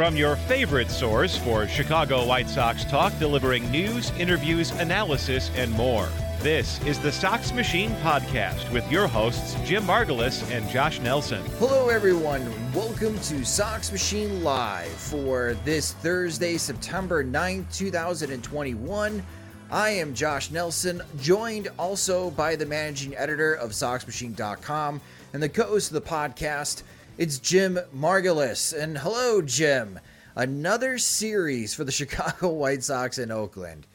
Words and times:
From 0.00 0.16
your 0.16 0.36
favorite 0.36 0.90
source 0.90 1.36
for 1.36 1.68
Chicago 1.68 2.24
White 2.24 2.48
Sox 2.48 2.86
talk, 2.86 3.12
delivering 3.18 3.70
news, 3.70 4.10
interviews, 4.12 4.70
analysis, 4.70 5.50
and 5.56 5.70
more. 5.72 6.08
This 6.38 6.82
is 6.86 6.98
the 6.98 7.12
Sox 7.12 7.52
Machine 7.52 7.90
Podcast 7.96 8.72
with 8.72 8.90
your 8.90 9.06
hosts, 9.06 9.56
Jim 9.62 9.82
Margalus 9.84 10.50
and 10.50 10.66
Josh 10.70 11.00
Nelson. 11.00 11.42
Hello, 11.58 11.90
everyone. 11.90 12.50
Welcome 12.72 13.18
to 13.18 13.44
Sox 13.44 13.92
Machine 13.92 14.42
Live 14.42 14.88
for 14.88 15.54
this 15.66 15.92
Thursday, 15.92 16.56
September 16.56 17.22
9th, 17.22 17.70
2021. 17.76 19.22
I 19.70 19.90
am 19.90 20.14
Josh 20.14 20.50
Nelson, 20.50 21.02
joined 21.20 21.68
also 21.78 22.30
by 22.30 22.56
the 22.56 22.64
managing 22.64 23.14
editor 23.18 23.52
of 23.52 23.72
SoxMachine.com 23.72 25.02
and 25.34 25.42
the 25.42 25.48
co 25.50 25.64
host 25.64 25.88
of 25.88 26.02
the 26.02 26.08
podcast. 26.08 26.84
It's 27.20 27.38
Jim 27.38 27.78
Margalus. 27.94 28.72
And 28.72 28.96
hello, 28.96 29.42
Jim. 29.42 30.00
Another 30.34 30.96
series 30.96 31.74
for 31.74 31.84
the 31.84 31.92
Chicago 32.00 32.48
White 32.48 32.82
Sox 32.82 33.18
in 33.18 33.30
Oakland. 33.30 33.86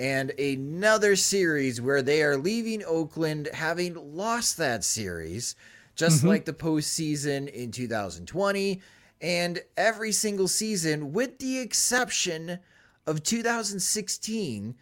And 0.00 0.30
another 0.30 1.14
series 1.14 1.80
where 1.80 2.02
they 2.02 2.24
are 2.24 2.36
leaving 2.36 2.82
Oakland 2.84 3.48
having 3.54 4.16
lost 4.16 4.56
that 4.56 4.82
series, 4.82 5.54
just 5.94 6.18
mm-hmm. 6.18 6.26
like 6.26 6.44
the 6.44 6.52
postseason 6.52 7.48
in 7.50 7.70
2020 7.70 8.80
and 9.20 9.60
every 9.76 10.10
single 10.10 10.48
season, 10.48 11.12
with 11.12 11.38
the 11.38 11.60
exception 11.60 12.58
of 13.06 13.22
2016. 13.22 14.74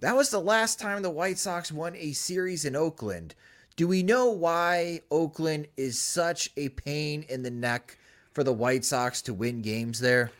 That 0.00 0.16
was 0.16 0.30
the 0.30 0.40
last 0.40 0.80
time 0.80 1.02
the 1.02 1.10
White 1.10 1.36
Sox 1.36 1.70
won 1.70 1.94
a 1.94 2.12
series 2.12 2.64
in 2.64 2.74
Oakland. 2.74 3.34
Do 3.76 3.88
we 3.88 4.04
know 4.04 4.30
why 4.30 5.00
Oakland 5.10 5.66
is 5.76 6.00
such 6.00 6.50
a 6.56 6.68
pain 6.68 7.24
in 7.28 7.42
the 7.42 7.50
neck 7.50 7.98
for 8.32 8.44
the 8.44 8.52
White 8.52 8.84
Sox 8.84 9.20
to 9.22 9.34
win 9.34 9.62
games 9.62 9.98
there? 9.98 10.30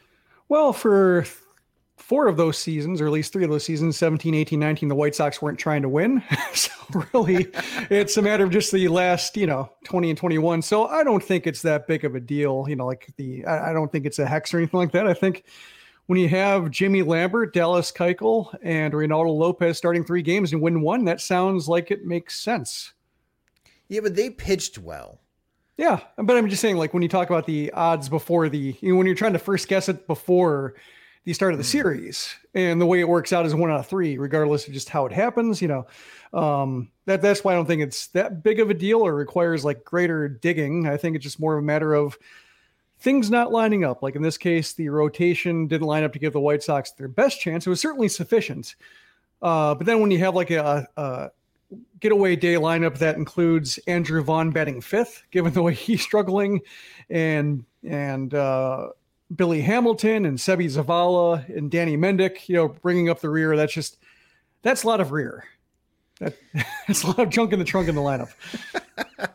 Well, 0.49 0.72
for 0.72 1.27
four 1.97 2.28
of 2.28 2.37
those 2.37 2.59
seasons, 2.59 3.00
or 3.00 3.06
at 3.06 3.12
least 3.12 3.33
three 3.33 3.43
of 3.43 3.50
those 3.50 3.65
seasons, 3.65 3.97
17, 3.97 4.34
18, 4.34 4.61
19, 4.61 4.89
the 4.89 4.94
White 4.94 5.17
Sox 5.17 5.43
weren't 5.43 5.59
trying 5.59 5.83
to 5.83 5.89
win. 5.89 6.23
so 6.55 6.71
really, 7.12 7.49
it's 7.91 8.17
a 8.17 8.23
matter 8.23 8.44
of 8.44 8.50
just 8.50 8.71
the 8.71 8.87
last, 8.87 9.37
you 9.37 9.49
know, 9.49 9.69
20 9.84 10.11
and 10.11 10.19
21. 10.19 10.62
So 10.62 10.87
I 10.87 11.03
don't 11.03 11.23
think 11.23 11.49
it's 11.49 11.62
that 11.62 11.89
big 11.89 12.05
of 12.05 12.15
a 12.15 12.21
deal. 12.21 12.67
You 12.69 12.77
know, 12.77 12.87
like 12.87 13.12
the, 13.17 13.44
I 13.47 13.73
don't 13.73 13.91
think 13.91 14.06
it's 14.06 14.21
a 14.21 14.27
hex 14.27 14.55
or 14.55 14.59
anything 14.59 14.78
like 14.78 14.93
that. 14.93 15.09
I 15.09 15.15
think 15.15 15.43
when 16.06 16.21
you 16.21 16.28
have 16.28 16.71
Jimmy 16.71 17.03
Lambert, 17.03 17.53
Dallas 17.53 17.91
Keuchel, 17.91 18.55
and 18.62 18.94
Reynaldo 18.94 19.37
Lopez 19.37 19.77
starting 19.77 20.05
three 20.05 20.23
games 20.23 20.53
and 20.53 20.62
win 20.62 20.83
one, 20.83 21.05
that 21.06 21.21
sounds 21.21 21.69
like 21.69 21.91
it 21.91 22.05
makes 22.05 22.39
sense. 22.39 22.93
Yeah, 23.89 24.00
but 24.00 24.17
they 24.17 24.31
pitched 24.31 24.78
well. 24.78 25.21
Yeah, 25.77 26.00
but 26.17 26.37
I'm 26.37 26.49
just 26.49 26.62
saying, 26.62 26.77
like 26.77 26.95
when 26.95 27.03
you 27.03 27.09
talk 27.09 27.31
about 27.31 27.47
the 27.47 27.72
odds 27.72 28.09
before 28.09 28.49
the, 28.49 28.77
you 28.81 28.93
know, 28.93 28.97
when 28.97 29.06
you're 29.06 29.17
trying 29.17 29.33
to 29.33 29.41
first 29.41 29.67
guess 29.67 29.89
it 29.89 30.06
before 30.06 30.75
the 31.25 31.33
start 31.33 31.53
of 31.53 31.59
the 31.59 31.65
mm. 31.65 31.69
series, 31.69 32.33
and 32.55 32.81
the 32.81 32.87
way 32.87 33.00
it 33.00 33.09
works 33.09 33.33
out 33.33 33.44
is 33.44 33.55
one 33.55 33.71
out 33.71 33.81
of 33.81 33.87
three, 33.87 34.17
regardless 34.17 34.69
of 34.69 34.73
just 34.73 34.89
how 34.89 35.05
it 35.05 35.12
happens. 35.12 35.61
You 35.61 35.69
know, 35.69 35.87
um, 36.39 36.91
that 37.06 37.23
that's 37.23 37.43
why 37.43 37.53
I 37.53 37.56
don't 37.56 37.67
think 37.67 37.83
it's 37.83 38.06
that 38.09 38.44
big 38.44 38.61
of 38.61 38.71
a 38.71 38.75
deal 38.75 39.00
or 39.00 39.15
requires 39.15 39.65
like 39.65 39.84
greater 39.84 40.28
digging. 40.28 40.87
I 40.87 40.97
think 40.97 41.17
it's 41.17 41.25
just 41.25 41.41
more 41.41 41.56
of 41.56 41.65
a 41.65 41.67
matter 41.67 41.93
of 41.94 42.17
things 43.00 43.28
not 43.28 43.50
lining 43.50 43.84
up. 43.84 44.00
Like 44.00 44.15
in 44.15 44.23
this 44.23 44.39
case, 44.39 44.75
the 44.75 44.91
rotation 44.91 45.67
didn't 45.67 45.89
line 45.89 46.05
up 46.05 46.12
to 46.12 46.21
give 46.21 46.34
the 46.34 46.41
White 46.41 46.62
Sox 46.62 46.93
their 46.93 47.09
best 47.09 47.41
chance. 47.41 47.67
It 47.67 47.71
was 47.71 47.81
certainly 47.81 48.09
sufficient, 48.09 48.77
uh, 49.43 49.75
but 49.75 49.87
then 49.87 50.00
when 50.00 50.12
you 50.12 50.19
have 50.19 50.37
like 50.37 50.53
a, 50.53 50.87
a 50.97 51.31
getaway 52.01 52.37
day 52.37 52.55
lineup 52.55 52.99
that 52.99 53.17
includes 53.17 53.79
Andrew 53.87 54.23
Vaughn 54.23 54.51
batting 54.51 54.81
fifth, 54.81 55.23
given 55.31 55.53
the 55.53 55.63
way 55.63 55.75
he's 55.75 56.03
struggling, 56.03 56.61
and 57.11 57.65
and 57.83 58.35
uh, 58.35 58.89
Billy 59.35 59.61
Hamilton 59.61 60.27
and 60.27 60.39
Seby 60.39 60.67
Zavala 60.67 61.49
and 61.57 61.71
Danny 61.71 61.97
Mendick, 61.97 62.49
you 62.49 62.57
know, 62.57 62.69
bringing 62.69 63.09
up 63.09 63.21
the 63.21 63.31
rear. 63.31 63.57
That's 63.57 63.73
just 63.73 63.99
that's 64.63 64.85
a 64.85 64.87
lot 64.87 65.01
of 65.01 65.13
rear. 65.13 65.45
That, 66.21 66.35
that's 66.87 67.03
a 67.03 67.09
lot 67.09 67.21
of 67.21 67.31
junk 67.31 67.53
in 67.53 67.59
the 67.59 67.65
trunk 67.65 67.89
in 67.89 67.95
the 67.95 68.01
lineup. 68.01 68.33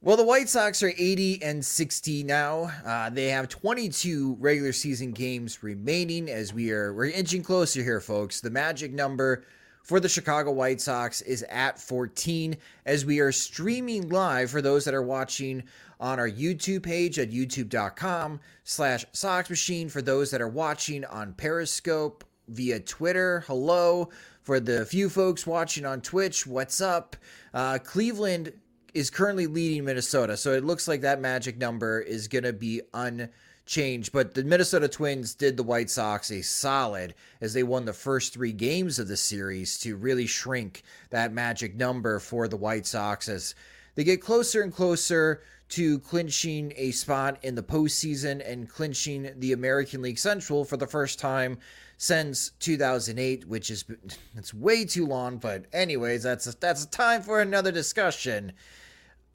well, 0.00 0.16
the 0.16 0.24
White 0.24 0.48
Sox 0.48 0.82
are 0.82 0.92
80 0.96 1.42
and 1.42 1.64
60 1.64 2.24
now. 2.24 2.70
Uh, 2.84 3.10
they 3.10 3.28
have 3.28 3.48
22 3.48 4.36
regular 4.38 4.72
season 4.72 5.12
games 5.12 5.62
remaining 5.62 6.28
as 6.28 6.52
we 6.52 6.70
are 6.70 6.92
we're 6.92 7.06
inching 7.06 7.42
closer 7.42 7.82
here, 7.82 8.00
folks. 8.00 8.40
The 8.40 8.50
magic 8.50 8.92
number 8.92 9.44
for 9.82 10.00
the 10.00 10.08
Chicago 10.08 10.52
White 10.52 10.80
Sox 10.80 11.20
is 11.22 11.42
at 11.44 11.78
14 11.78 12.56
as 12.86 13.04
we 13.04 13.20
are 13.20 13.32
streaming 13.32 14.08
live 14.08 14.50
for 14.50 14.62
those 14.62 14.84
that 14.84 14.94
are 14.94 15.02
watching 15.02 15.64
on 16.00 16.18
our 16.18 16.28
YouTube 16.28 16.82
page 16.82 17.18
at 17.18 17.30
youtube.com 17.30 18.40
slash 18.64 19.04
Sox 19.12 19.50
Machine. 19.50 19.88
For 19.88 20.02
those 20.02 20.30
that 20.30 20.40
are 20.40 20.48
watching 20.48 21.04
on 21.04 21.32
Periscope 21.34 22.24
via 22.48 22.80
Twitter, 22.80 23.44
hello. 23.46 24.08
For 24.42 24.58
the 24.58 24.84
few 24.86 25.08
folks 25.08 25.46
watching 25.46 25.86
on 25.86 26.00
Twitch, 26.00 26.46
what's 26.46 26.80
up? 26.80 27.16
Uh, 27.54 27.78
Cleveland 27.78 28.52
is 28.94 29.10
currently 29.10 29.46
leading 29.46 29.84
Minnesota, 29.84 30.36
so 30.36 30.52
it 30.52 30.64
looks 30.64 30.88
like 30.88 31.00
that 31.02 31.20
magic 31.20 31.58
number 31.58 32.00
is 32.00 32.28
going 32.28 32.44
to 32.44 32.52
be 32.52 32.82
un 32.92 33.28
change. 33.66 34.12
But 34.12 34.34
the 34.34 34.44
Minnesota 34.44 34.88
Twins 34.88 35.34
did 35.34 35.56
the 35.56 35.62
White 35.62 35.90
Sox 35.90 36.30
a 36.30 36.42
solid 36.42 37.14
as 37.40 37.54
they 37.54 37.62
won 37.62 37.84
the 37.84 37.92
first 37.92 38.32
three 38.32 38.52
games 38.52 38.98
of 38.98 39.08
the 39.08 39.16
series 39.16 39.78
to 39.80 39.96
really 39.96 40.26
shrink 40.26 40.82
that 41.10 41.32
magic 41.32 41.74
number 41.74 42.18
for 42.18 42.48
the 42.48 42.56
White 42.56 42.86
Sox 42.86 43.28
as 43.28 43.54
they 43.94 44.04
get 44.04 44.22
closer 44.22 44.62
and 44.62 44.74
closer 44.74 45.42
to 45.70 45.98
clinching 46.00 46.72
a 46.76 46.90
spot 46.90 47.38
in 47.42 47.54
the 47.54 47.62
postseason 47.62 48.46
and 48.46 48.68
clinching 48.68 49.32
the 49.38 49.52
American 49.52 50.02
League 50.02 50.18
Central 50.18 50.64
for 50.64 50.76
the 50.76 50.86
first 50.86 51.18
time 51.18 51.58
since 51.96 52.50
2008, 52.58 53.46
which 53.46 53.70
is 53.70 53.84
it's 54.36 54.52
way 54.52 54.84
too 54.84 55.06
long. 55.06 55.38
But 55.38 55.64
anyways, 55.72 56.24
that's 56.24 56.46
a, 56.46 56.58
that's 56.58 56.84
a 56.84 56.90
time 56.90 57.22
for 57.22 57.40
another 57.40 57.72
discussion. 57.72 58.52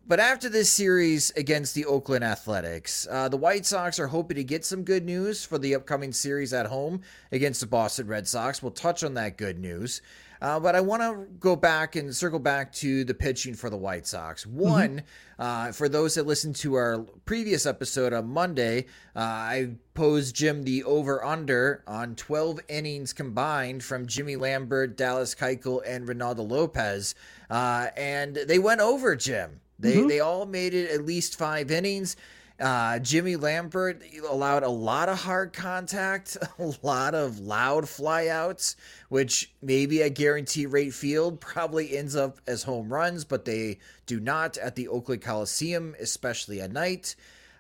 But 0.09 0.21
after 0.21 0.47
this 0.47 0.71
series 0.71 1.31
against 1.31 1.75
the 1.75 1.83
Oakland 1.83 2.23
Athletics, 2.23 3.05
uh, 3.11 3.27
the 3.27 3.35
White 3.35 3.65
Sox 3.65 3.99
are 3.99 4.07
hoping 4.07 4.37
to 4.37 4.43
get 4.45 4.63
some 4.63 4.83
good 4.83 5.03
news 5.03 5.43
for 5.43 5.57
the 5.57 5.75
upcoming 5.75 6.13
series 6.13 6.53
at 6.53 6.67
home 6.67 7.01
against 7.33 7.59
the 7.59 7.67
Boston 7.67 8.07
Red 8.07 8.25
Sox. 8.25 8.63
We'll 8.63 8.71
touch 8.71 9.03
on 9.03 9.15
that 9.15 9.37
good 9.37 9.59
news. 9.59 10.01
Uh, 10.41 10.61
but 10.61 10.75
I 10.75 10.81
want 10.81 11.01
to 11.01 11.27
go 11.41 11.57
back 11.57 11.97
and 11.97 12.15
circle 12.15 12.39
back 12.39 12.71
to 12.73 13.03
the 13.03 13.13
pitching 13.13 13.53
for 13.53 13.69
the 13.69 13.75
White 13.75 14.07
Sox. 14.07 14.45
One, 14.45 14.99
mm-hmm. 14.99 15.41
uh, 15.41 15.71
for 15.73 15.89
those 15.89 16.15
that 16.15 16.25
listened 16.25 16.55
to 16.57 16.75
our 16.75 16.99
previous 17.25 17.65
episode 17.65 18.13
on 18.13 18.29
Monday, 18.29 18.85
uh, 19.13 19.19
I 19.19 19.71
posed 19.93 20.37
Jim 20.37 20.63
the 20.63 20.85
over 20.85 21.21
under 21.21 21.83
on 21.85 22.15
12 22.15 22.61
innings 22.69 23.11
combined 23.11 23.83
from 23.83 24.07
Jimmy 24.07 24.37
Lambert, 24.37 24.95
Dallas 24.95 25.35
Keuchel, 25.35 25.81
and 25.85 26.07
Reynaldo 26.07 26.49
Lopez. 26.49 27.13
Uh, 27.49 27.87
and 27.97 28.35
they 28.35 28.59
went 28.59 28.79
over, 28.79 29.13
Jim. 29.17 29.59
They, 29.79 29.97
mm-hmm. 29.97 30.07
they 30.07 30.19
all 30.19 30.45
made 30.45 30.73
it 30.73 30.91
at 30.91 31.05
least 31.05 31.37
five 31.37 31.71
innings. 31.71 32.15
Uh, 32.59 32.97
Jimmy 32.97 33.35
Lambert 33.35 34.01
allowed 34.27 34.63
a 34.63 34.69
lot 34.69 35.09
of 35.09 35.19
hard 35.19 35.53
contact, 35.53 36.37
a 36.59 36.73
lot 36.81 37.13
of 37.13 37.39
loud 37.39 37.83
flyouts, 37.83 38.75
which 39.09 39.53
maybe 39.61 40.01
at 40.01 40.15
Guaranteed 40.15 40.71
Rate 40.71 40.93
Field 40.93 41.39
probably 41.39 41.95
ends 41.95 42.15
up 42.15 42.39
as 42.47 42.63
home 42.63 42.91
runs, 42.91 43.25
but 43.25 43.45
they 43.45 43.77
do 44.07 44.19
not 44.19 44.57
at 44.57 44.75
the 44.75 44.87
Oakland 44.87 45.21
Coliseum, 45.21 45.95
especially 45.99 46.59
at 46.59 46.71
night. 46.71 47.15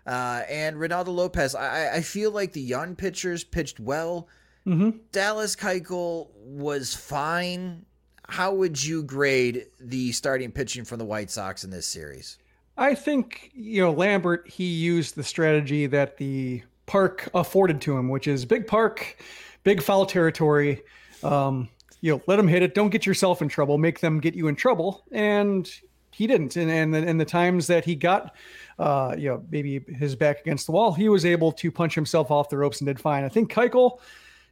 Uh, 0.07 0.41
and 0.49 0.77
Ronaldo 0.77 1.09
Lopez, 1.09 1.53
I, 1.53 1.97
I 1.97 2.01
feel 2.01 2.31
like 2.31 2.53
the 2.53 2.61
young 2.61 2.95
pitchers 2.95 3.43
pitched 3.43 3.79
well. 3.79 4.27
Mm-hmm. 4.65 4.97
Dallas 5.11 5.55
Keuchel 5.55 6.29
was 6.35 6.95
fine. 6.95 7.85
How 8.27 8.53
would 8.53 8.83
you 8.83 9.03
grade 9.03 9.67
the 9.79 10.11
starting 10.11 10.51
pitching 10.51 10.83
from 10.85 10.99
the 10.99 11.05
White 11.05 11.31
Sox 11.31 11.63
in 11.63 11.69
this 11.69 11.87
series? 11.87 12.37
I 12.77 12.93
think, 12.93 13.51
you 13.53 13.81
know, 13.81 13.91
Lambert, 13.91 14.47
he 14.47 14.65
used 14.65 15.15
the 15.15 15.23
strategy 15.23 15.87
that 15.87 16.17
the 16.17 16.61
park 16.85 17.29
afforded 17.33 17.81
to 17.81 17.97
him, 17.97 18.09
which 18.09 18.27
is 18.27 18.45
big 18.45 18.67
park, 18.67 19.17
big 19.63 19.81
foul 19.81 20.05
territory. 20.05 20.83
Um, 21.23 21.69
you 22.01 22.13
know, 22.13 22.21
let 22.27 22.35
them 22.35 22.47
hit 22.47 22.61
it. 22.61 22.75
Don't 22.75 22.89
get 22.89 23.05
yourself 23.05 23.41
in 23.41 23.47
trouble. 23.47 23.77
Make 23.77 23.99
them 24.01 24.19
get 24.19 24.35
you 24.35 24.47
in 24.47 24.55
trouble. 24.55 25.03
And 25.11 25.69
he 26.11 26.27
didn't. 26.27 26.55
And 26.55 26.69
and 26.69 26.93
the, 26.93 26.99
and 26.99 27.19
the 27.19 27.25
times 27.25 27.67
that 27.67 27.85
he 27.85 27.95
got, 27.95 28.35
uh, 28.77 29.15
you 29.17 29.29
know, 29.29 29.43
maybe 29.49 29.79
his 29.87 30.15
back 30.15 30.41
against 30.41 30.65
the 30.67 30.71
wall, 30.71 30.93
he 30.93 31.09
was 31.09 31.25
able 31.25 31.51
to 31.53 31.71
punch 31.71 31.95
himself 31.95 32.29
off 32.29 32.49
the 32.49 32.57
ropes 32.57 32.81
and 32.81 32.87
did 32.87 32.99
fine. 32.99 33.23
I 33.23 33.29
think 33.29 33.51
Keuchel, 33.51 33.99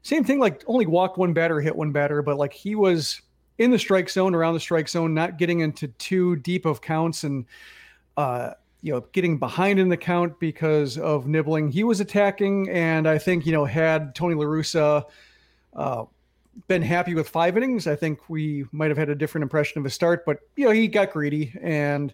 same 0.01 0.23
thing. 0.23 0.39
Like 0.39 0.63
only 0.65 0.85
walked 0.85 1.17
one 1.17 1.33
batter, 1.33 1.59
hit 1.61 1.75
one 1.75 1.91
batter, 1.91 2.21
but 2.21 2.37
like 2.37 2.53
he 2.53 2.73
was 2.73 3.21
in 3.57 3.71
the 3.71 3.79
strike 3.79 4.09
zone, 4.09 4.35
around 4.35 4.53
the 4.53 4.59
strike 4.59 4.89
zone, 4.89 5.13
not 5.13 5.37
getting 5.37 5.61
into 5.61 5.87
too 5.87 6.35
deep 6.37 6.65
of 6.65 6.81
counts 6.81 7.23
and 7.23 7.45
uh, 8.17 8.51
you 8.81 8.93
know, 8.93 9.01
getting 9.13 9.39
behind 9.39 9.79
in 9.79 9.89
the 9.89 9.97
count 9.97 10.39
because 10.39 10.97
of 10.97 11.27
nibbling. 11.27 11.71
He 11.71 11.83
was 11.83 11.99
attacking, 11.99 12.69
and 12.69 13.07
I 13.07 13.17
think 13.17 13.45
you 13.45 13.51
know, 13.51 13.65
had 13.65 14.13
Tony 14.13 14.35
La 14.35 14.45
Russa 14.45 15.05
uh, 15.75 16.05
been 16.67 16.81
happy 16.81 17.15
with 17.15 17.27
five 17.27 17.57
innings, 17.57 17.87
I 17.87 17.95
think 17.95 18.29
we 18.29 18.65
might 18.71 18.89
have 18.89 18.97
had 18.97 19.09
a 19.09 19.15
different 19.15 19.43
impression 19.43 19.79
of 19.79 19.83
his 19.83 19.93
start. 19.93 20.25
But 20.25 20.39
you 20.55 20.65
know, 20.65 20.71
he 20.71 20.87
got 20.87 21.11
greedy, 21.11 21.53
and 21.61 22.13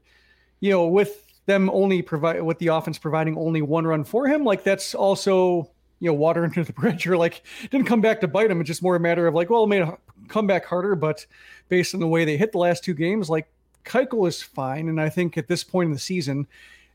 you 0.60 0.72
know, 0.72 0.88
with 0.88 1.26
them 1.46 1.70
only 1.72 2.02
provide 2.02 2.42
with 2.42 2.60
the 2.60 2.68
offense 2.68 2.98
providing 2.98 3.38
only 3.38 3.62
one 3.62 3.86
run 3.86 4.04
for 4.04 4.28
him, 4.28 4.44
like 4.44 4.64
that's 4.64 4.96
also 4.96 5.70
you 6.02 6.08
know 6.08 6.14
water 6.14 6.44
under 6.44 6.66
the 6.66 6.74
bridge, 6.74 7.08
or 7.08 7.16
like 7.16 7.44
didn't 7.70 7.88
come 7.88 8.02
back 8.02 8.20
to 8.20 8.28
bite 8.28 8.52
him. 8.52 8.60
It's 8.60 8.68
just 8.68 8.84
more 8.84 8.98
a 8.98 9.00
matter 9.00 9.28
of 9.28 9.34
like, 9.34 9.50
well, 9.50 9.64
it 9.64 9.68
made 9.68 9.84
a 9.84 9.98
comeback 10.28 10.66
harder, 10.66 10.96
but 10.96 11.26
based 11.70 11.94
on 11.94 12.02
the 12.02 12.08
way 12.08 12.26
they 12.26 12.36
hit 12.36 12.52
the 12.52 12.58
last 12.58 12.84
two 12.84 12.94
games, 12.94 13.30
like 13.30 13.48
Keuchel 13.86 14.28
is 14.28 14.42
fine, 14.42 14.90
and 14.90 15.00
I 15.00 15.08
think 15.08 15.38
at 15.38 15.48
this 15.48 15.64
point 15.64 15.88
in 15.88 15.94
the 15.94 16.00
season, 16.00 16.48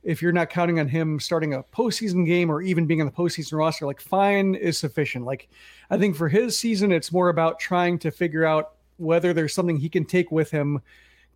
if 0.02 0.22
you're 0.22 0.32
not 0.32 0.50
counting 0.50 0.78
on 0.78 0.88
him 0.88 1.18
starting 1.18 1.54
a 1.54 1.62
postseason 1.64 2.26
game 2.26 2.50
or 2.50 2.62
even 2.62 2.86
being 2.86 3.00
on 3.00 3.06
the 3.06 3.12
postseason 3.12 3.58
roster, 3.58 3.86
like 3.86 4.00
fine 4.00 4.54
is 4.54 4.78
sufficient. 4.78 5.24
Like 5.24 5.48
I 5.90 5.98
think 5.98 6.16
for 6.16 6.28
his 6.28 6.58
season, 6.58 6.92
it's 6.92 7.10
more 7.10 7.28
about 7.28 7.58
trying 7.58 7.98
to 8.00 8.10
figure 8.10 8.44
out 8.44 8.72
whether 8.98 9.32
there's 9.32 9.54
something 9.54 9.76
he 9.76 9.88
can 9.88 10.04
take 10.04 10.30
with 10.30 10.50
him 10.50 10.80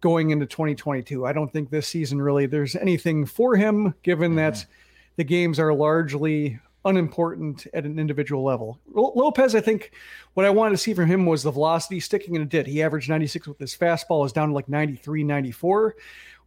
going 0.01 0.31
into 0.31 0.47
2022. 0.47 1.27
I 1.27 1.33
don't 1.33 1.53
think 1.53 1.71
this 1.71 1.89
season 1.89 2.23
really 2.23 2.47
there's 2.47 2.77
anything 2.77 3.27
for 3.27 3.57
him, 3.57 3.95
given 4.03 4.37
that 4.37 4.55
mm-hmm. 4.55 4.71
the 5.17 5.25
games 5.25 5.59
are 5.59 5.75
largely 5.75 6.59
unimportant 6.85 7.67
at 7.75 7.85
an 7.85 7.99
individual 7.99 8.43
level. 8.43 8.81
Lopez, 8.93 9.55
I 9.55 9.61
think 9.61 9.93
what 10.35 10.47
I 10.47 10.51
wanted 10.51 10.73
to 10.73 10.79
see 10.79 10.95
from 10.95 11.07
him 11.07 11.27
was 11.27 11.43
the 11.43 11.51
velocity 11.51 12.01
sticking, 12.01 12.37
and 12.37 12.45
it 12.45 12.49
did. 12.49 12.67
He 12.67 12.83
averaged 12.83 13.09
96 13.09 13.49
with 13.49 13.59
his 13.59 13.77
fastball, 13.77 14.25
is 14.25 14.33
down 14.33 14.49
to 14.49 14.55
like 14.55 14.69
93, 14.69 15.23
94, 15.25 15.97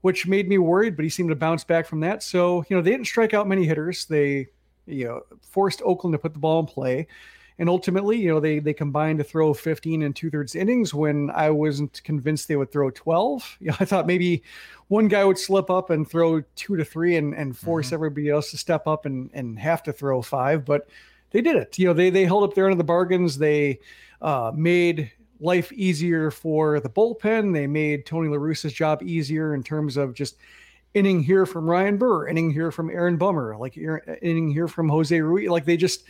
which 0.02 0.28
made 0.28 0.50
me 0.50 0.58
worried, 0.58 0.96
but 0.96 1.04
he 1.04 1.10
seemed 1.10 1.30
to 1.30 1.36
bounce 1.36 1.64
back 1.64 1.86
from 1.86 2.00
that. 2.02 2.24
So, 2.24 2.66
you 2.68 2.76
know, 2.76 2.82
they 2.82 2.92
didn't 2.92 3.08
strike 3.08 3.34
out 3.34 3.48
many 3.48 3.66
hitters. 3.66 4.06
They, 4.06 4.48
you 4.86 5.06
know, 5.06 5.22
forced 5.42 5.82
Oakland 5.84 6.14
to 6.14 6.20
put 6.20 6.34
the 6.34 6.40
ball 6.40 6.60
in 6.60 6.66
play. 6.66 7.08
And 7.60 7.70
ultimately, 7.70 8.18
you 8.18 8.30
know, 8.30 8.40
they 8.40 8.60
they 8.60 8.74
combined 8.74 9.20
to 9.20 9.24
throw 9.24 9.54
15 9.54 10.04
and 10.04 10.16
two 10.16 10.30
thirds 10.30 10.56
innings 10.56 10.94
when 10.94 11.30
I 11.32 11.50
wasn't 11.50 12.04
convinced 12.04 12.48
they 12.48 12.56
would 12.56 12.72
throw 12.72 12.90
12. 12.90 13.58
You 13.64 13.68
know, 13.72 13.78
I 13.80 13.86
thought 13.86 14.08
maybe 14.08 14.44
one 14.88 15.08
guy 15.08 15.24
would 15.24 15.38
slip 15.38 15.70
up 15.70 15.90
and 15.90 16.10
throw 16.10 16.42
two 16.56 16.76
to 16.76 16.84
three 16.84 17.16
and, 17.16 17.34
and 17.34 17.58
force 17.58 17.88
mm-hmm. 17.88 17.96
everybody 17.96 18.30
else 18.30 18.52
to 18.52 18.58
step 18.58 18.88
up 18.88 19.06
and, 19.06 19.30
and 19.34 19.58
have 19.60 19.84
to 19.84 19.94
throw 19.94 20.22
five. 20.22 20.66
But 20.66 20.90
they 21.32 21.42
did 21.42 21.56
it. 21.56 21.78
You 21.78 21.88
know, 21.88 21.94
they 21.94 22.10
they 22.10 22.26
held 22.26 22.44
up 22.44 22.54
their 22.56 22.66
end 22.66 22.74
of 22.74 22.78
the 22.78 22.84
bargains. 22.84 23.38
They 23.38 23.80
uh, 24.22 24.52
made 24.56 25.12
life 25.40 25.72
easier 25.74 26.32
for 26.32 26.80
the 26.80 26.90
bullpen. 26.90 27.54
They 27.54 27.68
made 27.68 28.06
Tony 28.06 28.30
La 28.30 28.38
Russa's 28.38 28.74
job 28.74 29.04
easier 29.04 29.54
in 29.54 29.64
terms 29.64 29.98
of 29.98 30.14
just 30.14 30.38
inning 30.94 31.22
here 31.24 31.46
from 31.46 31.70
Ryan 31.70 31.98
Burr, 31.98 32.28
inning 32.28 32.52
here 32.52 32.72
from 32.72 32.90
Aaron 32.90 33.18
Bummer, 33.18 33.58
like 33.58 33.78
inning 33.78 34.52
here 34.52 34.68
from 34.68 34.90
Jose 34.90 35.20
Ruiz. 35.20 35.50
Like 35.50 35.66
they 35.66 35.78
just 35.78 36.04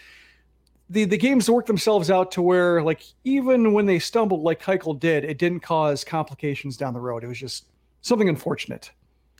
the 0.89 1.05
the 1.05 1.17
games 1.17 1.49
worked 1.49 1.67
themselves 1.67 2.09
out 2.09 2.31
to 2.33 2.41
where 2.41 2.81
like 2.81 3.03
even 3.23 3.73
when 3.73 3.85
they 3.85 3.99
stumbled 3.99 4.41
like 4.41 4.61
Keuchel 4.61 4.99
did, 4.99 5.23
it 5.23 5.37
didn't 5.37 5.61
cause 5.61 6.03
complications 6.03 6.77
down 6.77 6.93
the 6.93 6.99
road. 6.99 7.23
It 7.23 7.27
was 7.27 7.39
just 7.39 7.65
something 8.01 8.29
unfortunate. 8.29 8.91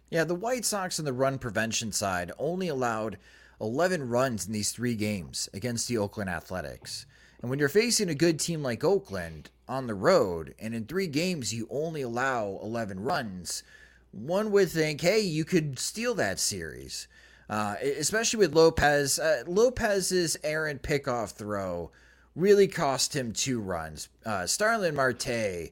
Yeah, 0.09 0.23
the 0.23 0.35
White 0.35 0.65
Sox 0.65 0.99
on 0.99 1.05
the 1.05 1.13
run 1.13 1.39
prevention 1.39 1.91
side 1.91 2.31
only 2.37 2.67
allowed 2.67 3.17
11 3.59 4.09
runs 4.09 4.45
in 4.45 4.53
these 4.53 4.71
three 4.71 4.95
games 4.95 5.49
against 5.53 5.87
the 5.87 5.97
Oakland 5.97 6.29
Athletics. 6.29 7.05
And 7.41 7.49
when 7.49 7.59
you're 7.59 7.69
facing 7.69 8.09
a 8.09 8.15
good 8.15 8.39
team 8.39 8.61
like 8.61 8.83
Oakland 8.83 9.49
on 9.67 9.87
the 9.87 9.95
road, 9.95 10.53
and 10.59 10.73
in 10.73 10.85
three 10.85 11.07
games 11.07 11.53
you 11.53 11.67
only 11.69 12.01
allow 12.01 12.59
11 12.61 12.99
runs, 12.99 13.63
one 14.11 14.51
would 14.51 14.69
think, 14.69 15.01
hey, 15.01 15.19
you 15.19 15.43
could 15.43 15.79
steal 15.79 16.13
that 16.15 16.39
series. 16.39 17.07
Uh, 17.53 17.75
especially 17.99 18.39
with 18.39 18.55
Lopez. 18.55 19.19
Uh, 19.19 19.43
Lopez's 19.45 20.35
errant 20.43 20.81
pickoff 20.81 21.33
throw 21.33 21.91
really 22.35 22.67
cost 22.67 23.15
him 23.15 23.31
two 23.31 23.59
runs. 23.59 24.09
Uh, 24.25 24.47
Starling 24.47 24.95
Marte 24.95 25.69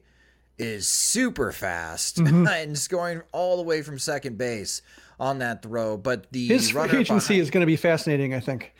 is 0.58 0.86
super 0.86 1.50
fast 1.50 2.18
mm-hmm. 2.18 2.46
and 2.50 2.78
scoring 2.78 3.22
all 3.32 3.56
the 3.56 3.64
way 3.64 3.82
from 3.82 3.98
second 3.98 4.38
base 4.38 4.80
on 5.18 5.40
that 5.40 5.62
throw. 5.62 5.96
But 5.96 6.30
the 6.30 6.46
his 6.46 6.70
free 6.70 6.84
agency 6.84 7.34
behind, 7.34 7.42
is 7.42 7.50
going 7.50 7.62
to 7.62 7.66
be 7.66 7.74
fascinating, 7.74 8.32
I 8.32 8.38
think. 8.38 8.72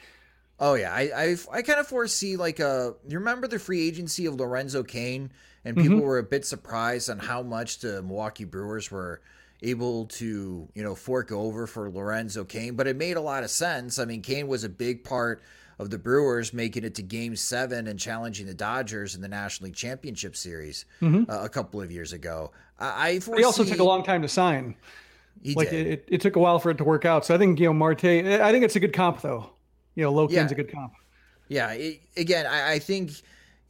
Oh 0.61 0.75
yeah, 0.75 0.95
I 0.95 1.11
I, 1.13 1.37
I 1.53 1.63
kind 1.63 1.81
of 1.81 1.89
foresee 1.89 2.37
like 2.37 2.61
a. 2.61 2.69
Uh, 2.69 2.93
you 3.09 3.19
remember 3.19 3.49
the 3.49 3.59
free 3.59 3.85
agency 3.85 4.27
of 4.27 4.37
Lorenzo 4.37 4.85
Cain, 4.85 5.33
and 5.65 5.77
people 5.77 5.97
mm-hmm. 5.97 6.07
were 6.07 6.19
a 6.19 6.23
bit 6.23 6.47
surprised 6.47 7.11
on 7.11 7.19
how 7.19 7.43
much 7.43 7.81
the 7.81 8.01
Milwaukee 8.01 8.45
Brewers 8.45 8.93
were 8.93 9.21
able 9.63 10.07
to, 10.07 10.69
you 10.75 10.83
know, 10.83 10.95
fork 10.95 11.33
over 11.33 11.67
for 11.67 11.91
Lorenzo 11.91 12.45
Cain, 12.45 12.75
but 12.75 12.87
it 12.87 12.97
made 12.97 13.17
a 13.17 13.21
lot 13.21 13.45
of 13.45 13.51
sense. 13.51 13.99
I 13.99 14.05
mean, 14.05 14.23
Cain 14.23 14.49
was 14.49 14.65
a 14.65 14.69
big 14.69 15.05
part 15.05 15.43
of 15.79 15.91
the 15.91 15.99
Brewers 15.99 16.53
making 16.53 16.85
it 16.85 16.95
to 16.97 17.03
game 17.03 17.37
seven 17.37 17.87
and 17.87 17.99
challenging 17.99 18.47
the 18.47 18.55
Dodgers 18.55 19.15
in 19.15 19.23
the 19.23 19.29
National 19.29 19.67
League 19.67 19.77
Championship 19.77 20.37
Series 20.37 20.85
mm-hmm. 21.01 21.31
uh, 21.31 21.45
a 21.45 21.49
couple 21.49 21.81
of 21.81 21.91
years 21.91 22.13
ago. 22.13 22.51
I, 22.79 23.09
I 23.09 23.21
foresee... 23.21 23.41
He 23.41 23.45
also 23.45 23.65
took 23.65 23.79
a 23.79 23.85
long 23.85 24.03
time 24.03 24.23
to 24.23 24.29
sign. 24.29 24.77
He 25.43 25.55
like 25.55 25.73
it, 25.73 25.87
it, 25.87 26.05
it, 26.09 26.21
took 26.21 26.37
a 26.37 26.39
while 26.39 26.59
for 26.59 26.71
it 26.71 26.79
to 26.79 26.85
work 26.85 27.05
out. 27.05 27.25
So 27.25 27.35
I 27.35 27.39
think, 27.39 27.59
you 27.59 27.67
know, 27.67 27.73
Marte, 27.73 28.05
I 28.05 28.53
think 28.53 28.65
it's 28.65 28.77
a 28.77 28.81
good 28.81 28.93
comp 28.93 29.23
though. 29.23 29.51
You 29.95 30.05
know, 30.05 30.13
Loken's 30.13 30.33
yeah. 30.35 30.51
a 30.51 30.55
good 30.55 30.73
comp. 30.73 30.93
Yeah. 31.49 31.73
It, 31.73 32.01
again, 32.17 32.47
I, 32.47 32.75
I 32.75 32.79
think 32.79 33.13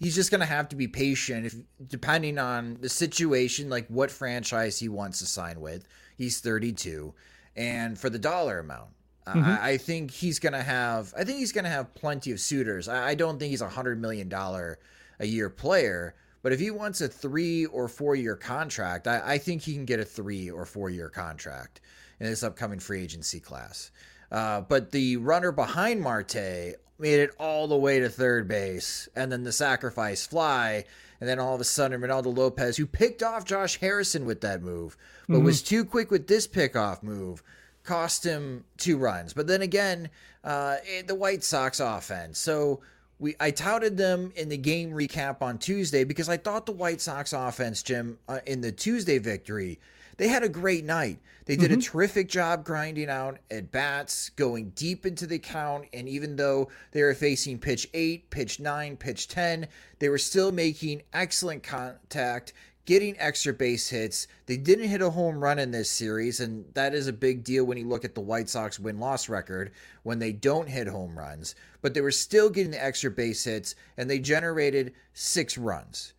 he's 0.03 0.15
just 0.15 0.31
going 0.31 0.41
to 0.41 0.47
have 0.47 0.69
to 0.69 0.77
be 0.77 0.89
patient 0.89 1.47
if 1.47 1.55
depending 1.87 2.39
on 2.39 2.77
the 2.81 2.89
situation 2.89 3.71
like 3.71 3.87
what 3.89 4.11
franchise 4.11 4.79
he 4.79 4.89
wants 4.89 5.21
to 5.21 5.27
sign 5.27 5.61
with. 5.61 5.87
He's 6.17 6.41
32 6.41 7.15
and 7.57 7.99
for 7.99 8.11
the 8.11 8.19
dollar 8.19 8.59
amount 8.59 8.91
mm-hmm. 9.27 9.45
I, 9.45 9.71
I, 9.71 9.77
think 9.77 10.11
he's 10.11 10.39
going 10.39 10.55
to 10.55 10.63
have 10.63 11.13
i 11.17 11.25
think 11.25 11.39
he's 11.39 11.53
going 11.53 11.65
to 11.65 11.71
have 11.71 11.95
plenty 11.95 12.33
of 12.33 12.41
suitors. 12.41 12.89
I, 12.89 13.09
I, 13.09 13.15
don't 13.15 13.39
think 13.39 13.51
he's 13.51 13.61
a 13.61 13.69
hundred 13.69 14.01
million 14.01 14.29
dollar 14.29 14.79
a 15.21 15.27
year 15.27 15.51
player 15.51 16.15
but 16.43 16.53
if 16.53 16.61
he 16.61 16.71
wants 16.71 17.01
a 17.03 17.09
three 17.09 17.67
or 17.67 17.89
four 17.89 18.15
year 18.15 18.37
contract 18.37 19.07
I, 19.07 19.35
I 19.35 19.39
think 19.39 19.63
he 19.63 19.75
can 19.75 19.85
get 19.85 20.01
a 20.01 20.05
three 20.05 20.51
or 20.51 20.65
four 20.65 20.89
year 20.89 21.11
contract 21.11 21.83
in 22.21 22.27
this 22.27 22.43
upcoming 22.43 22.79
free 22.79 23.03
agency 23.03 23.41
class. 23.41 23.91
Uh, 24.31 24.61
but 24.63 24.93
the 24.93 25.17
runner 25.19 25.53
behind 25.53 26.01
Marte 26.01 26.77
made 26.99 27.21
it 27.21 27.31
all 27.39 27.67
the 27.67 27.77
way 27.77 27.99
to 28.01 28.09
third 28.09 28.49
base, 28.49 29.09
and 29.17 29.33
then 29.33 29.45
the 29.45 29.53
sacrifice 29.53 30.27
fly, 30.27 30.85
and 31.21 31.29
then 31.29 31.39
all 31.39 31.55
of 31.55 31.61
a 31.61 31.65
sudden 31.65 32.01
Ronaldo 32.01 32.37
Lopez, 32.37 32.77
who 32.77 32.87
picked 32.87 33.23
off 33.23 33.45
Josh 33.45 33.79
Harrison 33.79 34.25
with 34.25 34.41
that 34.41 34.63
move, 34.63 34.97
but 35.29 35.37
mm-hmm. 35.37 35.45
was 35.45 35.63
too 35.63 35.85
quick 35.85 36.11
with 36.11 36.27
this 36.27 36.47
pickoff 36.47 37.03
move, 37.03 37.43
cost 37.85 38.25
him 38.25 38.65
two 38.77 38.97
runs. 38.97 39.33
But 39.33 39.47
then 39.47 39.63
again, 39.63 40.11
uh, 40.45 40.77
the 41.07 41.15
White 41.15 41.45
Sox 41.45 41.81
offense. 41.81 42.39
So 42.39 42.81
we 43.19 43.37
I 43.39 43.53
touted 43.53 43.97
them 43.97 44.33
in 44.37 44.49
the 44.49 44.57
game 44.57 44.91
recap 44.91 45.43
on 45.43 45.59
Tuesday 45.59 46.05
because 46.05 46.29
I 46.29 46.37
thought 46.37 46.67
the 46.67 46.73
White 46.73 47.01
Sox 47.01 47.33
offense, 47.33 47.83
Jim, 47.83 48.19
uh, 48.29 48.41
in 48.47 48.61
the 48.61 48.73
Tuesday 48.73 49.19
victory, 49.19 49.79
they 50.17 50.29
had 50.29 50.43
a 50.43 50.49
great 50.49 50.85
night. 50.85 51.19
They 51.47 51.57
did 51.57 51.71
mm-hmm. 51.71 51.81
a 51.81 51.83
terrific 51.83 52.29
job 52.29 52.65
grinding 52.65 53.09
out 53.09 53.39
at 53.51 53.73
bats, 53.73 54.31
going 54.31 54.71
deep 54.71 55.05
into 55.05 55.27
the 55.27 55.39
count, 55.39 55.87
and 55.93 56.09
even 56.09 56.37
though 56.37 56.69
they 56.93 57.03
were 57.03 57.15
facing 57.15 57.59
pitch 57.59 57.89
8, 57.93 58.31
pitch 58.31 58.61
9, 58.61 58.97
pitch 58.97 59.29
10, 59.29 59.67
they 59.99 60.09
were 60.09 60.19
still 60.19 60.53
making 60.53 61.03
excellent 61.13 61.63
contact, 61.65 62.53
getting 62.85 63.19
extra 63.19 63.53
base 63.53 63.89
hits. 63.89 64.29
They 64.47 64.57
didn't 64.57 64.89
hit 64.89 65.03
a 65.03 65.11
home 65.11 65.43
run 65.43 65.59
in 65.59 65.73
this 65.73 65.91
series, 65.91 66.41
and 66.41 66.65
that 66.75 66.95
is 66.95 67.09
a 67.09 67.13
big 67.13 67.43
deal 67.43 67.65
when 67.65 67.79
you 67.79 67.89
look 67.89 68.05
at 68.05 68.15
the 68.15 68.21
White 68.21 68.49
Sox 68.49 68.79
win 68.79 69.01
loss 69.01 69.29
record 69.29 69.73
when 70.05 70.19
they 70.19 70.33
don't 70.33 70.69
hit 70.69 70.87
home 70.87 71.19
runs. 71.19 71.55
But 71.81 71.95
they 71.95 72.01
were 72.01 72.13
still 72.13 72.51
getting 72.51 72.73
the 72.73 72.85
extra 72.85 73.11
base 73.11 73.45
hits, 73.45 73.75
and 73.97 74.09
they 74.09 74.21
generated 74.21 74.95
six 75.13 75.59
runs. 75.59 76.13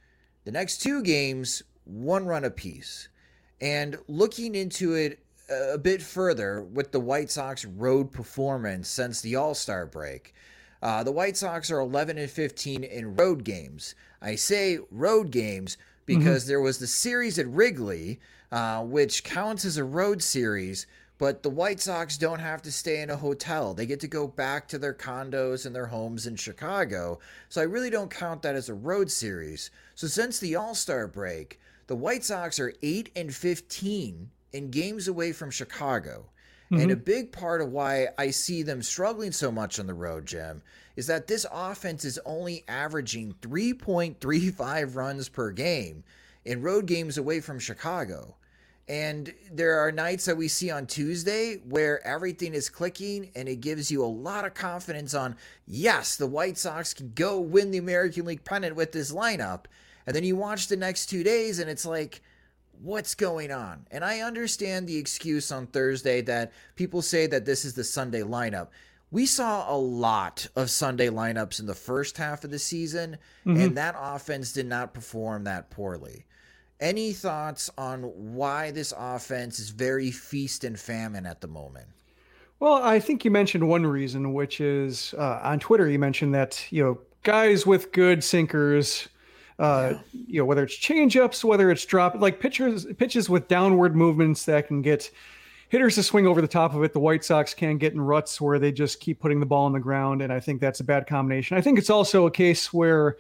The 0.44 0.52
next 0.52 0.82
two 0.82 1.02
games, 1.02 1.64
one 1.86 2.26
run 2.26 2.44
apiece. 2.44 3.08
And 3.64 3.98
looking 4.10 4.56
into 4.56 4.94
it 4.96 5.20
a 5.50 5.78
bit 5.78 6.02
further 6.02 6.64
with 6.64 6.92
the 6.92 7.00
White 7.00 7.32
Sox 7.32 7.64
road 7.64 8.12
performance 8.12 8.90
since 8.90 9.22
the 9.22 9.38
All 9.38 9.56
Star 9.56 9.86
break, 9.86 10.36
uh, 10.82 11.02
the 11.04 11.14
White 11.14 11.38
Sox 11.38 11.72
are 11.72 11.80
11 11.80 12.18
and 12.18 12.30
15 12.30 12.84
in 12.84 13.16
road 13.16 13.46
games. 13.46 13.96
I 14.22 14.36
say 14.36 14.80
road 14.92 15.32
games 15.32 15.78
because 16.06 16.44
mm-hmm. 16.44 16.50
there 16.50 16.60
was 16.60 16.80
the 16.80 16.88
series 16.88 17.40
at 17.40 17.48
Wrigley, 17.48 18.20
uh, 18.52 18.84
which 18.84 19.24
counts 19.24 19.64
as 19.64 19.78
a 19.78 19.86
road 19.86 20.22
series, 20.22 20.86
but 21.18 21.42
the 21.42 21.50
White 21.50 21.80
Sox 21.80 22.18
don't 22.18 22.40
have 22.40 22.62
to 22.64 22.72
stay 22.72 23.02
in 23.02 23.10
a 23.10 23.16
hotel. 23.16 23.74
They 23.74 23.86
get 23.86 24.02
to 24.02 24.10
go 24.10 24.28
back 24.28 24.68
to 24.68 24.78
their 24.78 24.94
condos 24.94 25.66
and 25.66 25.74
their 25.74 25.86
homes 25.86 26.28
in 26.28 26.36
Chicago. 26.36 27.20
So 27.48 27.62
I 27.62 27.64
really 27.64 27.90
don't 27.90 28.12
count 28.12 28.42
that 28.42 28.56
as 28.56 28.68
a 28.68 28.74
road 28.74 29.10
series. 29.10 29.72
So 29.96 30.08
since 30.08 30.38
the 30.38 30.58
All 30.58 30.76
Star 30.76 31.08
break, 31.08 31.62
the 31.88 31.96
White 31.96 32.24
Sox 32.24 32.60
are 32.60 32.74
8 32.82 33.10
and 33.16 33.34
15 33.34 34.30
in 34.52 34.70
games 34.72 35.08
away 35.08 35.32
from 35.32 35.52
Chicago. 35.52 36.26
Mm-hmm. 36.72 36.82
And 36.82 36.92
a 36.92 36.96
big 36.96 37.32
part 37.32 37.62
of 37.62 37.72
why 37.72 38.08
I 38.18 38.32
see 38.32 38.64
them 38.64 38.82
struggling 38.82 39.32
so 39.32 39.52
much 39.52 39.80
on 39.80 39.88
the 39.88 39.94
road, 39.94 40.26
Jim, 40.26 40.62
is 40.96 41.08
that 41.08 41.28
this 41.28 41.46
offense 41.52 42.06
is 42.06 42.20
only 42.26 42.64
averaging 42.68 43.36
3.35 43.42 44.96
runs 44.96 45.30
per 45.30 45.52
game 45.52 46.04
in 46.46 46.62
road 46.62 46.86
games 46.86 47.18
away 47.18 47.42
from 47.42 47.60
Chicago. 47.60 48.36
And 48.88 49.34
there 49.50 49.80
are 49.80 49.92
nights 49.92 50.26
that 50.26 50.36
we 50.36 50.50
see 50.50 50.70
on 50.70 50.88
Tuesday 50.88 51.56
where 51.70 52.06
everything 52.06 52.54
is 52.54 52.70
clicking 52.70 53.32
and 53.34 53.48
it 53.48 53.62
gives 53.62 53.90
you 53.90 54.04
a 54.04 54.06
lot 54.06 54.44
of 54.46 54.54
confidence 54.54 55.14
on, 55.14 55.38
yes, 55.66 56.18
the 56.18 56.28
White 56.28 56.58
Sox 56.58 56.94
can 56.94 57.14
go 57.16 57.40
win 57.40 57.72
the 57.72 57.78
American 57.78 58.26
League 58.26 58.44
pennant 58.44 58.76
with 58.76 58.92
this 58.92 59.14
lineup. 59.14 59.66
And 60.06 60.16
then 60.16 60.24
you 60.24 60.36
watch 60.36 60.68
the 60.68 60.78
next 60.78 61.08
two 61.08 61.24
days 61.24 61.60
and 61.60 61.70
it's 61.70 61.86
like, 61.86 62.22
what's 62.82 63.16
going 63.16 63.52
on? 63.52 63.88
And 63.92 64.04
I 64.04 64.22
understand 64.22 64.88
the 64.88 64.98
excuse 64.98 65.52
on 65.52 65.68
Thursday 65.68 66.22
that 66.22 66.52
people 66.76 67.02
say 67.02 67.28
that 67.28 67.46
this 67.46 67.66
is 67.66 67.74
the 67.74 67.84
Sunday 67.84 68.22
lineup 68.22 68.70
we 69.14 69.28
saw 69.28 69.72
a 69.72 69.78
lot 69.78 70.48
of 70.56 70.72
Sunday 70.72 71.08
lineups 71.08 71.60
in 71.60 71.68
the 71.68 71.76
first 71.76 72.18
half 72.18 72.44
of 72.44 72.50
the 72.50 72.58
season, 72.58 73.18
mm-hmm. 73.46 73.62
and 73.62 73.78
that 73.78 73.96
offense 73.96 74.52
did 74.54 74.66
not 74.66 74.96
perform 74.96 75.44
that 75.44 75.70
poorly. 75.70 76.26
Any 76.80 77.14
thoughts 77.14 77.70
on 77.78 78.02
why 78.34 78.72
this 78.72 78.92
offense 78.98 79.60
is 79.60 79.70
very 79.70 80.10
feast 80.10 80.64
and 80.64 80.80
famine 80.80 81.28
at 81.28 81.42
the 81.42 81.48
moment? 81.48 81.86
Well, 82.60 82.74
I 82.74 83.00
think 83.00 83.24
you 83.24 83.30
mentioned 83.30 83.70
one 83.70 83.86
reason, 83.86 84.34
which 84.34 84.60
is 84.60 85.14
uh, 85.16 85.42
on 85.44 85.60
Twitter. 85.60 85.88
You 85.88 86.00
mentioned 86.00 86.34
that 86.34 86.66
you 86.72 86.84
know 86.84 87.00
guys 87.22 87.68
with 87.68 87.92
good 87.92 88.24
sinkers, 88.24 89.10
uh, 89.60 89.94
yeah. 89.94 90.00
you 90.28 90.40
know 90.40 90.46
whether 90.46 90.64
it's 90.64 90.78
changeups, 90.78 91.44
whether 91.44 91.72
it's 91.72 91.86
drop 91.86 92.16
like 92.16 92.40
pitchers 92.40 92.86
pitches 92.98 93.30
with 93.30 93.48
downward 93.48 93.96
movements 93.96 94.46
that 94.46 94.68
can 94.68 94.82
get 94.82 95.12
hitters 95.70 95.96
to 95.96 96.04
swing 96.04 96.28
over 96.28 96.42
the 96.42 96.48
top 96.48 96.76
of 96.76 96.84
it. 96.84 96.94
The 96.94 97.00
White 97.00 97.24
Sox 97.24 97.54
can 97.54 97.78
get 97.78 97.94
in 97.94 98.02
ruts 98.02 98.40
where 98.40 98.60
they 98.60 98.72
just 98.72 99.00
keep 99.00 99.20
putting 99.20 99.40
the 99.40 99.46
ball 99.46 99.66
on 99.66 99.74
the 99.74 99.80
ground, 99.80 100.22
and 100.22 100.32
I 100.32 100.40
think 100.40 100.62
that's 100.62 100.80
a 100.80 100.84
bad 100.84 101.08
combination. 101.08 101.58
I 101.58 101.62
think 101.62 101.80
it's 101.80 101.90
also 101.90 102.26
a 102.26 102.32
case 102.32 102.72
where 102.72 103.18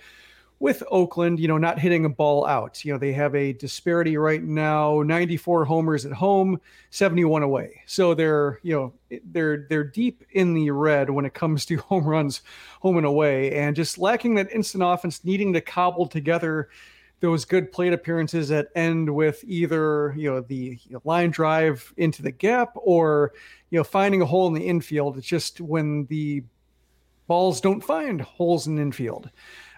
with 0.63 0.81
Oakland, 0.91 1.41
you 1.41 1.47
know, 1.49 1.57
not 1.57 1.77
hitting 1.77 2.05
a 2.05 2.09
ball 2.09 2.45
out. 2.45 2.85
You 2.85 2.93
know, 2.93 2.97
they 2.97 3.11
have 3.11 3.35
a 3.35 3.51
disparity 3.51 4.15
right 4.15 4.41
now: 4.41 5.01
94 5.01 5.65
homers 5.65 6.05
at 6.05 6.13
home, 6.13 6.57
71 6.89 7.43
away. 7.43 7.81
So 7.85 8.13
they're, 8.13 8.61
you 8.63 8.73
know, 8.73 9.19
they're 9.33 9.67
they're 9.67 9.83
deep 9.83 10.23
in 10.31 10.53
the 10.53 10.71
red 10.71 11.09
when 11.09 11.25
it 11.25 11.33
comes 11.33 11.65
to 11.65 11.75
home 11.89 12.05
runs, 12.05 12.43
home 12.79 12.95
and 12.95 13.05
away, 13.05 13.51
and 13.51 13.75
just 13.75 13.97
lacking 13.97 14.35
that 14.35 14.53
instant 14.53 14.85
offense, 14.85 15.25
needing 15.25 15.51
to 15.51 15.59
cobble 15.59 16.07
together 16.07 16.69
those 17.19 17.43
good 17.43 17.69
plate 17.69 17.91
appearances 17.91 18.47
that 18.47 18.69
end 18.73 19.13
with 19.13 19.43
either 19.45 20.13
you 20.15 20.31
know 20.31 20.39
the 20.39 20.79
line 21.03 21.29
drive 21.29 21.93
into 21.97 22.21
the 22.21 22.31
gap 22.31 22.69
or 22.75 23.33
you 23.69 23.77
know 23.77 23.83
finding 23.83 24.21
a 24.21 24.25
hole 24.25 24.47
in 24.47 24.53
the 24.53 24.65
infield. 24.65 25.17
It's 25.17 25.27
just 25.27 25.59
when 25.59 26.05
the 26.05 26.41
balls 27.27 27.59
don't 27.59 27.83
find 27.83 28.21
holes 28.21 28.67
in 28.67 28.79
infield. 28.79 29.29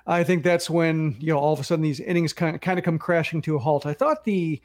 I 0.08 0.24
think 0.24 0.44
that's 0.44 0.70
when 0.70 1.16
you 1.20 1.34
know 1.34 1.40
all 1.40 1.54
of 1.54 1.60
a 1.60 1.64
sudden 1.64 1.84
these 1.84 2.00
innings 2.00 2.34
kind 2.34 2.56
of 2.56 2.62
kind 2.62 2.78
of 2.78 2.86
come 2.86 3.00
crashing 3.00 3.42
to 3.44 3.56
a 3.56 3.60
halt. 3.60 3.86
I 3.86 3.94
thought 3.94 4.24
the 4.24 4.62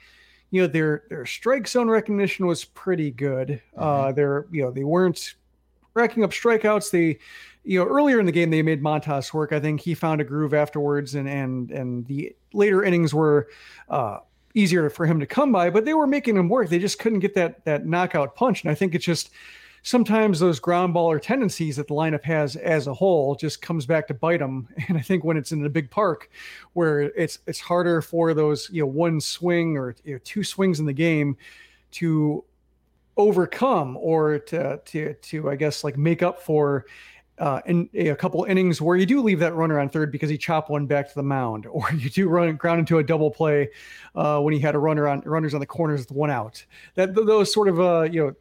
you 0.50 0.60
know 0.60 0.66
their 0.66 1.04
their 1.08 1.26
strike 1.26 1.66
zone 1.66 1.88
recognition 1.88 2.46
was 2.46 2.64
pretty 2.64 3.10
good. 3.10 3.62
Mm-hmm. 3.76 3.82
Uh, 3.82 4.12
they're 4.12 4.46
you 4.50 4.62
know 4.62 4.70
they 4.70 4.84
weren't 4.84 5.34
racking 5.94 6.24
up 6.24 6.30
strikeouts. 6.30 6.90
They 6.90 7.18
you 7.64 7.78
know, 7.78 7.84
earlier 7.84 8.18
in 8.18 8.26
the 8.26 8.32
game 8.32 8.50
they 8.50 8.62
made 8.62 8.82
Montas 8.82 9.32
work. 9.32 9.52
I 9.52 9.60
think 9.60 9.80
he 9.80 9.94
found 9.94 10.20
a 10.20 10.24
groove 10.24 10.54
afterwards, 10.54 11.14
and 11.14 11.28
and 11.28 11.70
and 11.70 12.06
the 12.06 12.34
later 12.52 12.82
innings 12.82 13.12
were 13.12 13.48
uh, 13.88 14.18
easier 14.54 14.88
for 14.90 15.06
him 15.06 15.20
to 15.20 15.26
come 15.26 15.52
by, 15.52 15.70
but 15.70 15.84
they 15.84 15.94
were 15.94 16.06
making 16.06 16.36
him 16.36 16.48
work. 16.48 16.68
They 16.68 16.78
just 16.78 16.98
couldn't 16.98 17.20
get 17.20 17.34
that 17.34 17.64
that 17.64 17.86
knockout 17.86 18.34
punch, 18.34 18.62
and 18.62 18.70
I 18.70 18.74
think 18.74 18.94
it's 18.94 19.04
just 19.04 19.30
sometimes 19.82 20.40
those 20.40 20.60
ground 20.60 20.94
baller 20.94 21.20
tendencies 21.20 21.76
that 21.76 21.88
the 21.88 21.94
lineup 21.94 22.24
has 22.24 22.56
as 22.56 22.86
a 22.86 22.94
whole 22.94 23.34
just 23.34 23.62
comes 23.62 23.86
back 23.86 24.06
to 24.08 24.14
bite 24.14 24.40
them. 24.40 24.68
And 24.88 24.98
I 24.98 25.02
think 25.02 25.24
when 25.24 25.36
it's 25.36 25.52
in 25.52 25.64
a 25.64 25.68
big 25.68 25.90
park, 25.90 26.30
where 26.72 27.02
it's 27.02 27.38
it's 27.46 27.60
harder 27.60 28.02
for 28.02 28.34
those 28.34 28.68
you 28.70 28.82
know 28.82 28.86
one 28.86 29.20
swing 29.20 29.76
or 29.76 29.94
you 30.04 30.14
know, 30.14 30.20
two 30.24 30.42
swings 30.42 30.80
in 30.80 30.86
the 30.86 30.92
game 30.92 31.36
to 31.92 32.44
overcome 33.16 33.96
or 33.96 34.38
to 34.38 34.80
to 34.84 35.14
to 35.14 35.50
I 35.50 35.56
guess 35.56 35.84
like 35.84 35.96
make 35.96 36.22
up 36.22 36.40
for 36.40 36.86
uh, 37.40 37.60
in 37.64 37.88
a 37.94 38.14
couple 38.14 38.44
innings 38.44 38.82
where 38.82 38.98
you 38.98 39.06
do 39.06 39.22
leave 39.22 39.38
that 39.38 39.54
runner 39.54 39.80
on 39.80 39.88
third 39.88 40.12
because 40.12 40.28
he 40.28 40.36
chopped 40.36 40.68
one 40.68 40.86
back 40.86 41.08
to 41.08 41.14
the 41.14 41.22
mound, 41.22 41.66
or 41.70 41.90
you 41.94 42.10
do 42.10 42.28
run 42.28 42.54
ground 42.56 42.80
into 42.80 42.98
a 42.98 43.02
double 43.02 43.30
play 43.30 43.70
uh, 44.14 44.38
when 44.40 44.52
he 44.52 44.60
had 44.60 44.74
a 44.74 44.78
runner 44.78 45.08
on 45.08 45.20
runners 45.24 45.54
on 45.54 45.60
the 45.60 45.66
corners 45.66 46.00
with 46.00 46.12
one 46.12 46.30
out. 46.30 46.64
That 46.94 47.14
those 47.14 47.52
sort 47.52 47.68
of 47.68 47.80
uh, 47.80 48.02
you 48.02 48.26
know 48.26 48.34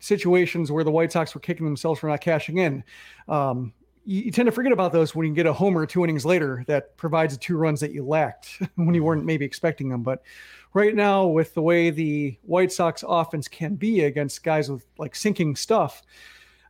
situations 0.00 0.72
where 0.72 0.84
the 0.84 0.90
White 0.90 1.12
Sox 1.12 1.34
were 1.34 1.40
kicking 1.40 1.64
themselves 1.64 2.00
for 2.00 2.08
not 2.08 2.20
cashing 2.20 2.58
in. 2.58 2.82
Um, 3.28 3.72
you, 4.04 4.22
you, 4.22 4.32
tend 4.32 4.46
to 4.46 4.52
forget 4.52 4.72
about 4.72 4.92
those 4.92 5.14
when 5.14 5.26
you 5.26 5.34
get 5.34 5.46
a 5.46 5.52
homer 5.52 5.86
two 5.86 6.02
innings 6.02 6.24
later 6.24 6.64
that 6.66 6.96
provides 6.96 7.34
the 7.34 7.40
two 7.40 7.56
runs 7.56 7.80
that 7.80 7.92
you 7.92 8.04
lacked 8.04 8.60
when 8.76 8.94
you 8.94 9.04
weren't 9.04 9.24
maybe 9.24 9.44
expecting 9.44 9.88
them. 9.88 10.02
But 10.02 10.22
right 10.74 10.94
now, 10.94 11.26
with 11.26 11.54
the 11.54 11.62
way 11.62 11.90
the 11.90 12.36
White 12.42 12.72
Sox 12.72 13.04
offense 13.06 13.46
can 13.46 13.76
be 13.76 14.00
against 14.00 14.42
guys 14.42 14.70
with 14.70 14.84
like 14.98 15.14
sinking 15.14 15.54
stuff 15.54 16.02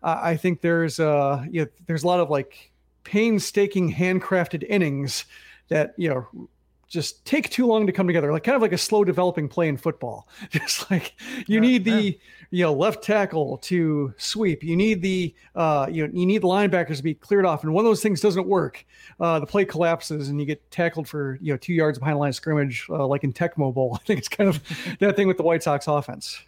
uh, 0.03 0.19
I 0.23 0.37
think 0.37 0.61
there's 0.61 0.99
uh 1.01 1.45
you 1.51 1.63
know, 1.63 1.71
there's 1.87 2.03
a 2.03 2.07
lot 2.07 2.21
of 2.21 2.31
like 2.31 2.73
painstaking 3.05 3.93
handcrafted 3.93 4.65
innings 4.69 5.25
that 5.69 5.95
you 5.97 6.09
know 6.09 6.49
just 6.91 7.25
take 7.25 7.49
too 7.49 7.67
long 7.67 7.87
to 7.87 7.93
come 7.93 8.07
together 8.07 8.31
like 8.33 8.45
kind 8.45 8.57
of 8.57 8.61
like 8.61 8.73
a 8.73 8.79
slow 8.79 9.05
developing 9.05 9.49
play 9.49 9.69
in 9.69 9.77
football 9.77 10.29
just 10.51 10.91
like 10.91 11.15
you 11.47 11.55
yeah, 11.55 11.61
need 11.61 11.85
the 11.85 11.91
yeah. 11.91 12.13
you 12.51 12.65
know 12.65 12.73
left 12.73 13.03
tackle 13.03 13.57
to 13.59 14.13
sweep 14.19 14.63
you 14.63 14.77
need 14.77 15.01
the 15.01 15.35
uh 15.55 15.87
you 15.91 16.07
know 16.07 16.13
you 16.13 16.27
need 16.27 16.43
the 16.43 16.49
linebackers 16.49 16.99
to 16.99 17.03
be 17.03 17.15
cleared 17.15 17.47
off 17.47 17.63
and 17.63 17.73
one 17.73 17.85
of 17.85 17.89
those 17.89 18.03
things 18.03 18.21
doesn't 18.21 18.47
work 18.47 18.85
uh 19.21 19.41
the 19.41 19.47
play 19.47 19.65
collapses 19.65 20.29
and 20.29 20.39
you 20.39 20.45
get 20.45 20.71
tackled 20.71 21.09
for 21.09 21.39
you 21.41 21.53
know 21.53 21.57
two 21.57 21.73
yards 21.73 21.99
behind 21.99 22.17
the 22.17 22.21
line 22.21 22.29
of 22.29 22.35
scrimmage 22.35 22.87
uh, 22.91 23.07
like 23.07 23.25
in 23.25 23.33
tecmo 23.33 23.73
bowl 23.73 23.93
i 24.01 24.05
think 24.05 24.19
it's 24.19 24.29
kind 24.29 24.51
of 24.51 24.61
that 24.99 25.17
thing 25.17 25.27
with 25.27 25.39
the 25.39 25.43
white 25.43 25.63
sox 25.63 25.87
offense 25.87 26.43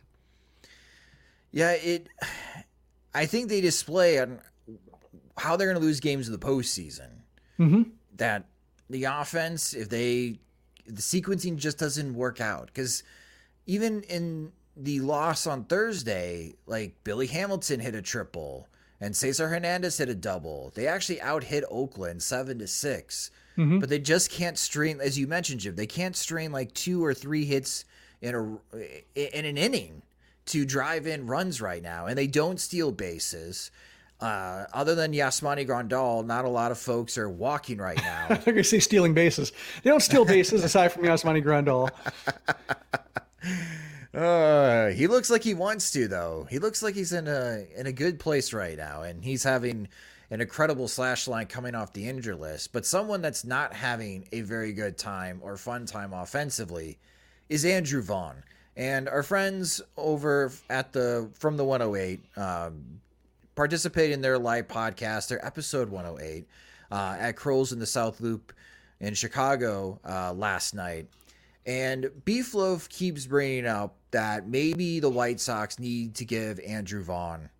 yeah 1.53 1.73
it 1.73 2.09
I 3.15 3.27
think 3.27 3.49
they 3.49 3.61
display 3.61 4.19
on 4.19 4.41
how 5.37 5.57
they're 5.57 5.69
going 5.69 5.81
to 5.81 5.85
lose 5.85 6.01
games 6.01 6.27
in 6.27 6.33
the 6.33 6.39
postseason. 6.39 7.09
Mm-hmm. 7.59 7.83
That 8.17 8.47
the 8.91 9.05
offense, 9.05 9.75
if 9.75 9.89
they, 9.89 10.39
the 10.87 11.03
sequencing 11.03 11.57
just 11.57 11.79
doesn't 11.79 12.15
work 12.15 12.41
out. 12.41 12.67
Because 12.67 13.03
even 13.67 14.03
in 14.03 14.53
the 14.77 15.01
loss 15.01 15.47
on 15.47 15.65
Thursday, 15.65 16.55
like 16.67 16.95
Billy 17.05 17.27
Hamilton 17.27 17.81
hit 17.81 17.95
a 17.95 18.03
triple 18.03 18.69
and 19.01 19.17
Cesar 19.17 19.49
Hernandez 19.49 19.99
hit 19.99 20.09
a 20.09 20.15
double. 20.15 20.73
They 20.75 20.87
actually 20.87 21.21
out 21.21 21.45
hit 21.45 21.65
Oakland 21.71 22.23
seven 22.23 22.59
to 22.61 22.67
6 22.69 23.31
mm-hmm. 23.59 23.81
but 23.81 23.89
they 23.89 23.99
just 23.99 24.31
can't 24.31 24.57
string, 24.57 25.01
as 25.01 25.19
you 25.19 25.27
mentioned, 25.27 25.61
Jim. 25.61 25.75
They 25.75 25.87
can't 25.87 26.17
strain 26.17 26.53
like 26.53 26.73
two 26.73 27.05
or 27.05 27.13
three 27.13 27.45
hits 27.45 27.85
in 28.21 28.35
a 28.35 28.77
in 29.15 29.45
an 29.45 29.59
inning 29.59 30.03
to 30.47 30.65
drive 30.65 31.07
in 31.07 31.27
runs 31.27 31.61
right 31.61 31.83
now, 31.83 32.07
and 32.07 32.17
they 32.17 32.27
don't 32.27 32.61
steal 32.61 32.93
bases. 32.93 33.71
Uh, 34.23 34.67
other 34.73 34.95
than 34.95 35.13
Yasmani 35.13 35.67
Grandal, 35.67 36.25
not 36.25 36.45
a 36.45 36.49
lot 36.49 36.71
of 36.71 36.79
folks 36.79 37.19
are 37.19 37.29
walking 37.29 37.79
right 37.79 37.97
now. 38.03 38.27
I'm 38.31 38.41
going 38.43 38.57
to 38.57 38.65
say 38.65 38.79
stealing 38.79 39.15
bases. 39.15 39.53
They 39.83 39.91
don't 39.91 40.01
steal 40.01 40.25
bases 40.25 40.63
aside 40.65 40.93
from 40.93 41.03
Yasmani 41.03 41.43
Grandal. 41.45 41.91
Uh, 44.15 44.91
he 44.91 45.07
looks 45.07 45.31
like 45.31 45.43
he 45.43 45.55
wants 45.55 45.91
to 45.91 46.07
though. 46.07 46.47
He 46.51 46.59
looks 46.59 46.83
like 46.83 46.95
he's 46.95 47.15
in 47.15 47.27
a 47.27 47.65
in 47.75 47.87
a 47.87 47.93
good 47.93 48.21
place 48.21 48.53
right 48.53 48.77
now, 48.77 49.01
and 49.01 49.25
he's 49.25 49.43
having 49.43 49.89
an 50.31 50.43
incredible 50.43 50.87
slash 50.87 51.27
line 51.27 51.47
coming 51.47 51.75
off 51.75 51.95
the 51.95 52.07
injury 52.07 52.35
list. 52.35 52.75
But 52.75 52.85
someone 52.85 53.23
that's 53.23 53.43
not 53.43 53.73
having 53.73 54.29
a 54.31 54.43
very 54.43 54.75
good 54.75 54.99
time 54.99 55.41
or 55.43 55.57
fun 55.57 55.87
time 55.87 56.13
offensively 56.13 56.99
is 57.49 57.65
Andrew 57.65 58.03
Vaughn. 58.03 58.43
And 58.77 59.09
our 59.09 59.23
friends 59.23 59.81
over 59.97 60.53
at 60.69 60.93
the 60.93 61.31
from 61.33 61.57
the 61.57 61.65
108 61.65 62.21
um, 62.37 63.01
participate 63.55 64.11
in 64.11 64.21
their 64.21 64.39
live 64.39 64.69
podcast, 64.69 65.29
their 65.29 65.45
episode 65.45 65.91
108 65.91 66.47
uh, 66.91 67.17
at 67.19 67.37
Crow's 67.37 67.73
in 67.73 67.79
the 67.79 67.87
South 67.87 68.21
Loop 68.21 68.53
in 69.01 69.15
Chicago 69.15 70.01
uh, 70.05 70.33
last 70.33 70.75
night. 70.75 71.07
And 71.65 72.11
Beef 72.25 72.55
Loaf 72.55 72.89
keeps 72.89 73.27
bringing 73.27 73.67
up 73.67 73.97
that 74.11 74.49
maybe 74.49 75.01
the 75.01 75.09
White 75.09 75.41
Sox 75.41 75.79
need 75.79 76.15
to 76.17 76.25
give 76.25 76.59
Andrew 76.61 77.03
Vaughn 77.03 77.51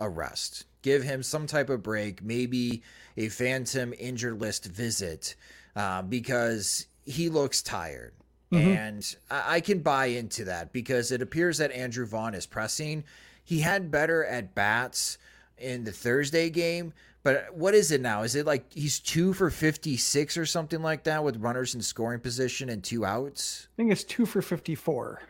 a 0.00 0.08
rest, 0.08 0.66
give 0.82 1.02
him 1.02 1.22
some 1.22 1.46
type 1.46 1.70
of 1.70 1.82
break, 1.82 2.22
maybe 2.22 2.82
a 3.16 3.28
phantom 3.28 3.94
injured 3.98 4.40
list 4.40 4.66
visit, 4.66 5.36
uh, 5.76 6.02
because 6.02 6.86
he 7.04 7.28
looks 7.28 7.62
tired. 7.62 8.12
Mm-hmm. 8.50 8.68
And 8.68 9.16
I-, 9.30 9.56
I 9.56 9.60
can 9.60 9.78
buy 9.78 10.06
into 10.06 10.44
that 10.44 10.72
because 10.72 11.12
it 11.12 11.22
appears 11.22 11.58
that 11.58 11.70
Andrew 11.70 12.04
Vaughn 12.04 12.34
is 12.34 12.46
pressing. 12.46 13.04
He 13.44 13.60
had 13.60 13.90
better 13.90 14.24
at 14.24 14.54
bats 14.54 15.18
in 15.62 15.84
the 15.84 15.92
Thursday 15.92 16.50
game, 16.50 16.92
but 17.22 17.54
what 17.54 17.74
is 17.74 17.92
it 17.92 18.00
now? 18.00 18.22
Is 18.22 18.34
it 18.34 18.46
like 18.46 18.72
he's 18.72 18.98
two 18.98 19.32
for 19.32 19.48
56 19.48 20.36
or 20.36 20.44
something 20.44 20.82
like 20.82 21.04
that 21.04 21.22
with 21.22 21.36
runners 21.36 21.74
in 21.74 21.80
scoring 21.80 22.20
position 22.20 22.68
and 22.68 22.82
two 22.82 23.04
outs? 23.04 23.68
I 23.74 23.76
think 23.76 23.92
it's 23.92 24.04
two 24.04 24.26
for 24.26 24.42
54. 24.42 25.22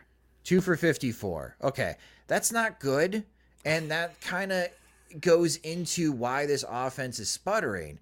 Two 0.43 0.59
for 0.59 0.75
54. 0.75 1.57
Okay. 1.63 1.95
That's 2.27 2.51
not 2.51 2.79
good. 2.79 3.23
And 3.63 3.91
that 3.91 4.19
kind 4.21 4.51
of 4.51 4.67
goes 5.21 5.57
into 5.57 6.11
why 6.11 6.45
this 6.45 6.65
offense 6.67 7.19
is 7.19 7.29
sputtering 7.29 7.99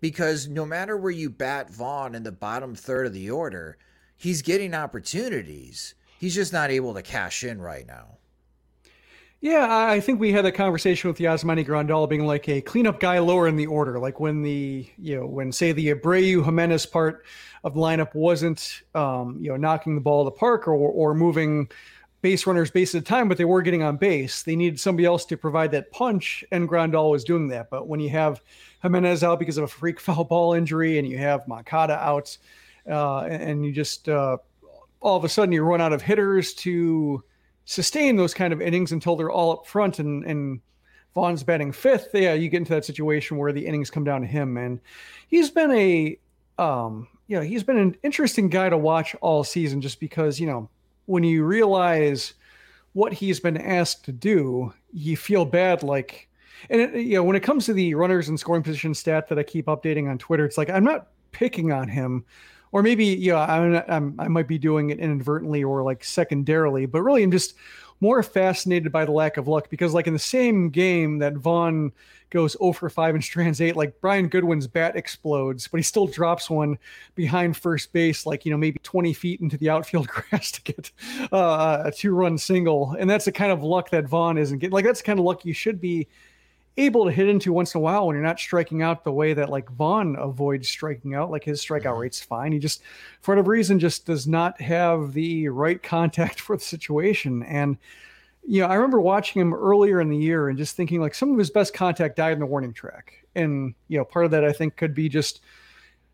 because 0.00 0.48
no 0.48 0.64
matter 0.64 0.96
where 0.96 1.12
you 1.12 1.30
bat 1.30 1.70
Vaughn 1.70 2.14
in 2.14 2.22
the 2.22 2.32
bottom 2.32 2.74
third 2.74 3.06
of 3.06 3.12
the 3.12 3.30
order, 3.30 3.76
he's 4.16 4.42
getting 4.42 4.74
opportunities. 4.74 5.94
He's 6.18 6.34
just 6.34 6.52
not 6.52 6.70
able 6.70 6.94
to 6.94 7.02
cash 7.02 7.44
in 7.44 7.60
right 7.60 7.86
now. 7.86 8.18
Yeah, 9.44 9.66
I 9.68 10.00
think 10.00 10.20
we 10.20 10.32
had 10.32 10.46
a 10.46 10.50
conversation 10.50 11.10
with 11.10 11.18
Yasmani 11.18 11.66
Grandal 11.66 12.08
being 12.08 12.24
like 12.24 12.48
a 12.48 12.62
cleanup 12.62 12.98
guy 12.98 13.18
lower 13.18 13.46
in 13.46 13.56
the 13.56 13.66
order. 13.66 13.98
Like 13.98 14.18
when 14.18 14.40
the, 14.40 14.88
you 14.96 15.20
know, 15.20 15.26
when 15.26 15.52
say 15.52 15.72
the 15.72 15.92
Abreu 15.92 16.42
Jimenez 16.42 16.86
part 16.86 17.26
of 17.62 17.74
the 17.74 17.80
lineup 17.80 18.14
wasn't, 18.14 18.80
um, 18.94 19.36
you 19.38 19.50
know, 19.50 19.58
knocking 19.58 19.96
the 19.96 20.00
ball 20.00 20.24
to 20.24 20.30
the 20.30 20.34
park 20.34 20.66
or, 20.66 20.72
or 20.72 21.12
moving 21.14 21.68
base 22.22 22.46
runners 22.46 22.70
base 22.70 22.94
at 22.94 23.02
a 23.02 23.04
time, 23.04 23.28
but 23.28 23.36
they 23.36 23.44
were 23.44 23.60
getting 23.60 23.82
on 23.82 23.98
base. 23.98 24.44
They 24.44 24.56
needed 24.56 24.80
somebody 24.80 25.04
else 25.04 25.26
to 25.26 25.36
provide 25.36 25.72
that 25.72 25.92
punch, 25.92 26.42
and 26.50 26.66
Grandal 26.66 27.10
was 27.10 27.22
doing 27.22 27.48
that. 27.48 27.68
But 27.68 27.86
when 27.86 28.00
you 28.00 28.08
have 28.08 28.40
Jimenez 28.80 29.22
out 29.22 29.38
because 29.38 29.58
of 29.58 29.64
a 29.64 29.68
freak 29.68 30.00
foul 30.00 30.24
ball 30.24 30.54
injury 30.54 30.98
and 30.98 31.06
you 31.06 31.18
have 31.18 31.46
Moncada 31.46 32.02
out, 32.02 32.34
uh, 32.88 33.24
and 33.24 33.62
you 33.62 33.72
just, 33.72 34.08
uh, 34.08 34.38
all 35.02 35.18
of 35.18 35.24
a 35.24 35.28
sudden 35.28 35.52
you 35.52 35.62
run 35.64 35.82
out 35.82 35.92
of 35.92 36.00
hitters 36.00 36.54
to, 36.54 37.22
sustain 37.64 38.16
those 38.16 38.34
kind 38.34 38.52
of 38.52 38.60
innings 38.60 38.92
until 38.92 39.16
they're 39.16 39.30
all 39.30 39.52
up 39.52 39.66
front 39.66 39.98
and 39.98 40.24
and 40.24 40.60
Vaughn's 41.14 41.44
batting 41.44 41.72
fifth, 41.72 42.08
yeah, 42.12 42.34
you 42.34 42.48
get 42.48 42.58
into 42.58 42.74
that 42.74 42.84
situation 42.84 43.36
where 43.36 43.52
the 43.52 43.64
innings 43.64 43.88
come 43.88 44.02
down 44.02 44.20
to 44.20 44.26
him. 44.26 44.56
And 44.56 44.80
he's 45.28 45.50
been 45.50 45.70
a 45.70 46.18
um, 46.58 47.08
you 47.26 47.36
know, 47.36 47.42
he's 47.42 47.62
been 47.62 47.78
an 47.78 47.96
interesting 48.02 48.48
guy 48.48 48.68
to 48.68 48.76
watch 48.76 49.14
all 49.20 49.44
season 49.44 49.80
just 49.80 50.00
because, 50.00 50.38
you 50.38 50.46
know, 50.46 50.68
when 51.06 51.24
you 51.24 51.44
realize 51.44 52.34
what 52.92 53.12
he's 53.12 53.40
been 53.40 53.56
asked 53.56 54.04
to 54.04 54.12
do, 54.12 54.72
you 54.92 55.16
feel 55.16 55.44
bad 55.44 55.82
like 55.82 56.28
and 56.70 56.80
it, 56.80 56.94
you 56.94 57.14
know, 57.14 57.22
when 57.22 57.36
it 57.36 57.42
comes 57.42 57.66
to 57.66 57.72
the 57.72 57.94
runners 57.94 58.28
and 58.28 58.38
scoring 58.38 58.62
position 58.62 58.94
stat 58.94 59.28
that 59.28 59.38
I 59.38 59.42
keep 59.42 59.66
updating 59.66 60.08
on 60.10 60.18
Twitter, 60.18 60.44
it's 60.44 60.58
like 60.58 60.70
I'm 60.70 60.84
not 60.84 61.08
picking 61.32 61.72
on 61.72 61.88
him 61.88 62.24
or 62.74 62.82
maybe 62.82 63.04
you 63.04 63.30
know 63.30 63.38
I'm, 63.38 63.82
I'm, 63.88 64.20
i 64.20 64.26
might 64.26 64.48
be 64.48 64.58
doing 64.58 64.90
it 64.90 64.98
inadvertently 64.98 65.62
or 65.62 65.82
like 65.84 66.02
secondarily, 66.02 66.86
but 66.86 67.02
really 67.02 67.22
I'm 67.22 67.30
just 67.30 67.54
more 68.00 68.20
fascinated 68.22 68.90
by 68.90 69.04
the 69.04 69.12
lack 69.12 69.36
of 69.36 69.46
luck 69.46 69.70
because 69.70 69.94
like 69.94 70.08
in 70.08 70.12
the 70.12 70.18
same 70.18 70.70
game 70.70 71.18
that 71.18 71.34
Vaughn 71.34 71.92
goes 72.30 72.56
0 72.58 72.72
for 72.72 72.90
5 72.90 73.14
and 73.14 73.22
strands 73.22 73.60
8 73.60 73.76
like 73.76 74.00
Brian 74.00 74.26
Goodwin's 74.26 74.66
bat 74.66 74.96
explodes 74.96 75.68
but 75.68 75.76
he 75.76 75.84
still 75.84 76.08
drops 76.08 76.50
one 76.50 76.76
behind 77.14 77.56
first 77.56 77.92
base 77.92 78.26
like 78.26 78.44
you 78.44 78.50
know 78.50 78.58
maybe 78.58 78.80
20 78.82 79.12
feet 79.12 79.40
into 79.40 79.56
the 79.56 79.70
outfield 79.70 80.08
grass 80.30 80.50
to 80.50 80.62
get 80.62 80.90
uh, 81.30 81.84
a 81.86 81.92
two 81.92 82.12
run 82.12 82.36
single. 82.36 82.96
And 82.98 83.08
that's 83.08 83.26
the 83.26 83.32
kind 83.32 83.52
of 83.52 83.62
luck 83.62 83.90
that 83.90 84.08
Vaughn 84.08 84.36
isn't 84.36 84.58
getting 84.58 84.72
like 84.72 84.84
that's 84.84 85.00
the 85.00 85.06
kind 85.06 85.20
of 85.20 85.24
luck 85.24 85.44
you 85.44 85.54
should 85.54 85.80
be 85.80 86.08
able 86.76 87.04
to 87.04 87.12
hit 87.12 87.28
into 87.28 87.52
once 87.52 87.74
in 87.74 87.78
a 87.78 87.82
while 87.82 88.06
when 88.06 88.16
you're 88.16 88.24
not 88.24 88.40
striking 88.40 88.82
out 88.82 89.04
the 89.04 89.12
way 89.12 89.32
that 89.32 89.48
like 89.48 89.70
Vaughn 89.70 90.16
avoids 90.16 90.68
striking 90.68 91.14
out. 91.14 91.30
Like 91.30 91.44
his 91.44 91.64
strikeout 91.64 91.82
mm-hmm. 91.82 92.00
rate's 92.00 92.20
fine. 92.20 92.52
He 92.52 92.58
just, 92.58 92.82
for 93.20 93.32
whatever 93.32 93.52
reason, 93.52 93.78
just 93.78 94.06
does 94.06 94.26
not 94.26 94.60
have 94.60 95.12
the 95.12 95.48
right 95.48 95.80
contact 95.82 96.40
for 96.40 96.56
the 96.56 96.64
situation. 96.64 97.42
And, 97.44 97.76
you 98.46 98.60
know, 98.60 98.66
I 98.66 98.74
remember 98.74 99.00
watching 99.00 99.40
him 99.40 99.54
earlier 99.54 100.00
in 100.00 100.10
the 100.10 100.16
year 100.16 100.48
and 100.48 100.58
just 100.58 100.76
thinking 100.76 101.00
like 101.00 101.14
some 101.14 101.32
of 101.32 101.38
his 101.38 101.50
best 101.50 101.74
contact 101.74 102.16
died 102.16 102.32
in 102.32 102.40
the 102.40 102.46
warning 102.46 102.72
track. 102.72 103.24
And, 103.34 103.74
you 103.88 103.98
know, 103.98 104.04
part 104.04 104.24
of 104.24 104.30
that 104.32 104.44
I 104.44 104.52
think 104.52 104.76
could 104.76 104.94
be 104.94 105.08
just, 105.08 105.40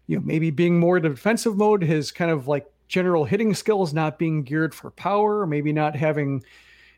you 0.06 0.16
know, 0.16 0.22
maybe 0.24 0.50
being 0.50 0.78
more 0.78 1.00
the 1.00 1.08
defensive 1.08 1.56
mode, 1.56 1.82
his 1.82 2.12
kind 2.12 2.30
of 2.30 2.48
like 2.48 2.70
general 2.86 3.24
hitting 3.24 3.54
skills 3.54 3.94
not 3.94 4.18
being 4.18 4.42
geared 4.42 4.74
for 4.74 4.90
power, 4.90 5.46
maybe 5.46 5.72
not 5.72 5.96
having 5.96 6.42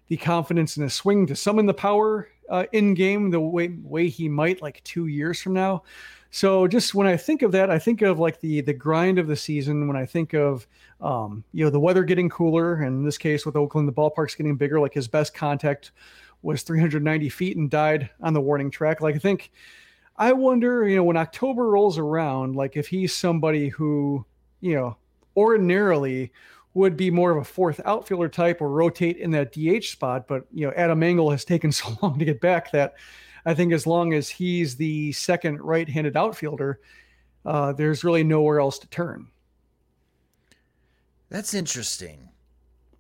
the 0.09 0.17
confidence 0.17 0.77
in 0.77 0.83
his 0.83 0.95
swing 0.95 1.27
to 1.27 1.37
summon 1.37 1.67
the 1.67 1.75
power 1.75 2.29
uh, 2.49 2.65
in 2.73 2.95
game 2.95 3.31
the 3.31 3.41
way 3.41 3.77
way 3.83 4.09
he 4.09 4.29
might 4.29 4.63
like 4.63 4.83
two 4.85 5.07
years 5.07 5.41
from 5.41 5.55
now. 5.55 5.83
So 6.31 6.67
just 6.67 6.95
when 6.95 7.07
I 7.07 7.17
think 7.17 7.43
of 7.43 7.53
that, 7.53 7.71
I 7.71 7.79
think 7.79 8.01
of 8.01 8.19
like 8.19 8.41
the 8.41 8.63
the 8.63 8.73
grind 8.73 9.19
of 9.19 9.27
the 9.27 9.37
season. 9.37 9.87
When 9.87 9.97
I 9.97 10.07
think 10.07 10.33
of 10.33 10.67
um, 11.01 11.45
you 11.53 11.65
know 11.65 11.71
the 11.71 11.81
weather 11.81 12.05
getting 12.05 12.31
cooler, 12.31 12.77
and 12.77 12.99
in 12.99 13.05
this 13.05 13.19
case 13.19 13.45
with 13.45 13.57
Oakland, 13.57 13.87
the 13.87 13.93
ballpark's 13.93 14.35
getting 14.35 14.57
bigger. 14.57 14.81
Like 14.81 14.95
his 14.95 15.09
best 15.09 15.35
contact 15.35 15.93
was 16.43 16.63
390 16.63 17.29
feet 17.29 17.57
and 17.57 17.71
died 17.71 18.11
on 18.21 18.33
the 18.33 18.41
warning 18.41 18.71
track. 18.71 19.01
Like 19.01 19.15
I 19.15 19.19
think, 19.19 19.53
I 20.17 20.33
wonder, 20.33 20.89
you 20.89 20.97
know, 20.97 21.05
when 21.05 21.17
October 21.17 21.69
rolls 21.69 21.99
around, 21.99 22.57
like 22.57 22.77
if 22.77 22.89
he's 22.89 23.15
somebody 23.15 23.69
who, 23.69 24.25
you 24.61 24.75
know, 24.75 24.97
ordinarily 25.37 26.33
would 26.75 26.97
be 26.97 27.11
more 27.11 27.31
of 27.31 27.37
a 27.37 27.45
fourth 27.45 27.81
outfielder 27.85 28.29
type 28.29 28.61
or 28.61 28.69
rotate 28.69 29.19
in 29.19 29.31
that 29.33 29.53
DH 29.53 29.85
spot. 29.85 30.27
But 30.27 30.47
you 30.53 30.67
know, 30.67 30.73
Adam 30.77 31.03
Engel 31.03 31.31
has 31.31 31.45
taken 31.45 31.73
so 31.73 31.97
long 32.03 32.19
to 32.19 32.25
get 32.25 32.41
back 32.41 32.73
that 32.73 32.95
I 33.45 33.55
think 33.55 33.73
as 33.73 33.87
long 33.87 34.13
as 34.15 34.29
he's 34.29 34.77
the 34.77 35.13
second 35.13 35.61
right-handed 35.61 36.17
outfielder, 36.17 36.81
uh, 37.45 37.73
there's 37.73 38.05
really 38.05 38.25
nowhere 38.25 38.61
else 38.61 38.79
to 38.79 38.89
turn. 38.89 39.29
That's 41.29 41.55
interesting. 41.55 42.29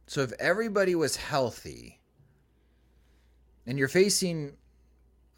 So 0.06 0.22
if 0.22 0.32
everybody 0.40 0.94
was 0.94 1.16
healthy, 1.16 2.00
and 3.66 3.78
you're 3.78 3.88
facing 3.88 4.52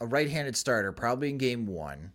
a 0.01 0.07
right-handed 0.07 0.57
starter, 0.57 0.93
probably 0.93 1.31
in 1.31 1.39
Game 1.39 1.67
One. 1.67 2.13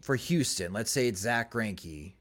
For 0.00 0.16
Houston, 0.16 0.72
let's 0.72 0.90
say 0.90 1.08
it's 1.08 1.20
Zack 1.20 1.52
Greinke 1.52 2.14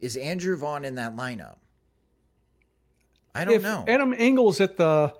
is 0.00 0.16
Andrew 0.16 0.56
Vaughn 0.56 0.84
in 0.84 0.94
that 0.96 1.16
lineup? 1.16 1.56
I 3.34 3.44
don't 3.44 3.54
if 3.54 3.62
know. 3.62 3.84
Adam 3.86 4.14
Engel's 4.16 4.60
at 4.60 4.76
the, 4.76 5.12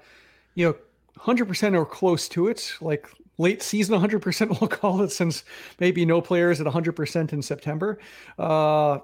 you 0.54 0.66
know, 0.66 0.76
100% 1.18 1.76
or 1.76 1.86
close 1.86 2.28
to 2.30 2.48
it, 2.48 2.74
like 2.80 3.08
late 3.38 3.62
season 3.62 4.00
100%, 4.00 4.60
we'll 4.60 4.68
call 4.68 5.02
it, 5.02 5.10
since 5.10 5.44
maybe 5.78 6.04
no 6.04 6.20
players 6.20 6.60
at 6.60 6.66
100% 6.66 7.32
in 7.32 7.42
September. 7.42 7.98
Uh, 8.38 8.98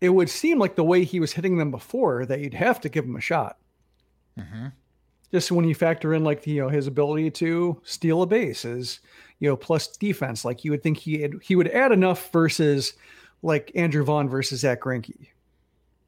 it 0.00 0.10
would 0.10 0.30
seem 0.30 0.58
like 0.58 0.76
the 0.76 0.84
way 0.84 1.04
he 1.04 1.20
was 1.20 1.32
hitting 1.32 1.56
them 1.56 1.70
before 1.70 2.24
that 2.26 2.40
you'd 2.40 2.54
have 2.54 2.80
to 2.80 2.88
give 2.88 3.04
him 3.04 3.16
a 3.16 3.20
shot. 3.20 3.58
Mm-hmm. 4.38 4.66
Just 5.32 5.52
when 5.52 5.66
you 5.66 5.74
factor 5.74 6.14
in 6.14 6.24
like 6.24 6.46
you 6.46 6.62
know 6.62 6.70
his 6.70 6.86
ability 6.86 7.30
to 7.32 7.82
steal 7.84 8.22
a 8.22 8.26
base 8.26 8.64
is 8.64 9.00
you 9.40 9.48
know 9.48 9.56
plus 9.56 9.88
defense, 9.88 10.42
like 10.42 10.64
you 10.64 10.70
would 10.70 10.82
think 10.82 10.96
he 10.96 11.28
he 11.42 11.54
would 11.54 11.68
add 11.68 11.92
enough 11.92 12.32
versus 12.32 12.94
like 13.42 13.72
Andrew 13.74 14.04
Vaughn 14.04 14.28
versus 14.28 14.60
Zack 14.60 14.80
Greinke. 14.80 15.28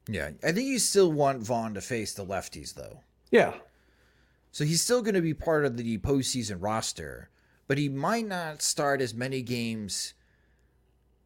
Yeah, 0.09 0.31
I 0.43 0.53
think 0.53 0.69
you 0.69 0.79
still 0.79 1.13
want 1.13 1.43
Vaughn 1.43 1.75
to 1.75 1.81
face 1.81 2.15
the 2.15 2.25
lefties 2.25 2.75
though. 2.75 3.01
Yeah. 3.31 3.55
So 4.53 4.65
he's 4.65 4.83
still 4.83 5.03
going 5.03 5.15
to 5.15 5.21
be 5.21 5.35
part 5.35 5.65
of 5.65 5.77
the 5.77 5.99
postseason 5.99 6.57
roster, 6.61 7.31
but 7.69 7.79
he 7.79 7.89
might 7.89 8.27
not 8.27 8.63
start 8.63 9.01
as 9.01 9.15
many 9.15 9.43
games, 9.43 10.15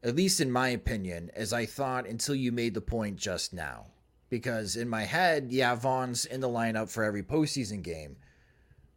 at 0.03 0.15
least 0.15 0.41
in 0.41 0.51
my 0.51 0.69
opinion, 0.69 1.31
as 1.35 1.53
I 1.53 1.65
thought 1.65 2.07
until 2.07 2.35
you 2.35 2.53
made 2.53 2.75
the 2.75 2.83
point 2.83 3.17
just 3.17 3.55
now. 3.55 3.87
Because 4.29 4.77
in 4.77 4.89
my 4.89 5.05
head, 5.05 5.47
yeah, 5.51 5.75
Vaughn's 5.75 6.27
in 6.27 6.41
the 6.41 6.49
lineup 6.49 6.91
for 6.91 7.05
every 7.05 7.23
postseason 7.23 7.83
game. 7.83 8.17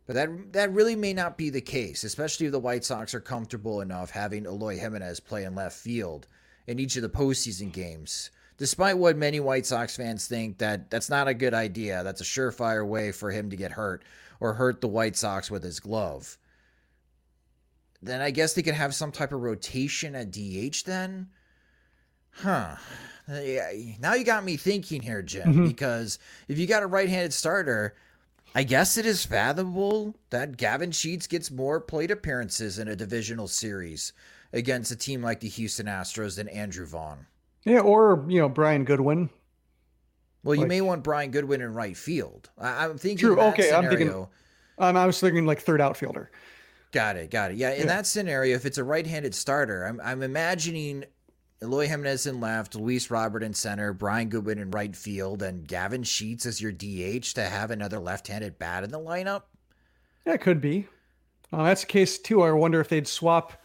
But 0.05 0.15
that 0.15 0.53
that 0.53 0.73
really 0.73 0.95
may 0.95 1.13
not 1.13 1.37
be 1.37 1.49
the 1.49 1.61
case, 1.61 2.03
especially 2.03 2.47
if 2.47 2.53
the 2.53 2.59
White 2.59 2.83
Sox 2.83 3.13
are 3.13 3.19
comfortable 3.19 3.81
enough 3.81 4.09
having 4.09 4.45
Eloy 4.45 4.77
Jimenez 4.77 5.19
play 5.19 5.43
in 5.43 5.53
left 5.53 5.77
field 5.77 6.27
in 6.67 6.79
each 6.79 6.95
of 6.95 7.01
the 7.01 7.09
postseason 7.09 7.71
games. 7.71 8.29
Despite 8.57 8.97
what 8.97 9.17
many 9.17 9.39
White 9.39 9.65
Sox 9.65 9.95
fans 9.95 10.27
think 10.27 10.57
that 10.57 10.89
that's 10.89 11.09
not 11.09 11.27
a 11.27 11.33
good 11.33 11.53
idea, 11.53 12.03
that's 12.03 12.21
a 12.21 12.25
surefire 12.25 12.85
way 12.85 13.11
for 13.11 13.31
him 13.31 13.49
to 13.49 13.55
get 13.55 13.71
hurt 13.71 14.03
or 14.39 14.53
hurt 14.53 14.81
the 14.81 14.87
White 14.87 15.15
Sox 15.15 15.49
with 15.49 15.63
his 15.63 15.79
glove. 15.79 16.37
Then 18.01 18.21
I 18.21 18.31
guess 18.31 18.53
they 18.53 18.63
could 18.63 18.73
have 18.73 18.93
some 18.93 19.11
type 19.11 19.31
of 19.31 19.41
rotation 19.41 20.15
at 20.15 20.31
DH 20.31 20.83
then. 20.85 21.29
Huh. 22.31 22.75
Now 23.27 24.13
you 24.13 24.23
got 24.23 24.43
me 24.43 24.57
thinking 24.57 25.01
here, 25.01 25.21
Jim, 25.21 25.47
mm-hmm. 25.47 25.67
because 25.67 26.19
if 26.47 26.57
you 26.57 26.67
got 26.67 26.83
a 26.83 26.87
right-handed 26.87 27.33
starter, 27.33 27.95
I 28.55 28.63
guess 28.63 28.97
it 28.97 29.05
is 29.05 29.25
fathomable 29.25 30.15
that 30.29 30.57
Gavin 30.57 30.91
Sheets 30.91 31.27
gets 31.27 31.51
more 31.51 31.79
plate 31.79 32.11
appearances 32.11 32.79
in 32.79 32.87
a 32.87 32.95
divisional 32.95 33.47
series 33.47 34.13
against 34.53 34.91
a 34.91 34.95
team 34.95 35.21
like 35.21 35.39
the 35.39 35.49
Houston 35.49 35.87
Astros 35.87 36.35
than 36.35 36.47
Andrew 36.47 36.85
Vaughn. 36.85 37.25
Yeah, 37.63 37.79
or 37.79 38.25
you 38.27 38.39
know 38.39 38.49
Brian 38.49 38.85
Goodwin. 38.85 39.29
Well, 40.43 40.55
you 40.55 40.61
like, 40.61 40.69
may 40.69 40.81
want 40.81 41.03
Brian 41.03 41.31
Goodwin 41.31 41.61
in 41.61 41.73
right 41.73 41.97
field. 41.97 42.49
I, 42.57 42.85
am 42.85 42.97
thinking. 42.97 43.17
True. 43.17 43.39
okay, 43.39 43.63
scenario, 43.63 43.89
I'm 43.89 43.97
thinking. 43.97 44.27
Um, 44.79 44.95
I 44.95 45.05
was 45.05 45.19
thinking 45.19 45.45
like 45.45 45.59
third 45.59 45.81
outfielder. 45.81 46.31
Got 46.91 47.17
it. 47.17 47.31
Got 47.31 47.51
it. 47.51 47.57
Yeah. 47.57 47.71
In 47.71 47.81
yeah. 47.81 47.85
that 47.87 48.07
scenario, 48.07 48.55
if 48.55 48.65
it's 48.65 48.77
a 48.77 48.83
right-handed 48.83 49.35
starter, 49.35 49.85
I'm 49.85 49.99
I'm 50.01 50.23
imagining 50.23 51.03
Eloy 51.61 51.87
Jimenez 51.87 52.27
in 52.27 52.39
left, 52.39 52.75
Luis 52.75 53.09
Robert 53.09 53.43
in 53.43 53.53
center, 53.53 53.91
Brian 53.91 54.29
Goodwin 54.29 54.59
in 54.59 54.71
right 54.71 54.95
field, 54.95 55.41
and 55.41 55.67
Gavin 55.67 56.03
Sheets 56.03 56.45
as 56.45 56.61
your 56.61 56.71
DH 56.71 57.33
to 57.35 57.43
have 57.43 57.71
another 57.71 57.99
left-handed 57.99 58.59
bat 58.59 58.83
in 58.83 58.91
the 58.91 58.99
lineup. 58.99 59.43
Yeah, 60.25 60.33
it 60.33 60.41
could 60.41 60.61
be. 60.61 60.87
Uh, 61.51 61.63
that's 61.63 61.81
the 61.81 61.87
case 61.87 62.19
too. 62.19 62.43
I 62.43 62.51
wonder 62.51 62.79
if 62.79 62.89
they'd 62.89 63.07
swap 63.07 63.61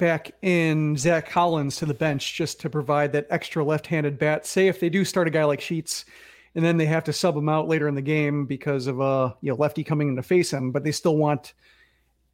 back 0.00 0.32
in 0.42 0.96
Zack 0.96 1.28
Collins 1.28 1.76
to 1.76 1.86
the 1.86 1.94
bench 1.94 2.34
just 2.34 2.60
to 2.60 2.70
provide 2.70 3.12
that 3.12 3.28
extra 3.30 3.62
left-handed 3.62 4.18
bat. 4.18 4.46
Say 4.46 4.66
if 4.66 4.80
they 4.80 4.88
do 4.88 5.04
start 5.04 5.28
a 5.28 5.30
guy 5.30 5.44
like 5.44 5.60
Sheets, 5.60 6.04
and 6.56 6.64
then 6.64 6.76
they 6.76 6.86
have 6.86 7.04
to 7.04 7.12
sub 7.12 7.36
him 7.36 7.48
out 7.48 7.68
later 7.68 7.86
in 7.86 7.94
the 7.94 8.02
game 8.02 8.46
because 8.46 8.88
of 8.88 8.98
a 8.98 9.02
uh, 9.02 9.32
you 9.40 9.52
know 9.52 9.56
lefty 9.56 9.84
coming 9.84 10.08
in 10.08 10.16
to 10.16 10.22
face 10.22 10.52
him, 10.52 10.72
but 10.72 10.82
they 10.82 10.90
still 10.90 11.16
want 11.16 11.52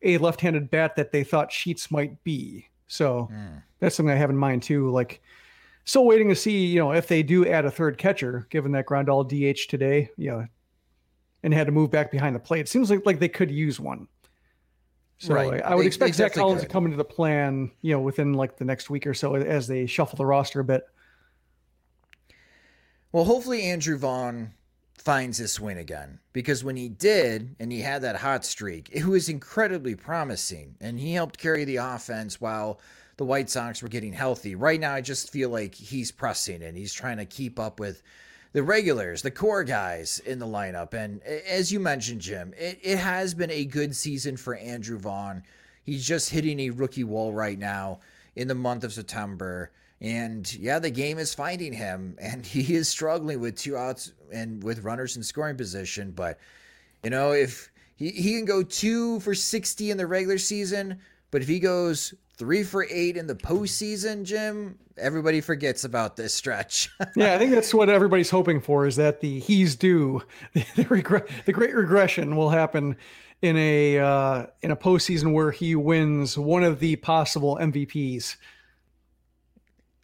a 0.03 0.17
left-handed 0.19 0.71
bat 0.71 0.97
that 0.97 1.13
they 1.13 1.25
thought 1.25 1.53
Sheets 1.53 1.91
might 1.91 2.23
be. 2.25 2.67
So 2.87 3.29
mm. 3.31 3.63
that's 3.81 3.97
something 3.97 4.15
I 4.15 4.19
have 4.19 4.31
in 4.31 4.37
mind 4.37 4.63
too. 4.63 4.91
Like, 4.91 5.21
still 5.85 6.07
waiting 6.07 6.29
to 6.29 6.35
see, 6.35 6.67
you 6.67 6.79
know, 6.79 6.93
if 6.93 7.09
they 7.09 7.23
do 7.23 7.47
add 7.47 7.65
a 7.65 7.71
third 7.71 7.99
catcher, 7.99 8.47
given 8.49 8.73
that 8.73 8.87
Grandal 8.87 9.27
DH 9.27 9.69
today, 9.69 10.09
you 10.17 10.31
know, 10.31 10.47
and 11.43 11.53
had 11.53 11.67
to 11.67 11.73
move 11.73 11.91
back 11.91 12.11
behind 12.11 12.35
the 12.35 12.41
plate. 12.41 12.61
It 12.61 12.69
seems 12.69 12.91
like 12.91 13.05
like 13.05 13.19
they 13.19 13.29
could 13.29 13.51
use 13.51 13.79
one. 13.79 14.09
So 15.19 15.35
right. 15.35 15.63
I, 15.63 15.71
I 15.71 15.75
would 15.75 15.85
they, 15.85 15.87
expect 15.87 16.13
they 16.13 16.25
Zack 16.25 16.35
Collins 16.35 16.61
could. 16.61 16.69
to 16.69 16.73
come 16.73 16.85
into 16.85 16.97
the 16.97 17.05
plan, 17.05 17.71
you 17.81 17.93
know, 17.93 18.01
within 18.01 18.35
like 18.35 18.59
the 18.59 18.65
next 18.65 18.91
week 18.91 19.07
or 19.07 19.15
so 19.15 19.35
as 19.35 19.67
they 19.67 19.87
shuffle 19.87 20.17
the 20.17 20.27
roster 20.27 20.61
a 20.61 20.65
bit. 20.65 20.87
Well, 23.13 23.25
hopefully 23.25 23.63
Andrew 23.63 23.97
Vaughn 23.97 24.53
finds 24.99 25.39
his 25.39 25.53
swing 25.53 25.79
again 25.79 26.19
because 26.33 26.65
when 26.65 26.77
he 26.77 26.89
did 26.89 27.55
and 27.59 27.73
he 27.73 27.81
had 27.81 28.03
that 28.03 28.17
hot 28.17 28.45
streak, 28.45 28.91
it 28.93 29.07
was 29.07 29.29
incredibly 29.29 29.95
promising 29.95 30.77
and 30.81 30.99
he 31.01 31.15
helped 31.15 31.39
carry 31.39 31.65
the 31.65 31.77
offense 31.77 32.41
while 32.41 32.81
the 33.17 33.25
White 33.25 33.49
Sox 33.49 33.83
were 33.83 33.89
getting 33.89 34.13
healthy. 34.13 34.55
Right 34.55 34.79
now, 34.81 34.93
I 34.93 35.01
just 35.01 35.31
feel 35.31 35.49
like 35.49 35.75
he's 35.75 36.11
pressing 36.11 36.63
and 36.63 36.77
he's 36.77 36.93
trying 36.93 37.17
to 37.17 37.25
keep 37.25 37.59
up 37.59 37.81
with 37.81 38.03
the 38.57 38.63
regulars, 38.63 39.21
the 39.21 39.31
core 39.31 39.65
guys 39.65 40.19
in 40.21 40.39
the 40.39 40.47
lineup. 40.47 40.95
And 40.95 41.23
as 41.23 41.71
you 41.71 41.79
mentioned, 41.79 42.23
Jim, 42.23 42.55
it, 42.57 42.79
it 42.83 42.97
has 42.97 43.35
been 43.35 43.51
a 43.51 43.67
good 43.67 43.95
season 43.95 44.39
for 44.39 44.55
Andrew 44.55 44.99
Vaughn. 44.99 45.43
He's 45.85 46.07
just 46.07 46.31
hitting 46.31 46.59
a 46.61 46.71
rookie 46.71 47.05
wall 47.05 47.35
right 47.35 47.59
now 47.59 48.01
in 48.35 48.49
the 48.49 48.55
month 48.55 48.83
of 48.83 48.95
September. 48.95 49.73
And 50.01 50.51
yeah, 50.55 50.79
the 50.79 50.89
game 50.89 51.19
is 51.19 51.35
finding 51.35 51.75
him, 51.75 52.17
and 52.23 52.47
he 52.47 52.75
is 52.75 52.89
struggling 52.89 53.41
with 53.41 53.57
two 53.57 53.77
outs 53.77 54.15
and 54.33 54.65
with 54.65 54.85
runners 54.85 55.19
in 55.19 55.23
scoring 55.23 55.59
position. 55.59 56.13
But 56.13 56.39
you 57.05 57.11
know, 57.11 57.33
if 57.33 57.71
he, 57.95 58.09
he 58.09 58.33
can 58.37 58.47
go 58.47 58.63
two 58.63 59.21
for 59.21 59.35
60 59.35 59.91
in 59.91 59.99
the 59.99 60.07
regular 60.07 60.39
season, 60.39 60.99
but 61.31 61.43
if 61.43 61.49
he 61.49 61.61
goes 61.61 62.15
three 62.37 62.63
for 62.63 62.87
eight 62.91 63.17
in 63.17 63.27
the 63.27 63.35
postseason, 63.35 64.25
Jim, 64.25 64.79
everybody 64.97 65.41
forgets 65.41 65.85
about 65.85 66.17
this 66.17 66.35
stretch. 66.35 66.91
yeah, 67.17 67.35
I 67.35 67.39
think 67.39 67.53
that's 67.53 67.73
what 67.73 67.89
everybody's 67.89 68.31
hoping 68.31 68.61
for 68.61 68.87
is 68.87 68.97
that 68.97 69.21
the 69.21 69.41
he's 69.41 69.77
due, 69.77 70.23
the, 70.55 70.63
regre- 70.85 71.29
the 71.45 71.53
great 71.53 71.75
regression 71.75 72.37
will 72.37 72.51
happen 72.51 72.97
in 73.43 73.57
a 73.57 73.99
uh, 73.99 74.47
in 74.63 74.71
a 74.71 74.77
postseason 74.77 75.33
where 75.33 75.51
he 75.51 75.75
wins 75.75 76.39
one 76.39 76.63
of 76.63 76.81
the 76.81 76.97
possible 76.97 77.59
MVPs. 77.61 78.37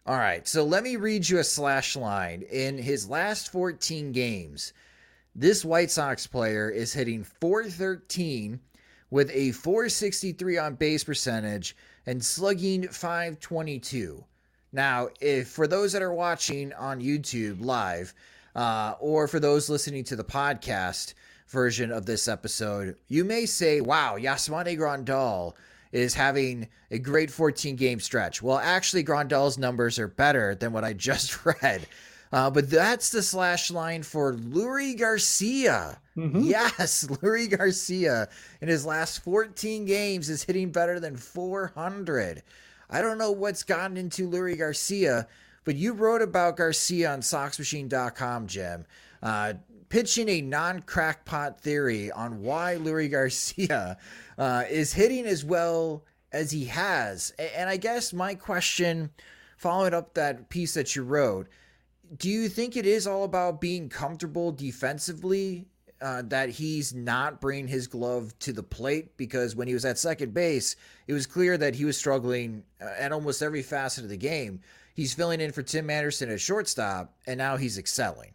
All 0.05 0.17
right, 0.17 0.45
so 0.45 0.65
let 0.65 0.83
me 0.83 0.97
read 0.97 1.29
you 1.29 1.39
a 1.39 1.43
slash 1.45 1.95
line. 1.95 2.41
In 2.51 2.77
his 2.77 3.07
last 3.07 3.53
14 3.53 4.11
games, 4.11 4.73
this 5.33 5.63
White 5.63 5.91
Sox 5.91 6.27
player 6.27 6.69
is 6.69 6.91
hitting 6.91 7.23
413 7.23 8.59
with 9.09 9.31
a 9.31 9.51
463 9.51 10.57
on 10.57 10.75
base 10.75 11.05
percentage 11.05 11.77
and 12.05 12.23
slugging 12.23 12.87
522. 12.87 14.23
Now, 14.71 15.09
if 15.21 15.49
for 15.49 15.67
those 15.67 15.93
that 15.93 16.01
are 16.01 16.13
watching 16.13 16.73
on 16.73 16.99
YouTube 16.99 17.63
live, 17.63 18.13
uh, 18.55 18.95
or 18.99 19.27
for 19.27 19.39
those 19.39 19.69
listening 19.69 20.03
to 20.05 20.15
the 20.15 20.23
podcast 20.23 21.13
version 21.47 21.91
of 21.91 22.05
this 22.05 22.27
episode, 22.27 22.95
you 23.07 23.23
may 23.23 23.45
say, 23.45 23.81
wow, 23.81 24.17
Yasmani 24.17 24.77
Grandal 24.77 25.53
is 25.91 26.13
having 26.13 26.67
a 26.89 26.97
great 26.97 27.29
14 27.29 27.75
game 27.75 27.99
stretch. 27.99 28.41
Well, 28.41 28.57
actually, 28.57 29.03
Grandal's 29.03 29.57
numbers 29.57 29.99
are 29.99 30.07
better 30.07 30.55
than 30.55 30.73
what 30.73 30.83
I 30.83 30.93
just 30.93 31.45
read. 31.61 31.87
Uh, 32.33 32.49
but 32.49 32.67
that's 32.67 33.11
the 33.11 33.21
slash 33.21 33.69
line 33.69 34.01
for 34.01 34.33
Leury 34.33 34.97
Garcia. 34.97 36.01
Mm-hmm. 36.17 36.39
Yes, 36.39 37.03
Leury 37.07 37.47
Garcia 37.47 38.27
in 38.59 38.67
his 38.67 38.87
last 38.87 39.23
14 39.23 39.85
games 39.85 40.29
is 40.31 40.43
hitting 40.43 40.71
better 40.71 40.99
than 40.99 41.15
400. 41.15 42.41
I 42.89 43.01
don't 43.01 43.19
know 43.19 43.31
what's 43.31 43.61
gotten 43.61 43.97
into 43.97 44.27
Leury 44.27 44.57
Garcia, 44.57 45.27
but 45.63 45.75
you 45.75 45.93
wrote 45.93 46.23
about 46.23 46.57
Garcia 46.57 47.13
on 47.13 47.21
SoxMachine.com, 47.21 48.47
Jim. 48.47 48.85
Uh, 49.21 49.53
pitching 49.89 50.27
a 50.27 50.41
non 50.41 50.81
crackpot 50.81 51.61
theory 51.61 52.11
on 52.11 52.41
why 52.41 52.77
Leury 52.79 53.11
Garcia 53.11 53.97
uh, 54.39 54.63
is 54.67 54.91
hitting 54.91 55.27
as 55.27 55.45
well 55.45 56.03
as 56.31 56.49
he 56.49 56.65
has. 56.65 57.29
And 57.55 57.69
I 57.69 57.77
guess 57.77 58.11
my 58.11 58.33
question, 58.33 59.11
following 59.55 59.93
up 59.93 60.15
that 60.15 60.49
piece 60.49 60.73
that 60.73 60.95
you 60.95 61.03
wrote, 61.03 61.47
do 62.17 62.29
you 62.29 62.49
think 62.49 62.75
it 62.75 62.85
is 62.85 63.07
all 63.07 63.23
about 63.23 63.61
being 63.61 63.89
comfortable 63.89 64.51
defensively? 64.51 65.65
Uh, 66.01 66.21
that 66.21 66.49
he's 66.49 66.93
not 66.93 67.39
bringing 67.39 67.65
his 67.65 67.87
glove 67.87 68.37
to 68.37 68.51
the 68.51 68.61
plate 68.61 69.15
because 69.15 69.55
when 69.55 69.69
he 69.69 69.73
was 69.73 69.85
at 69.85 69.97
second 69.97 70.33
base, 70.33 70.75
it 71.07 71.13
was 71.13 71.25
clear 71.25 71.57
that 71.57 71.75
he 71.75 71.85
was 71.85 71.97
struggling 71.97 72.61
uh, 72.81 72.89
at 72.99 73.13
almost 73.13 73.41
every 73.41 73.61
facet 73.61 74.03
of 74.03 74.09
the 74.09 74.17
game. 74.17 74.59
He's 74.95 75.13
filling 75.13 75.39
in 75.39 75.53
for 75.53 75.63
Tim 75.63 75.89
Anderson 75.89 76.29
at 76.29 76.41
shortstop, 76.41 77.13
and 77.25 77.37
now 77.37 77.55
he's 77.55 77.77
excelling. 77.77 78.31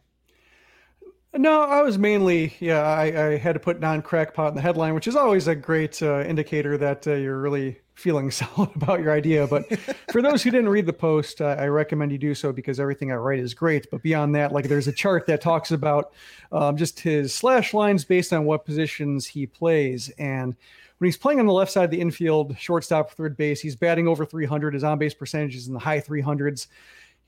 No, 1.36 1.60
I 1.60 1.82
was 1.82 1.98
mainly, 1.98 2.54
yeah, 2.58 2.80
I, 2.80 3.04
I 3.04 3.36
had 3.36 3.52
to 3.52 3.60
put 3.60 3.80
non 3.80 4.00
crackpot 4.00 4.48
in 4.48 4.54
the 4.54 4.62
headline, 4.62 4.94
which 4.94 5.06
is 5.06 5.14
always 5.14 5.46
a 5.46 5.54
great 5.54 6.02
uh, 6.02 6.20
indicator 6.22 6.78
that 6.78 7.06
uh, 7.06 7.12
you're 7.12 7.38
really 7.38 7.80
feeling 7.98 8.30
solid 8.32 8.70
about 8.74 9.00
your 9.00 9.12
idea. 9.12 9.46
But 9.46 9.66
for 10.12 10.22
those 10.22 10.42
who 10.42 10.50
didn't 10.50 10.68
read 10.68 10.86
the 10.86 10.92
post, 10.92 11.40
uh, 11.40 11.56
I 11.58 11.66
recommend 11.66 12.12
you 12.12 12.18
do 12.18 12.34
so 12.34 12.52
because 12.52 12.80
everything 12.80 13.12
I 13.12 13.16
write 13.16 13.40
is 13.40 13.54
great. 13.54 13.90
But 13.90 14.02
beyond 14.02 14.34
that, 14.34 14.52
like 14.52 14.68
there's 14.68 14.88
a 14.88 14.92
chart 14.92 15.26
that 15.26 15.40
talks 15.40 15.70
about 15.70 16.12
um, 16.52 16.76
just 16.76 17.00
his 17.00 17.34
slash 17.34 17.74
lines 17.74 18.04
based 18.04 18.32
on 18.32 18.44
what 18.44 18.64
positions 18.64 19.26
he 19.26 19.46
plays. 19.46 20.10
And 20.18 20.56
when 20.98 21.06
he's 21.06 21.16
playing 21.16 21.40
on 21.40 21.46
the 21.46 21.52
left 21.52 21.72
side 21.72 21.84
of 21.84 21.90
the 21.90 22.00
infield, 22.00 22.56
shortstop, 22.58 23.10
third 23.12 23.36
base, 23.36 23.60
he's 23.60 23.76
batting 23.76 24.08
over 24.08 24.24
300. 24.24 24.74
His 24.74 24.84
on 24.84 24.98
base 24.98 25.14
percentage 25.14 25.56
is 25.56 25.68
in 25.68 25.74
the 25.74 25.80
high 25.80 26.00
300s. 26.00 26.68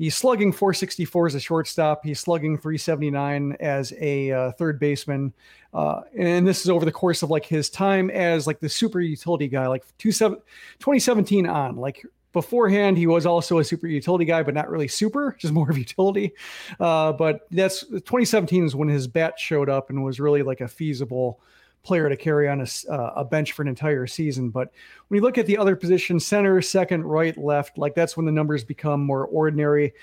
He's 0.01 0.17
slugging 0.17 0.51
464 0.51 1.27
as 1.27 1.35
a 1.35 1.41
shortstop. 1.41 2.07
He's 2.07 2.19
slugging 2.19 2.57
379 2.57 3.59
as 3.61 3.93
a 4.01 4.33
uh, 4.33 4.53
third 4.53 4.81
baseman. 4.81 5.35
Uh, 5.75 6.01
and 6.17 6.49
this 6.49 6.63
is 6.63 6.71
over 6.71 6.87
the 6.87 6.91
course 6.91 7.23
of 7.23 7.29
like 7.29 7.45
his 7.45 7.69
time 7.69 8.09
as 8.09 8.47
like 8.47 8.61
the 8.61 8.69
super 8.71 8.99
utility 8.99 9.47
guy, 9.47 9.67
like 9.67 9.85
two 9.99 10.11
seven, 10.11 10.39
2017 10.79 11.47
on. 11.47 11.77
Like 11.77 12.03
beforehand, 12.33 12.97
he 12.97 13.07
was 13.07 13.27
also 13.27 13.59
a 13.59 13.65
super 13.65 13.89
utility 13.89 14.25
guy, 14.25 14.43
but 14.43 14.55
not 14.55 14.71
really 14.71 14.89
super, 14.89 15.37
just 15.39 15.53
more 15.53 15.69
of 15.69 15.77
utility. 15.77 16.33
Uh, 16.81 17.13
but 17.13 17.47
that's 17.51 17.81
2017 17.85 18.65
is 18.65 18.75
when 18.75 18.89
his 18.89 19.07
bat 19.07 19.39
showed 19.39 19.69
up 19.69 19.91
and 19.91 20.03
was 20.03 20.19
really 20.19 20.43
like 20.43 20.63
a 20.63 20.69
feasible 20.69 21.43
player 21.83 22.09
to 22.09 22.17
carry 22.17 22.49
on 22.49 22.61
a, 22.61 22.93
uh, 22.93 23.13
a 23.17 23.25
bench 23.25 23.53
for 23.53 23.63
an 23.63 23.69
entire 23.69 24.07
season. 24.07 24.51
But 24.51 24.73
when 25.09 25.19
you 25.19 25.23
look 25.23 25.39
at 25.39 25.47
the 25.47 25.59
other 25.59 25.77
positions, 25.77 26.27
center, 26.27 26.61
second, 26.61 27.05
right, 27.05 27.37
left, 27.39 27.79
like 27.79 27.95
that's 27.95 28.17
when 28.17 28.27
the 28.27 28.33
numbers 28.33 28.65
become 28.65 29.01
more 29.01 29.27
ordinary. 29.27 29.95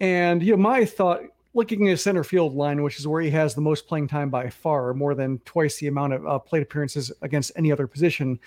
And 0.00 0.42
you 0.42 0.52
know, 0.52 0.62
my 0.62 0.84
thought 0.84 1.22
looking 1.54 1.88
at 1.88 1.98
center 1.98 2.24
field 2.24 2.54
line, 2.54 2.82
which 2.82 2.98
is 2.98 3.06
where 3.06 3.20
he 3.20 3.30
has 3.30 3.54
the 3.54 3.60
most 3.60 3.86
playing 3.86 4.08
time 4.08 4.30
by 4.30 4.48
far, 4.48 4.94
more 4.94 5.14
than 5.14 5.38
twice 5.40 5.78
the 5.78 5.88
amount 5.88 6.12
of 6.12 6.26
uh, 6.26 6.38
plate 6.38 6.62
appearances 6.62 7.10
against 7.22 7.52
any 7.56 7.72
other 7.72 7.86
position. 7.86 8.38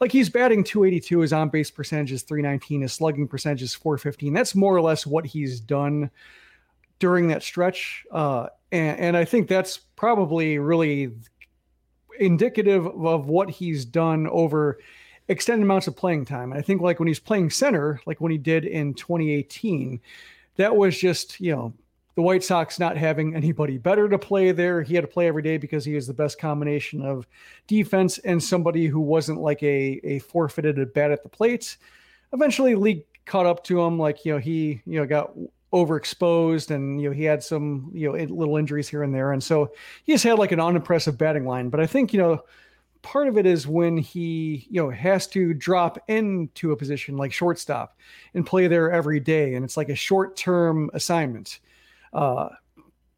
Like 0.00 0.12
he's 0.12 0.30
batting 0.30 0.64
282, 0.64 1.20
his 1.20 1.32
on 1.32 1.50
base 1.50 1.70
percentage 1.70 2.12
is 2.12 2.22
319, 2.22 2.82
his 2.82 2.92
slugging 2.92 3.28
percentage 3.28 3.62
is 3.62 3.74
415. 3.74 4.32
That's 4.32 4.54
more 4.54 4.74
or 4.74 4.80
less 4.80 5.06
what 5.06 5.26
he's 5.26 5.60
done 5.60 6.10
during 6.98 7.28
that 7.28 7.42
stretch. 7.42 8.04
Uh, 8.10 8.48
and, 8.72 8.98
and 8.98 9.16
I 9.16 9.24
think 9.24 9.48
that's 9.48 9.78
probably 9.96 10.58
really 10.58 11.12
indicative 12.20 12.86
of 12.86 13.26
what 13.26 13.50
he's 13.50 13.84
done 13.84 14.26
over 14.28 14.78
extended 15.28 15.64
amounts 15.64 15.86
of 15.86 15.96
playing 15.96 16.24
time. 16.24 16.52
And 16.52 16.58
I 16.58 16.62
think 16.62 16.82
like 16.82 16.98
when 16.98 17.08
he's 17.08 17.20
playing 17.20 17.50
center, 17.50 18.00
like 18.04 18.20
when 18.20 18.32
he 18.32 18.38
did 18.38 18.64
in 18.64 18.94
2018, 18.94 20.00
that 20.56 20.76
was 20.76 20.98
just, 20.98 21.40
you 21.40 21.54
know, 21.54 21.72
the 22.16 22.22
White 22.22 22.42
Sox 22.42 22.78
not 22.78 22.96
having 22.96 23.34
anybody 23.34 23.78
better 23.78 24.08
to 24.08 24.18
play 24.18 24.50
there. 24.52 24.82
He 24.82 24.94
had 24.94 25.02
to 25.02 25.08
play 25.08 25.28
every 25.28 25.42
day 25.42 25.56
because 25.56 25.84
he 25.84 25.94
was 25.94 26.06
the 26.06 26.12
best 26.12 26.38
combination 26.40 27.02
of 27.02 27.26
defense 27.66 28.18
and 28.18 28.42
somebody 28.42 28.86
who 28.86 29.00
wasn't 29.00 29.40
like 29.40 29.62
a, 29.62 30.00
a 30.02 30.18
forfeited 30.18 30.78
at 30.78 30.92
bat 30.92 31.12
at 31.12 31.22
the 31.22 31.28
plate. 31.28 31.76
Eventually, 32.32 32.74
league 32.74 33.04
caught 33.24 33.46
up 33.46 33.62
to 33.64 33.80
him. 33.80 33.98
Like, 33.98 34.24
you 34.24 34.32
know, 34.32 34.38
he, 34.38 34.82
you 34.84 34.98
know, 34.98 35.06
got 35.06 35.32
overexposed 35.72 36.70
and, 36.70 37.00
you 37.00 37.08
know, 37.08 37.14
he 37.14 37.24
had 37.24 37.42
some, 37.42 37.90
you 37.94 38.08
know, 38.10 38.18
little 38.34 38.56
injuries 38.56 38.88
here 38.88 39.02
and 39.02 39.14
there. 39.14 39.32
And 39.32 39.42
so 39.42 39.72
he 40.04 40.12
just 40.12 40.24
had 40.24 40.38
like 40.38 40.52
an 40.52 40.60
unimpressive 40.60 41.16
batting 41.16 41.46
line. 41.46 41.68
But 41.68 41.80
I 41.80 41.86
think, 41.86 42.12
you 42.12 42.18
know, 42.18 42.44
part 43.02 43.28
of 43.28 43.38
it 43.38 43.46
is 43.46 43.66
when 43.66 43.96
he 43.96 44.66
you 44.68 44.82
know 44.82 44.90
has 44.90 45.26
to 45.26 45.54
drop 45.54 45.98
into 46.08 46.70
a 46.70 46.76
position 46.76 47.16
like 47.16 47.32
shortstop 47.32 47.96
and 48.34 48.44
play 48.44 48.66
there 48.66 48.90
every 48.90 49.18
day 49.18 49.54
and 49.54 49.64
it's 49.64 49.74
like 49.74 49.88
a 49.88 49.94
short 49.94 50.36
term 50.36 50.90
assignment 50.92 51.60
uh, 52.12 52.50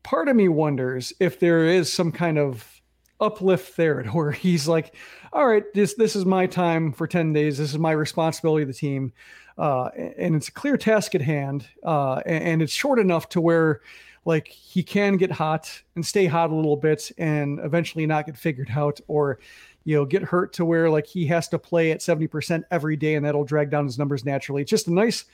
part 0.04 0.28
of 0.28 0.36
me 0.36 0.48
wonders 0.48 1.12
if 1.18 1.40
there 1.40 1.66
is 1.66 1.92
some 1.92 2.12
kind 2.12 2.38
of 2.38 2.80
uplift 3.22 3.76
there 3.76 4.02
where 4.12 4.32
he's 4.32 4.68
like, 4.68 4.94
all 5.32 5.46
right, 5.46 5.64
this 5.72 5.94
this 5.94 6.14
is 6.14 6.26
my 6.26 6.46
time 6.46 6.92
for 6.92 7.06
10 7.06 7.32
days. 7.32 7.56
This 7.56 7.70
is 7.70 7.78
my 7.78 7.92
responsibility 7.92 8.62
of 8.62 8.68
the 8.68 8.74
team. 8.74 9.12
Uh, 9.58 9.88
and 10.16 10.34
it's 10.34 10.48
a 10.48 10.52
clear 10.52 10.76
task 10.76 11.14
at 11.14 11.20
hand. 11.20 11.66
Uh, 11.82 12.16
and, 12.26 12.62
it's 12.62 12.72
short 12.72 12.98
enough 12.98 13.28
to 13.30 13.40
where 13.40 13.80
like 14.24 14.48
he 14.48 14.82
can 14.82 15.16
get 15.16 15.30
hot 15.30 15.82
and 15.96 16.06
stay 16.06 16.26
hot 16.26 16.50
a 16.50 16.54
little 16.54 16.76
bit 16.76 17.10
and 17.18 17.58
eventually 17.60 18.06
not 18.06 18.26
get 18.26 18.36
figured 18.36 18.70
out 18.70 19.00
or 19.08 19.40
you 19.84 19.96
know 19.96 20.04
get 20.04 20.22
hurt 20.22 20.52
to 20.52 20.64
where 20.64 20.88
like 20.88 21.06
he 21.06 21.26
has 21.26 21.48
to 21.48 21.58
play 21.58 21.90
at 21.90 21.98
70% 21.98 22.62
every 22.70 22.96
day 22.96 23.16
and 23.16 23.26
that'll 23.26 23.44
drag 23.44 23.70
down 23.70 23.84
his 23.84 23.98
numbers 23.98 24.24
naturally. 24.24 24.62
It's 24.62 24.70
just 24.70 24.86
a 24.86 24.94
nice 24.94 25.24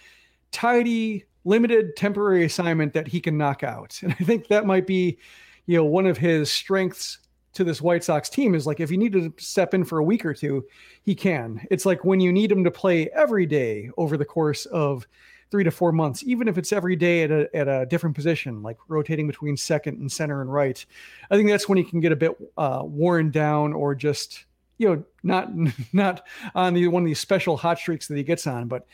tidy 0.51 1.25
limited 1.45 1.97
temporary 1.97 2.45
assignment 2.45 2.93
that 2.95 3.09
he 3.09 3.21
can 3.21 3.39
knock 3.39 3.63
out. 3.63 3.99
And 4.03 4.13
I 4.19 4.25
think 4.25 4.49
that 4.49 4.67
might 4.67 4.87
be, 4.87 5.19
you 5.67 5.77
know, 5.77 5.85
one 5.85 6.07
of 6.07 6.19
his 6.19 6.51
strengths 6.51 7.19
to 7.55 7.65
this 7.65 7.81
White 7.81 8.05
Sox 8.05 8.29
team 8.29 8.55
is 8.55 8.67
like 8.67 8.81
if 8.81 8.91
you 8.91 8.99
need 8.99 9.13
to 9.13 9.33
step 9.39 9.75
in 9.75 9.85
for 9.85 9.99
a 9.99 10.05
week 10.05 10.25
or 10.25 10.35
two, 10.35 10.67
he 11.03 11.15
can. 11.15 11.67
It's 11.71 11.87
like 11.87 12.05
when 12.05 12.21
you 12.21 12.33
need 12.33 12.53
him 12.53 12.65
to 12.65 12.71
play 12.71 13.09
every 13.15 13.47
day 13.47 13.91
over 13.97 14.17
the 14.17 14.25
course 14.25 14.67
of 14.67 15.07
three 15.51 15.65
to 15.65 15.71
four 15.71 15.93
months, 15.93 16.23
even 16.25 16.47
if 16.47 16.59
it's 16.59 16.73
every 16.73 16.97
day 16.97 17.23
at 17.23 17.31
a, 17.31 17.57
at 17.57 17.69
a 17.69 17.87
different 17.87 18.15
position, 18.15 18.63
like 18.63 18.77
rotating 18.89 19.27
between 19.27 19.57
second 19.57 19.99
and 19.99 20.11
center 20.11 20.43
and 20.43 20.53
right. 20.53 20.85
I 21.31 21.37
think 21.37 21.49
that's 21.49 21.69
when 21.69 21.79
he 21.79 21.85
can 21.85 22.01
get 22.01 22.13
a 22.13 22.17
bit 22.17 22.37
uh, 22.57 22.83
worn 22.85 23.31
down 23.31 23.73
or 23.73 23.95
just, 23.95 24.45
you 24.77 24.89
know, 24.89 25.05
not 25.23 25.51
not 25.93 26.27
on 26.55 26.75
the 26.75 26.87
one 26.89 27.03
of 27.03 27.07
these 27.07 27.21
special 27.21 27.57
hot 27.57 27.79
streaks 27.79 28.09
that 28.09 28.17
he 28.17 28.23
gets 28.23 28.47
on, 28.47 28.69
but 28.69 28.87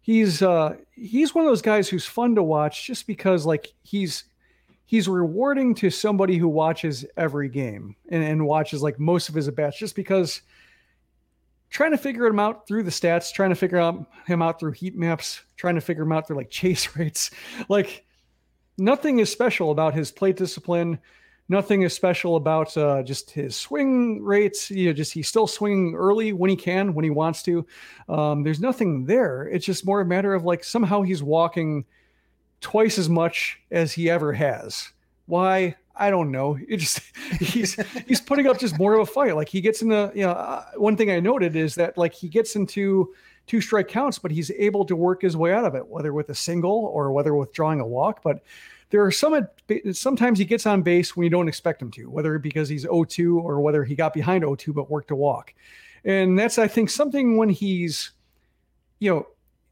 he's 0.00 0.40
uh 0.40 0.76
he's 0.92 1.34
one 1.34 1.44
of 1.44 1.50
those 1.50 1.62
guys 1.62 1.88
who's 1.88 2.06
fun 2.06 2.36
to 2.36 2.42
watch 2.42 2.86
just 2.86 3.08
because 3.08 3.44
like 3.44 3.72
he's 3.82 4.24
he's 4.86 5.08
rewarding 5.08 5.74
to 5.74 5.90
somebody 5.90 6.38
who 6.38 6.48
watches 6.48 7.04
every 7.16 7.48
game 7.48 7.96
and, 8.08 8.22
and 8.22 8.46
watches 8.46 8.82
like 8.82 8.98
most 8.98 9.28
of 9.28 9.34
his 9.34 9.48
at 9.48 9.56
bats 9.56 9.76
just 9.76 9.96
because 9.96 10.42
trying 11.68 11.90
to 11.90 11.98
figure 11.98 12.26
him 12.26 12.38
out 12.38 12.66
through 12.66 12.84
the 12.84 12.90
stats, 12.90 13.32
trying 13.32 13.50
to 13.50 13.56
figure 13.56 13.78
out 13.78 14.06
him 14.26 14.40
out 14.40 14.58
through 14.58 14.72
heat 14.72 14.96
maps, 14.96 15.42
trying 15.56 15.74
to 15.74 15.80
figure 15.80 16.04
him 16.04 16.12
out 16.12 16.26
through 16.26 16.36
like 16.36 16.50
chase 16.50 16.96
rates. 16.96 17.30
Like 17.68 18.06
nothing 18.78 19.18
is 19.18 19.30
special 19.30 19.72
about 19.72 19.94
his 19.94 20.12
plate 20.12 20.36
discipline, 20.36 21.00
nothing 21.48 21.82
is 21.82 21.92
special 21.92 22.36
about 22.36 22.76
uh, 22.76 23.02
just 23.02 23.30
his 23.30 23.56
swing 23.56 24.22
rates. 24.22 24.70
You 24.70 24.86
know, 24.86 24.92
just 24.92 25.12
he's 25.12 25.28
still 25.28 25.48
swinging 25.48 25.94
early 25.96 26.32
when 26.32 26.50
he 26.50 26.56
can, 26.56 26.94
when 26.94 27.04
he 27.04 27.10
wants 27.10 27.42
to. 27.42 27.66
Um, 28.08 28.44
there's 28.44 28.60
nothing 28.60 29.04
there. 29.04 29.42
It's 29.48 29.66
just 29.66 29.84
more 29.84 30.00
a 30.00 30.06
matter 30.06 30.32
of 30.32 30.44
like 30.44 30.62
somehow 30.62 31.02
he's 31.02 31.22
walking 31.22 31.84
twice 32.60 32.98
as 32.98 33.08
much 33.08 33.60
as 33.70 33.92
he 33.92 34.10
ever 34.10 34.32
has. 34.32 34.92
Why? 35.26 35.76
I 35.94 36.10
don't 36.10 36.30
know. 36.30 36.58
It 36.68 36.78
just 36.78 37.00
he's 37.40 37.74
he's 38.06 38.20
putting 38.20 38.46
up 38.46 38.58
just 38.58 38.78
more 38.78 38.94
of 38.94 39.00
a 39.00 39.06
fight. 39.06 39.34
Like 39.34 39.48
he 39.48 39.60
gets 39.60 39.82
in 39.82 39.88
the 39.88 40.12
you 40.14 40.22
know 40.22 40.32
uh, 40.32 40.64
one 40.76 40.96
thing 40.96 41.10
I 41.10 41.20
noted 41.20 41.56
is 41.56 41.74
that 41.76 41.96
like 41.96 42.14
he 42.14 42.28
gets 42.28 42.56
into 42.56 43.12
two 43.46 43.60
strike 43.60 43.88
counts, 43.88 44.18
but 44.18 44.30
he's 44.30 44.50
able 44.52 44.84
to 44.84 44.96
work 44.96 45.22
his 45.22 45.36
way 45.36 45.52
out 45.52 45.64
of 45.64 45.74
it, 45.74 45.86
whether 45.86 46.12
with 46.12 46.28
a 46.30 46.34
single 46.34 46.86
or 46.86 47.12
whether 47.12 47.34
withdrawing 47.34 47.80
a 47.80 47.86
walk. 47.86 48.22
But 48.22 48.42
there 48.90 49.04
are 49.04 49.10
some 49.10 49.46
sometimes 49.92 50.38
he 50.38 50.44
gets 50.44 50.66
on 50.66 50.82
base 50.82 51.16
when 51.16 51.24
you 51.24 51.30
don't 51.30 51.48
expect 51.48 51.82
him 51.82 51.90
to, 51.92 52.10
whether 52.10 52.38
because 52.38 52.68
he's 52.68 52.84
0-2 52.84 53.36
or 53.36 53.60
whether 53.60 53.84
he 53.84 53.94
got 53.94 54.14
behind 54.14 54.44
0-2 54.44 54.74
but 54.74 54.90
worked 54.90 55.10
a 55.10 55.16
walk. 55.16 55.54
And 56.04 56.38
that's 56.38 56.58
I 56.58 56.68
think 56.68 56.90
something 56.90 57.36
when 57.36 57.48
he's 57.48 58.12
you 58.98 59.10
know 59.10 59.26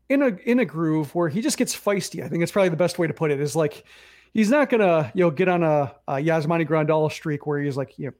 in 0.09 0.23
a 0.23 0.29
in 0.45 0.59
a 0.59 0.64
groove 0.64 1.14
where 1.14 1.29
he 1.29 1.40
just 1.40 1.57
gets 1.57 1.75
feisty. 1.75 2.23
I 2.23 2.29
think 2.29 2.43
it's 2.43 2.53
probably 2.53 2.69
the 2.69 2.77
best 2.77 2.99
way 2.99 3.07
to 3.07 3.14
put 3.14 3.31
it 3.31 3.40
is 3.40 3.57
like 3.57 3.85
he's 4.33 4.51
not 4.51 4.69
gonna 4.71 5.11
you 5.14 5.25
know 5.25 5.31
get 5.31 5.49
on 5.49 5.62
a, 5.62 5.95
a 6.09 6.14
Yasmani 6.14 6.69
Grandal 6.69 7.11
streak 7.11 7.47
where 7.47 7.61
he's 7.61 7.77
like 7.77 7.99
you 7.99 8.07
know 8.07 8.12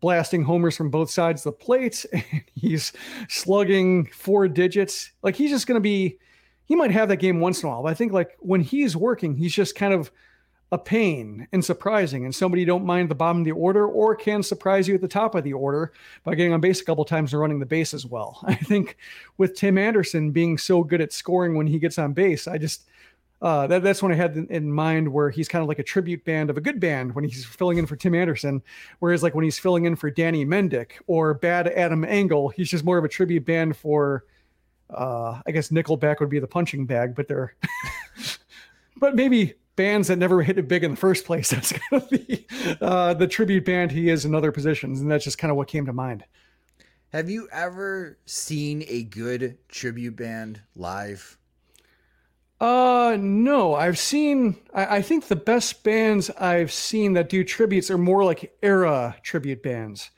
blasting 0.00 0.42
homers 0.42 0.76
from 0.76 0.90
both 0.90 1.10
sides 1.10 1.46
of 1.46 1.52
the 1.52 1.64
plate 1.64 2.04
and 2.12 2.24
he's 2.54 2.92
slugging 3.28 4.06
four 4.06 4.48
digits. 4.48 5.12
Like 5.22 5.36
he's 5.36 5.50
just 5.50 5.66
gonna 5.66 5.80
be 5.80 6.18
he 6.64 6.74
might 6.74 6.90
have 6.90 7.08
that 7.08 7.16
game 7.16 7.40
once 7.40 7.62
in 7.62 7.68
a 7.68 7.72
while, 7.72 7.82
but 7.82 7.90
I 7.90 7.94
think 7.94 8.12
like 8.12 8.36
when 8.40 8.60
he's 8.60 8.96
working, 8.96 9.36
he's 9.36 9.52
just 9.52 9.74
kind 9.74 9.94
of 9.94 10.10
a 10.72 10.78
pain 10.78 11.46
and 11.52 11.62
surprising, 11.62 12.24
and 12.24 12.34
somebody 12.34 12.60
you 12.60 12.66
don't 12.66 12.86
mind 12.86 13.10
the 13.10 13.14
bottom 13.14 13.42
of 13.42 13.44
the 13.44 13.52
order 13.52 13.86
or 13.86 14.16
can 14.16 14.42
surprise 14.42 14.88
you 14.88 14.94
at 14.94 15.02
the 15.02 15.06
top 15.06 15.34
of 15.34 15.44
the 15.44 15.52
order 15.52 15.92
by 16.24 16.34
getting 16.34 16.54
on 16.54 16.62
base 16.62 16.80
a 16.80 16.84
couple 16.84 17.04
times 17.04 17.32
and 17.32 17.40
running 17.40 17.60
the 17.60 17.66
base 17.66 17.92
as 17.92 18.06
well. 18.06 18.40
I 18.44 18.54
think 18.54 18.96
with 19.36 19.54
Tim 19.54 19.76
Anderson 19.76 20.30
being 20.30 20.56
so 20.56 20.82
good 20.82 21.02
at 21.02 21.12
scoring 21.12 21.56
when 21.56 21.66
he 21.66 21.78
gets 21.78 21.98
on 21.98 22.14
base, 22.14 22.48
I 22.48 22.56
just 22.56 22.88
uh, 23.42 23.66
that, 23.66 23.82
that's 23.82 24.02
when 24.02 24.12
I 24.12 24.14
had 24.14 24.34
in 24.36 24.72
mind 24.72 25.12
where 25.12 25.28
he's 25.28 25.48
kind 25.48 25.62
of 25.62 25.68
like 25.68 25.80
a 25.80 25.82
tribute 25.82 26.24
band 26.24 26.48
of 26.48 26.56
a 26.56 26.60
good 26.60 26.80
band 26.80 27.14
when 27.14 27.24
he's 27.24 27.44
filling 27.44 27.76
in 27.76 27.86
for 27.86 27.96
Tim 27.96 28.14
Anderson. 28.14 28.62
Whereas 29.00 29.22
like 29.22 29.34
when 29.34 29.44
he's 29.44 29.58
filling 29.58 29.84
in 29.84 29.94
for 29.94 30.10
Danny 30.10 30.46
Mendick 30.46 30.92
or 31.06 31.34
Bad 31.34 31.68
Adam 31.68 32.04
Engel, 32.04 32.48
he's 32.48 32.70
just 32.70 32.84
more 32.84 32.96
of 32.96 33.04
a 33.04 33.08
tribute 33.08 33.44
band 33.44 33.76
for 33.76 34.24
uh, 34.88 35.40
I 35.46 35.50
guess 35.50 35.68
Nickelback 35.68 36.20
would 36.20 36.30
be 36.30 36.38
the 36.38 36.46
punching 36.46 36.86
bag, 36.86 37.14
but 37.14 37.28
they're, 37.28 37.56
but 38.96 39.14
maybe 39.14 39.54
bands 39.82 40.06
that 40.06 40.16
never 40.16 40.42
hit 40.42 40.58
it 40.58 40.68
big 40.68 40.84
in 40.84 40.92
the 40.92 40.96
first 40.96 41.24
place. 41.24 41.50
That's 41.50 41.72
kind 41.72 42.02
of 42.02 42.08
the 42.08 42.44
uh, 42.80 43.14
the 43.14 43.26
tribute 43.26 43.64
band 43.64 43.90
he 43.90 44.08
is 44.08 44.24
in 44.24 44.32
other 44.32 44.52
positions, 44.52 45.00
and 45.00 45.10
that's 45.10 45.24
just 45.24 45.38
kind 45.38 45.50
of 45.50 45.56
what 45.56 45.66
came 45.66 45.86
to 45.86 45.92
mind. 45.92 46.24
Have 47.12 47.28
you 47.28 47.48
ever 47.50 48.16
seen 48.24 48.84
a 48.88 49.02
good 49.02 49.58
tribute 49.68 50.14
band 50.16 50.62
live? 50.76 51.36
Uh, 52.60 53.16
no. 53.18 53.74
I've 53.74 53.98
seen. 53.98 54.56
I, 54.72 54.98
I 54.98 55.02
think 55.02 55.26
the 55.26 55.36
best 55.36 55.82
bands 55.82 56.30
I've 56.30 56.70
seen 56.70 57.14
that 57.14 57.28
do 57.28 57.42
tributes 57.42 57.90
are 57.90 57.98
more 57.98 58.24
like 58.24 58.56
era 58.62 59.16
tribute 59.24 59.64
bands 59.64 60.10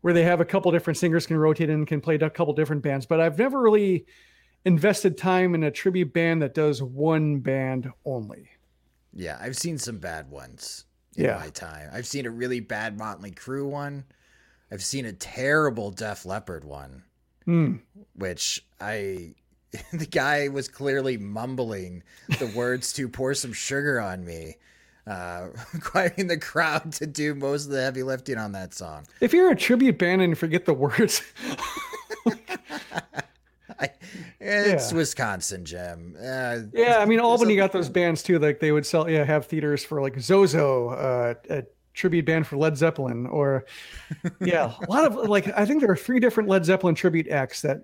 where 0.00 0.12
they 0.12 0.24
have 0.24 0.40
a 0.40 0.44
couple 0.44 0.72
different 0.72 0.96
singers 0.96 1.26
can 1.26 1.36
rotate 1.36 1.70
and 1.70 1.86
can 1.86 2.00
play 2.00 2.16
a 2.16 2.30
couple 2.30 2.52
different 2.54 2.82
bands. 2.82 3.06
But 3.06 3.20
I've 3.20 3.38
never 3.38 3.60
really 3.60 4.06
invested 4.64 5.16
time 5.16 5.54
in 5.54 5.62
a 5.62 5.70
tribute 5.70 6.12
band 6.12 6.42
that 6.42 6.54
does 6.54 6.82
one 6.82 7.38
band 7.38 7.90
only. 8.04 8.50
Yeah, 9.16 9.38
I've 9.40 9.56
seen 9.56 9.78
some 9.78 9.98
bad 9.98 10.30
ones 10.30 10.84
in 11.16 11.24
yeah. 11.24 11.36
my 11.36 11.48
time. 11.48 11.90
I've 11.92 12.06
seen 12.06 12.26
a 12.26 12.30
really 12.30 12.60
bad 12.60 12.98
Motley 12.98 13.30
Crue 13.30 13.68
one. 13.68 14.04
I've 14.70 14.84
seen 14.84 15.06
a 15.06 15.12
terrible 15.12 15.90
Def 15.90 16.26
Leppard 16.26 16.64
one, 16.64 17.02
mm. 17.46 17.80
which 18.14 18.64
I 18.80 19.34
the 19.92 20.06
guy 20.06 20.48
was 20.48 20.68
clearly 20.68 21.16
mumbling 21.16 22.02
the 22.38 22.46
words 22.54 22.92
to 22.94 23.08
pour 23.08 23.34
some 23.34 23.52
sugar 23.52 24.00
on 24.00 24.24
me 24.24 24.56
uh, 25.06 25.48
requiring 25.72 26.26
the 26.26 26.38
crowd 26.38 26.92
to 26.92 27.06
do 27.06 27.34
most 27.34 27.66
of 27.66 27.72
the 27.72 27.82
heavy 27.82 28.02
lifting 28.02 28.38
on 28.38 28.52
that 28.52 28.74
song. 28.74 29.06
If 29.20 29.32
you're 29.32 29.50
a 29.50 29.56
tribute 29.56 29.98
band 29.98 30.22
and 30.22 30.30
you 30.30 30.34
forget 30.36 30.64
the 30.64 30.74
words, 30.74 31.22
I, 33.78 33.90
it's 34.46 34.92
yeah. 34.92 34.96
Wisconsin, 34.96 35.64
Jim. 35.64 36.16
Uh, 36.18 36.58
yeah, 36.72 36.98
I 36.98 37.06
mean 37.06 37.20
Albany 37.20 37.54
a, 37.54 37.56
got 37.56 37.72
those 37.72 37.88
bands 37.88 38.22
too. 38.22 38.38
Like 38.38 38.60
they 38.60 38.72
would 38.72 38.86
sell, 38.86 39.08
yeah, 39.10 39.24
have 39.24 39.46
theaters 39.46 39.84
for 39.84 40.00
like 40.00 40.16
Zoso, 40.16 40.92
uh, 40.92 41.34
a 41.50 41.64
tribute 41.94 42.26
band 42.26 42.46
for 42.46 42.56
Led 42.56 42.76
Zeppelin, 42.76 43.26
or 43.26 43.64
yeah, 44.40 44.74
a 44.86 44.90
lot 44.90 45.04
of 45.04 45.14
like 45.28 45.48
I 45.56 45.64
think 45.66 45.80
there 45.80 45.90
are 45.90 45.96
three 45.96 46.20
different 46.20 46.48
Led 46.48 46.64
Zeppelin 46.64 46.94
tribute 46.94 47.28
acts 47.28 47.62
that. 47.62 47.82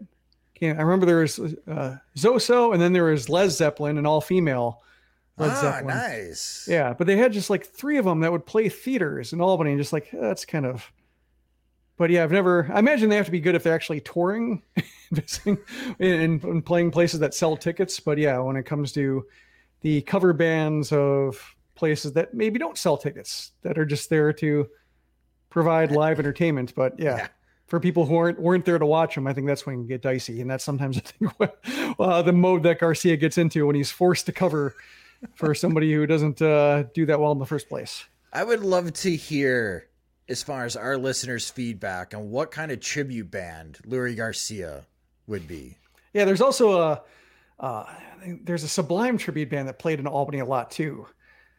Yeah, 0.60 0.74
I 0.78 0.82
remember 0.82 1.06
there 1.06 1.16
was 1.16 1.40
uh, 1.40 1.96
Zoso, 2.16 2.72
and 2.72 2.80
then 2.80 2.92
there 2.92 3.02
was 3.02 3.28
Lez 3.28 3.56
Zeppelin, 3.56 3.98
an 3.98 4.06
all 4.06 4.20
female 4.20 4.80
Led 5.36 5.50
ah, 5.50 5.60
Zeppelin. 5.60 5.86
nice. 5.88 6.66
Yeah, 6.70 6.92
but 6.92 7.08
they 7.08 7.16
had 7.16 7.32
just 7.32 7.50
like 7.50 7.66
three 7.66 7.98
of 7.98 8.04
them 8.04 8.20
that 8.20 8.30
would 8.30 8.46
play 8.46 8.68
theaters 8.68 9.32
in 9.32 9.40
Albany, 9.40 9.70
and 9.70 9.80
just 9.80 9.92
like 9.92 10.08
that's 10.12 10.44
kind 10.44 10.66
of. 10.66 10.92
But 11.96 12.10
yeah, 12.10 12.22
I've 12.22 12.32
never. 12.32 12.70
I 12.72 12.78
imagine 12.78 13.08
they 13.08 13.16
have 13.16 13.26
to 13.26 13.32
be 13.32 13.40
good 13.40 13.54
if 13.54 13.62
they're 13.62 13.74
actually 13.74 14.00
touring, 14.00 14.62
visiting, 15.12 15.58
and, 15.98 16.42
and 16.42 16.64
playing 16.64 16.90
places 16.90 17.20
that 17.20 17.34
sell 17.34 17.56
tickets. 17.56 18.00
But 18.00 18.18
yeah, 18.18 18.38
when 18.38 18.56
it 18.56 18.64
comes 18.64 18.92
to 18.92 19.26
the 19.82 20.00
cover 20.02 20.32
bands 20.32 20.92
of 20.92 21.54
places 21.74 22.12
that 22.14 22.34
maybe 22.34 22.58
don't 22.58 22.78
sell 22.78 22.96
tickets, 22.96 23.52
that 23.62 23.78
are 23.78 23.84
just 23.84 24.08
there 24.10 24.32
to 24.34 24.68
provide 25.50 25.90
live 25.92 26.18
entertainment. 26.18 26.74
But 26.74 26.98
yeah. 26.98 27.16
Yeah. 27.16 27.28
For 27.66 27.80
people 27.80 28.04
who 28.04 28.16
aren't 28.16 28.38
weren't 28.38 28.66
there 28.66 28.78
to 28.78 28.84
watch 28.84 29.14
them, 29.14 29.26
I 29.26 29.32
think 29.32 29.46
that's 29.46 29.64
when 29.64 29.76
it 29.76 29.78
can 29.78 29.86
get 29.86 30.02
dicey, 30.02 30.42
and 30.42 30.50
that's 30.50 30.62
sometimes 30.62 30.98
I 30.98 31.00
think 31.00 31.32
what, 31.38 31.58
uh, 31.98 32.20
the 32.20 32.32
mode 32.32 32.64
that 32.64 32.78
Garcia 32.78 33.16
gets 33.16 33.38
into 33.38 33.66
when 33.66 33.74
he's 33.74 33.90
forced 33.90 34.26
to 34.26 34.32
cover 34.32 34.74
for 35.34 35.54
somebody 35.54 35.92
who 35.92 36.06
doesn't 36.06 36.42
uh, 36.42 36.84
do 36.94 37.06
that 37.06 37.18
well 37.18 37.32
in 37.32 37.38
the 37.38 37.46
first 37.46 37.70
place. 37.70 38.04
I 38.32 38.44
would 38.44 38.60
love 38.60 38.92
to 38.92 39.14
hear, 39.14 39.88
as 40.28 40.42
far 40.42 40.64
as 40.64 40.76
our 40.76 40.96
listeners' 40.96 41.50
feedback 41.50 42.14
on 42.14 42.30
what 42.30 42.50
kind 42.50 42.70
of 42.70 42.80
tribute 42.80 43.30
band 43.30 43.78
Leury 43.86 44.16
Garcia 44.16 44.84
would 45.26 45.46
be. 45.48 45.76
Yeah, 46.14 46.24
there's 46.24 46.40
also 46.40 46.78
a 46.80 47.02
uh, 47.60 47.84
there's 48.44 48.62
a 48.64 48.68
Sublime 48.68 49.18
tribute 49.18 49.50
band 49.50 49.68
that 49.68 49.78
played 49.78 49.98
in 50.00 50.06
Albany 50.06 50.38
a 50.40 50.44
lot 50.44 50.70
too. 50.70 51.06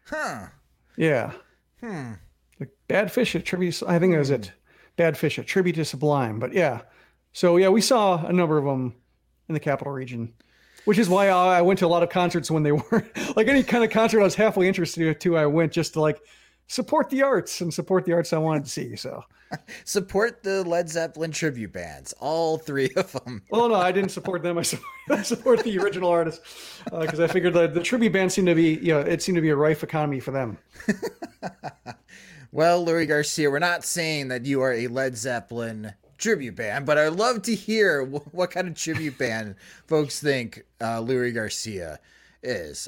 Huh. 0.08 0.48
Yeah, 0.98 1.32
Hmm. 1.80 2.14
like 2.60 2.70
Badfish 2.88 3.36
at 3.36 3.46
tribute. 3.46 3.82
I 3.88 4.00
think 4.00 4.14
it 4.14 4.18
was 4.20 4.30
it. 4.30 4.52
Badfish 4.98 5.40
at 5.40 5.48
tribute 5.48 5.74
to 5.76 5.86
Sublime. 5.86 6.40
But 6.40 6.54
yeah, 6.54 6.82
so 7.32 7.58
yeah, 7.58 7.70
we 7.70 7.82
saw 7.82 8.26
a 8.26 8.32
number 8.34 8.58
of 8.58 8.66
them 8.66 8.96
in 9.50 9.54
the 9.54 9.60
capital 9.60 9.92
region, 9.92 10.34
which 10.86 10.98
is 11.00 11.10
why 11.10 11.30
I 11.30 11.58
I 11.58 11.62
went 11.62 11.80
to 11.80 11.86
a 11.86 11.88
lot 11.88 12.04
of 12.04 12.10
concerts 12.10 12.52
when 12.52 12.64
they 12.64 12.72
weren't 12.92 13.36
like 13.36 13.48
any 13.48 13.64
kind 13.64 13.84
of 13.84 13.90
concert 13.90 14.20
I 14.22 14.24
was 14.24 14.36
halfway 14.36 14.68
interested 14.68 15.20
to. 15.20 15.38
I 15.38 15.46
went 15.48 15.72
just 15.72 15.94
to 15.94 16.02
like 16.02 16.20
support 16.68 17.10
the 17.10 17.22
arts 17.22 17.62
and 17.62 17.74
support 17.74 18.06
the 18.06 18.14
arts 18.14 18.34
I 18.34 18.38
wanted 18.38 18.66
to 18.66 18.70
see. 18.70 18.96
So, 18.96 19.24
Support 19.86 20.44
the 20.44 20.64
Led 20.64 20.90
Zeppelin 20.90 21.32
tribute 21.32 21.74
bands, 21.74 22.14
all 22.20 22.58
three 22.58 22.90
of 22.96 23.12
them. 23.12 23.44
well, 23.50 23.70
no, 23.70 23.76
I 23.76 23.92
didn't 23.92 24.10
support 24.10 24.42
them. 24.42 24.58
I 24.58 24.64
support, 24.64 24.90
I 25.12 25.22
support 25.22 25.64
the 25.64 25.78
original 25.78 26.10
artists 26.10 26.82
because 26.86 27.20
I 27.20 27.28
figured 27.28 27.54
that 27.54 27.74
the 27.74 27.84
tribute 27.84 28.14
band 28.14 28.32
seemed 28.32 28.48
to 28.48 28.56
be, 28.56 28.76
you 28.76 28.94
know, 28.94 29.00
it 29.00 29.22
seemed 29.22 29.36
to 29.36 29.42
be 29.42 29.50
a 29.50 29.56
rife 29.56 29.84
economy 29.84 30.20
for 30.20 30.32
them. 30.32 30.58
Well, 32.54 32.86
Leury 32.86 33.08
Garcia, 33.08 33.50
we're 33.50 33.58
not 33.58 33.84
saying 33.84 34.28
that 34.28 34.46
you 34.46 34.62
are 34.62 34.74
a 34.74 34.86
Led 34.86 35.18
Zeppelin 35.18 35.94
tribute 36.20 36.56
band, 36.56 36.86
but 36.86 37.00
I'd 37.00 37.14
love 37.14 37.42
to 37.44 37.56
hear 37.56 38.04
what 38.04 38.52
kind 38.52 38.68
of 38.68 38.76
tribute 38.76 39.18
band 39.18 39.56
folks 39.88 40.20
think 40.20 40.64
uh, 40.80 41.00
Leury 41.00 41.34
Garcia 41.34 42.00
is. 42.44 42.88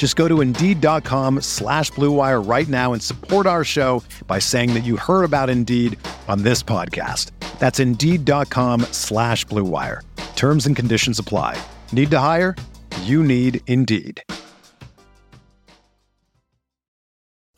Just 0.00 0.16
go 0.16 0.28
to 0.28 0.40
Indeed.com 0.40 1.42
slash 1.42 1.90
Blue 1.90 2.10
Wire 2.10 2.40
right 2.40 2.66
now 2.66 2.94
and 2.94 3.02
support 3.02 3.46
our 3.46 3.64
show 3.64 4.02
by 4.26 4.38
saying 4.38 4.72
that 4.72 4.80
you 4.82 4.96
heard 4.96 5.24
about 5.24 5.50
Indeed 5.50 5.98
on 6.26 6.42
this 6.42 6.62
podcast. 6.62 7.32
That's 7.58 7.78
Indeed.com 7.78 8.80
slash 8.92 9.44
Blue 9.44 9.62
Wire. 9.62 10.00
Terms 10.36 10.64
and 10.64 10.74
conditions 10.74 11.18
apply. 11.18 11.62
Need 11.92 12.10
to 12.12 12.18
hire? 12.18 12.56
You 13.02 13.22
need 13.22 13.60
Indeed. 13.66 14.22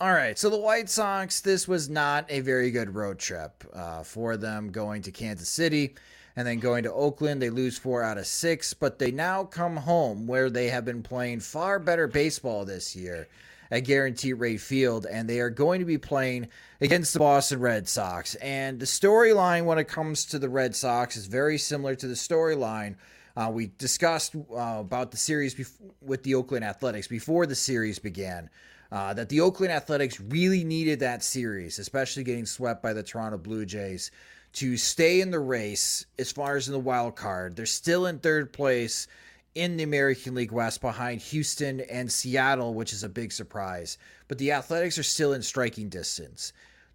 All 0.00 0.12
right, 0.12 0.37
so 0.37 0.50
the 0.50 0.59
White 0.59 0.90
Sox, 0.90 1.42
this 1.42 1.68
was 1.68 1.88
not 1.88 2.26
a 2.28 2.40
very 2.40 2.72
good 2.72 2.92
road 2.96 3.20
trip 3.20 3.64
uh, 3.72 4.02
for 4.02 4.37
them 4.37 4.72
going 4.72 5.02
to 5.02 5.12
Kansas 5.12 5.48
City 5.48 5.94
and 6.36 6.46
then 6.46 6.58
going 6.58 6.84
to 6.84 6.92
Oakland. 6.92 7.42
They 7.42 7.50
lose 7.50 7.78
four 7.78 8.02
out 8.02 8.18
of 8.18 8.26
six, 8.26 8.74
but 8.74 8.98
they 8.98 9.10
now 9.10 9.44
come 9.44 9.76
home 9.76 10.26
where 10.26 10.50
they 10.50 10.68
have 10.68 10.84
been 10.84 11.02
playing 11.02 11.40
far 11.40 11.78
better 11.78 12.06
baseball 12.06 12.64
this 12.64 12.96
year 12.96 13.28
at 13.70 13.84
Guaranteed 13.84 14.38
Rate 14.38 14.60
Field, 14.60 15.06
and 15.10 15.28
they 15.28 15.40
are 15.40 15.48
going 15.50 15.80
to 15.80 15.86
be 15.86 15.96
playing 15.96 16.48
against 16.80 17.14
the 17.14 17.18
Boston 17.18 17.58
Red 17.58 17.88
Sox. 17.88 18.34
And 18.36 18.78
the 18.78 18.84
storyline 18.86 19.64
when 19.64 19.78
it 19.78 19.88
comes 19.88 20.26
to 20.26 20.38
the 20.38 20.48
Red 20.48 20.76
Sox 20.76 21.16
is 21.16 21.26
very 21.26 21.56
similar 21.56 21.94
to 21.94 22.06
the 22.06 22.14
storyline. 22.14 22.96
Uh, 23.34 23.50
we 23.50 23.72
discussed 23.78 24.36
uh, 24.36 24.76
about 24.80 25.10
the 25.10 25.16
series 25.16 25.54
bef- 25.54 25.80
with 26.02 26.22
the 26.22 26.34
Oakland 26.34 26.66
Athletics 26.66 27.06
before 27.06 27.46
the 27.46 27.54
series 27.54 27.98
began. 27.98 28.50
Uh, 28.90 29.14
that 29.14 29.30
the 29.30 29.40
Oakland 29.40 29.72
Athletics 29.72 30.20
really 30.20 30.64
needed 30.64 31.00
that 31.00 31.24
series, 31.24 31.78
especially 31.78 32.24
getting 32.24 32.44
swept 32.44 32.82
by 32.82 32.92
the 32.92 33.02
Toronto 33.02 33.38
Blue 33.38 33.64
Jays, 33.64 34.10
to 34.54 34.76
stay 34.76 35.20
in 35.20 35.30
the 35.30 35.40
race 35.40 36.06
as 36.18 36.30
far 36.30 36.56
as 36.56 36.68
in 36.68 36.72
the 36.72 36.78
wild 36.78 37.16
card. 37.16 37.56
They're 37.56 37.66
still 37.66 38.06
in 38.06 38.18
third 38.18 38.52
place 38.52 39.06
in 39.54 39.76
the 39.76 39.82
American 39.82 40.34
League 40.34 40.52
West 40.52 40.80
behind 40.80 41.20
Houston 41.20 41.80
and 41.80 42.10
Seattle, 42.10 42.74
which 42.74 42.92
is 42.92 43.02
a 43.02 43.08
big 43.08 43.32
surprise. 43.32 43.98
But 44.28 44.38
the 44.38 44.52
Athletics 44.52 44.98
are 44.98 45.02
still 45.02 45.32
in 45.32 45.42
striking 45.42 45.88
distance. 45.88 46.52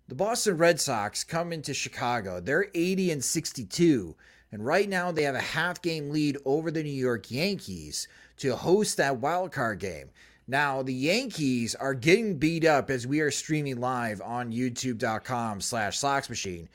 The 0.07 0.15
Boston 0.15 0.57
Red 0.57 0.79
Sox 0.79 1.23
come 1.23 1.51
into 1.51 1.73
Chicago. 1.73 2.39
They're 2.39 2.67
80 2.73 3.11
and 3.11 3.23
62. 3.23 4.15
And 4.51 4.65
right 4.65 4.87
now 4.87 5.11
they 5.11 5.23
have 5.23 5.35
a 5.35 5.39
half 5.39 5.81
game 5.81 6.09
lead 6.09 6.37
over 6.45 6.71
the 6.71 6.83
New 6.83 6.89
York 6.89 7.29
Yankees 7.29 8.07
to 8.37 8.55
host 8.55 8.97
that 8.97 9.17
wild 9.17 9.51
card 9.51 9.79
game. 9.79 10.09
Now 10.47 10.81
the 10.81 10.93
Yankees 10.93 11.75
are 11.75 11.93
getting 11.93 12.37
beat 12.37 12.63
up 12.63 12.89
as 12.89 13.05
we 13.05 13.19
are 13.19 13.31
streaming 13.31 13.81
live 13.81 14.21
on 14.21 14.53
youtube.com 14.53 15.59
slash 15.59 15.99
Sox 15.99 16.29
Machine 16.29 16.69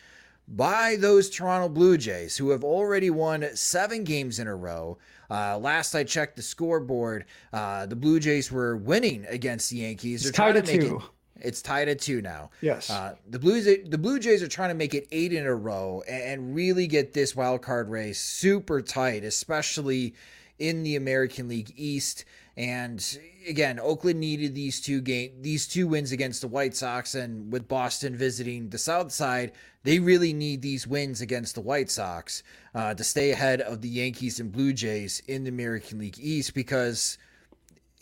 by 0.52 0.96
those 0.96 1.30
Toronto 1.30 1.68
Blue 1.68 1.96
Jays 1.96 2.36
who 2.36 2.50
have 2.50 2.62
already 2.62 3.08
won 3.10 3.44
seven 3.54 4.04
games 4.04 4.38
in 4.38 4.46
a 4.46 4.54
row. 4.54 4.98
Uh, 5.30 5.58
last 5.58 5.94
I 5.94 6.04
checked 6.04 6.36
the 6.36 6.42
scoreboard, 6.42 7.24
uh, 7.54 7.86
the 7.86 7.96
Blue 7.96 8.20
Jays 8.20 8.52
were 8.52 8.76
winning 8.76 9.24
against 9.28 9.70
the 9.70 9.78
Yankees. 9.78 10.26
It's 10.26 10.36
They're 10.36 10.52
tied 10.52 10.56
at 10.56 10.66
two. 10.66 10.96
it. 10.98 11.02
It's 11.44 11.62
tied 11.62 11.88
at 11.88 12.00
two 12.00 12.20
now. 12.20 12.50
Yes. 12.60 12.90
Uh, 12.90 13.16
the 13.28 13.38
Blues, 13.38 13.64
the 13.64 13.98
Blue 13.98 14.18
Jays 14.18 14.42
are 14.42 14.48
trying 14.48 14.68
to 14.68 14.74
make 14.74 14.94
it 14.94 15.08
eight 15.10 15.32
in 15.32 15.46
a 15.46 15.54
row 15.54 16.02
and, 16.06 16.22
and 16.22 16.54
really 16.54 16.86
get 16.86 17.14
this 17.14 17.34
wild 17.34 17.62
card 17.62 17.88
race 17.88 18.20
super 18.20 18.82
tight, 18.82 19.24
especially 19.24 20.14
in 20.58 20.82
the 20.82 20.96
American 20.96 21.48
League 21.48 21.72
East. 21.76 22.26
And 22.56 23.18
again, 23.48 23.80
Oakland 23.80 24.20
needed 24.20 24.54
these 24.54 24.80
two 24.80 25.00
game 25.00 25.40
these 25.40 25.66
two 25.66 25.88
wins 25.88 26.12
against 26.12 26.42
the 26.42 26.48
White 26.48 26.76
Sox, 26.76 27.14
and 27.14 27.50
with 27.50 27.66
Boston 27.66 28.16
visiting 28.16 28.68
the 28.68 28.78
South 28.78 29.10
Side, 29.10 29.52
they 29.84 29.98
really 29.98 30.32
need 30.32 30.60
these 30.60 30.86
wins 30.86 31.20
against 31.20 31.54
the 31.54 31.62
White 31.62 31.90
Sox 31.90 32.42
uh, 32.74 32.92
to 32.94 33.02
stay 33.04 33.30
ahead 33.30 33.62
of 33.62 33.80
the 33.80 33.88
Yankees 33.88 34.38
and 34.38 34.52
Blue 34.52 34.72
Jays 34.72 35.22
in 35.26 35.44
the 35.44 35.48
American 35.48 35.98
League 35.98 36.18
East 36.18 36.54
because 36.54 37.16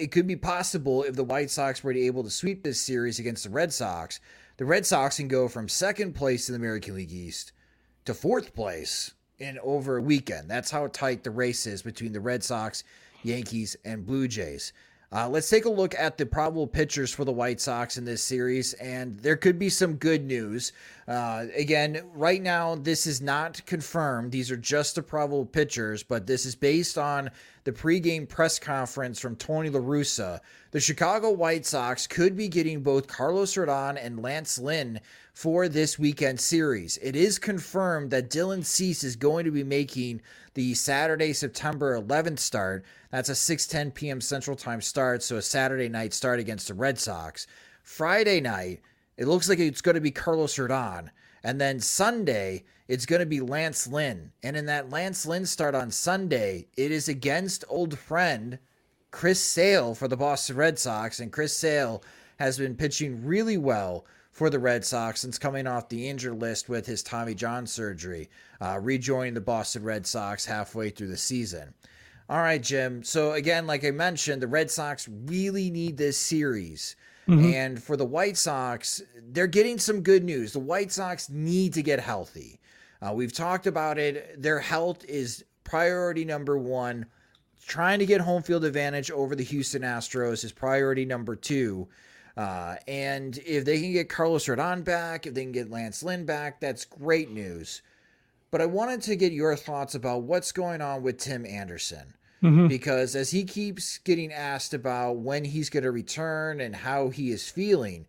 it 0.01 0.11
could 0.11 0.27
be 0.27 0.37
possible 0.37 1.05
if 1.05 1.15
the 1.15 1.25
White 1.25 1.51
Sox 1.51 1.85
were 1.85 1.93
to 1.93 2.01
able 2.01 2.25
to 2.25 2.31
sweep 2.31 2.65
this 2.65 2.81
series 2.81 3.19
against 3.19 3.45
the 3.45 3.51
Red 3.51 3.73
Sox. 3.73 4.19
The 4.57 4.65
Red 4.65 4.85
Sox 4.85 5.19
can 5.19 5.29
go 5.29 5.47
from 5.47 5.69
second 5.69 6.15
place 6.15 6.49
in 6.49 6.55
the 6.55 6.59
American 6.59 6.97
League 6.97 7.13
East 7.13 7.53
to 8.05 8.15
fourth 8.15 8.55
place 8.55 9.13
in 9.39 9.59
over 9.63 9.97
a 9.97 10.03
weekend. 10.03 10.51
That's 10.51 10.71
how 10.71 10.87
tight 10.89 11.23
the 11.23 11.31
race 11.31 11.67
is 11.67 11.83
between 11.83 12.13
the 12.13 12.21
Red 12.21 12.43
Sox, 12.43 12.83
Yankees, 13.23 13.77
and 13.85 14.07
Blue 14.07 14.29
Jays. 14.29 14.73
Uh, 15.13 15.29
let's 15.29 15.51
take 15.51 15.65
a 15.65 15.71
look 15.71 15.93
at 15.97 16.17
the 16.17 16.25
probable 16.25 16.69
pitchers 16.69 17.13
for 17.13 17.25
the 17.25 17.33
White 17.33 17.61
Sox 17.61 17.97
in 17.97 18.05
this 18.05 18.23
series, 18.23 18.75
and 18.75 19.19
there 19.19 19.37
could 19.37 19.59
be 19.59 19.69
some 19.69 19.95
good 19.95 20.25
news. 20.25 20.71
Uh, 21.09 21.47
again, 21.57 22.01
right 22.15 22.41
now, 22.41 22.77
this 22.77 23.09
is 23.09 23.21
not 23.21 23.61
confirmed. 23.67 24.31
These 24.31 24.53
are 24.53 24.57
just 24.57 24.95
the 24.95 25.03
probable 25.03 25.45
pitchers, 25.45 26.05
but 26.05 26.29
this 26.29 26.47
is 26.47 26.55
based 26.55 26.97
on 26.97 27.29
the 27.65 27.73
pregame 27.73 28.29
press 28.29 28.61
conference 28.61 29.19
from 29.19 29.35
Tony 29.35 29.69
La 29.69 29.81
Russa. 29.81 30.39
The 30.71 30.79
Chicago 30.79 31.33
White 31.33 31.67
Sox 31.67 32.07
could 32.07 32.37
be 32.37 32.47
getting 32.47 32.81
both 32.81 33.09
Carlos 33.09 33.55
Rodon 33.55 33.99
and 34.01 34.23
Lance 34.23 34.61
Lynn 34.61 35.01
for 35.41 35.71
this 35.71 35.99
weekend 35.99 36.39
series. 36.39 36.99
It 36.99 37.17
is 37.17 37.39
confirmed 37.39 38.11
that 38.11 38.29
Dylan 38.29 38.63
Cease 38.63 39.03
is 39.03 39.17
going 39.17 39.47
to 39.47 39.51
be 39.51 39.65
making 39.65 40.21
the 40.53 40.75
Saturday, 40.75 41.33
September 41.33 41.99
11th 41.99 42.41
start. 42.41 42.85
That's 43.11 43.31
a 43.31 43.33
6:10 43.33 43.95
p.m. 43.95 44.21
Central 44.21 44.55
Time 44.55 44.83
start, 44.83 45.23
so 45.23 45.39
a 45.39 45.43
Saturday 45.43 45.89
night 45.89 46.13
start 46.13 46.41
against 46.41 46.69
the 46.69 46.75
Red 46.75 46.99
Sox. 46.99 47.47
Friday 47.83 48.43
night, 48.43 48.83
it 49.17 49.29
looks 49.29 49.49
like 49.49 49.59
it's 49.59 49.81
going 49.81 49.95
to 49.95 50.01
be 50.03 50.11
Carlos 50.11 50.57
Rodon. 50.57 51.09
And 51.43 51.59
then 51.59 51.81
Sunday, 51.81 52.65
it's 52.87 53.07
going 53.07 53.21
to 53.21 53.27
be 53.27 53.41
Lance 53.41 53.87
Lynn. 53.87 54.33
And 54.43 54.59
in 54.59 54.67
that 54.67 54.91
Lance 54.91 55.25
Lynn 55.25 55.47
start 55.47 55.75
on 55.75 55.91
Sunday, 55.91 56.67
it 56.77 56.93
is 56.93 57.09
against 57.09 57.65
old 57.67 57.99
friend 57.99 58.59
Chris 59.11 59.41
Sale 59.41 59.95
for 59.95 60.07
the 60.07 60.19
Boston 60.19 60.57
Red 60.57 60.79
Sox. 60.79 61.19
And 61.19 61.33
Chris 61.33 61.57
Sale 61.57 62.03
has 62.39 62.59
been 62.59 62.77
pitching 62.77 63.25
really 63.25 63.57
well 63.57 64.05
for 64.31 64.51
the 64.51 64.59
Red 64.59 64.85
Sox 64.85 65.21
since 65.21 65.39
coming 65.39 65.67
off 65.67 65.89
the 65.89 66.09
injured 66.09 66.41
list 66.41 66.69
with 66.69 66.87
his 66.87 67.03
Tommy 67.03 67.35
John 67.35 67.67
surgery, 67.67 68.31
uh, 68.61 68.79
rejoining 68.81 69.35
the 69.35 69.41
Boston 69.41 69.83
Red 69.83 70.07
Sox 70.07 70.45
halfway 70.45 70.91
through 70.91 71.09
the 71.09 71.17
season. 71.17 71.75
All 72.29 72.39
right, 72.39 72.63
Jim. 72.63 73.03
So, 73.03 73.33
again, 73.33 73.67
like 73.67 73.85
I 73.85 73.91
mentioned, 73.91 74.41
the 74.41 74.47
Red 74.47 74.71
Sox 74.71 75.09
really 75.09 75.69
need 75.69 75.97
this 75.97 76.17
series. 76.17 76.95
Mm-hmm. 77.29 77.53
And 77.53 77.83
for 77.83 77.97
the 77.97 78.07
White 78.07 78.37
Sox, 78.37 79.03
they're 79.33 79.47
getting 79.47 79.79
some 79.79 80.03
good 80.03 80.25
news. 80.25 80.53
The 80.53 80.61
White 80.61 80.93
Sox 80.93 81.29
need 81.29 81.75
to 81.75 81.83
get 81.83 81.99
healthy. 82.01 82.61
Uh, 83.03 83.13
we've 83.13 83.33
talked 83.33 83.67
about 83.67 83.99
it. 83.99 84.41
Their 84.41 84.61
health 84.61 85.05
is 85.07 85.45
priority 85.65 86.25
number 86.25 86.57
one. 86.57 87.07
Trying 87.67 87.99
to 87.99 88.07
get 88.07 88.21
home 88.21 88.43
field 88.43 88.65
advantage 88.65 89.11
over 89.11 89.35
the 89.35 89.45
Houston 89.45 89.83
Astros 89.83 90.45
is 90.45 90.53
priority 90.53 91.05
number 91.05 91.37
two. 91.37 91.89
Uh, 92.37 92.77
and 92.87 93.39
if 93.39 93.65
they 93.65 93.81
can 93.81 93.93
get 93.93 94.09
Carlos 94.09 94.47
Rodon 94.47 94.85
back, 94.85 95.27
if 95.27 95.35
they 95.35 95.43
can 95.43 95.53
get 95.53 95.71
Lance 95.71 96.03
Lynn 96.03 96.25
back, 96.25 96.61
that's 96.61 96.85
great 96.85 97.31
news. 97.31 97.83
But 98.51 98.61
I 98.61 98.67
wanted 98.67 99.03
to 99.03 99.17
get 99.17 99.33
your 99.33 99.57
thoughts 99.57 99.95
about 99.95 100.23
what's 100.23 100.53
going 100.53 100.81
on 100.81 101.03
with 101.03 101.19
Tim 101.19 101.47
Anderson. 101.47 102.15
Mm-hmm. 102.43 102.69
Because 102.69 103.15
as 103.17 103.31
he 103.31 103.45
keeps 103.45 103.99
getting 103.99 104.33
asked 104.33 104.73
about 104.73 105.19
when 105.19 105.45
he's 105.45 105.69
going 105.69 105.83
to 105.83 105.91
return 105.91 106.61
and 106.61 106.75
how 106.75 107.11
he 107.11 107.31
is 107.31 107.51
feeling, 107.51 108.07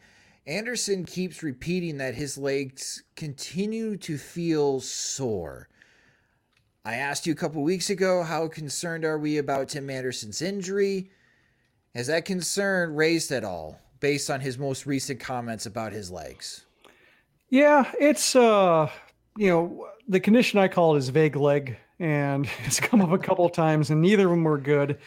Anderson 0.47 1.05
keeps 1.05 1.43
repeating 1.43 1.97
that 1.97 2.15
his 2.15 2.37
legs 2.37 3.03
continue 3.15 3.97
to 3.97 4.17
feel 4.17 4.79
sore. 4.79 5.67
I 6.83 6.95
asked 6.95 7.27
you 7.27 7.33
a 7.33 7.35
couple 7.35 7.61
weeks 7.61 7.89
ago 7.89 8.23
how 8.23 8.47
concerned 8.47 9.05
are 9.05 9.19
we 9.19 9.37
about 9.37 9.69
Tim 9.69 9.89
Anderson's 9.89 10.41
injury? 10.41 11.11
Has 11.93 12.07
that 12.07 12.25
concern 12.25 12.95
raised 12.95 13.31
at 13.31 13.43
all 13.43 13.79
based 14.01 14.29
on 14.29 14.41
his 14.41 14.57
most 14.57 14.85
recent 14.85 15.21
comments 15.21 15.65
about 15.65 15.93
his 15.93 16.11
legs? 16.11 16.65
Yeah, 17.49 17.89
it's 17.99 18.35
uh 18.35 18.89
you 19.37 19.47
know, 19.47 19.87
the 20.09 20.19
condition 20.19 20.59
I 20.59 20.67
call 20.67 20.95
it 20.95 20.99
is 20.99 21.09
vague 21.09 21.37
leg 21.37 21.77
and 21.99 22.49
it's 22.65 22.79
come 22.79 23.01
up 23.01 23.11
a 23.11 23.17
couple 23.17 23.47
times, 23.49 23.89
and 23.89 24.01
neither 24.01 24.25
of 24.25 24.31
them 24.31 24.43
were 24.43 24.57
good. 24.57 24.97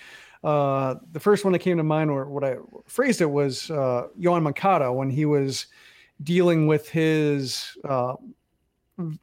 Uh, 0.43 0.97
the 1.13 1.21
first 1.21 1.45
one 1.45 1.53
that 1.53 1.59
came 1.61 1.77
to 1.77 1.83
mind, 1.83 2.11
or 2.11 2.27
what 2.27 2.45
I 2.45 2.57
phrased 2.87 3.21
it, 3.21 3.31
was 3.31 3.71
uh, 3.71 4.09
Yoan 4.19 4.43
Moncada 4.43 4.93
when 4.93 5.11
he 5.11 5.25
was 5.25 5.67
dealing 6.23 6.67
with 6.67 6.89
his, 6.89 7.77
uh, 7.89 8.15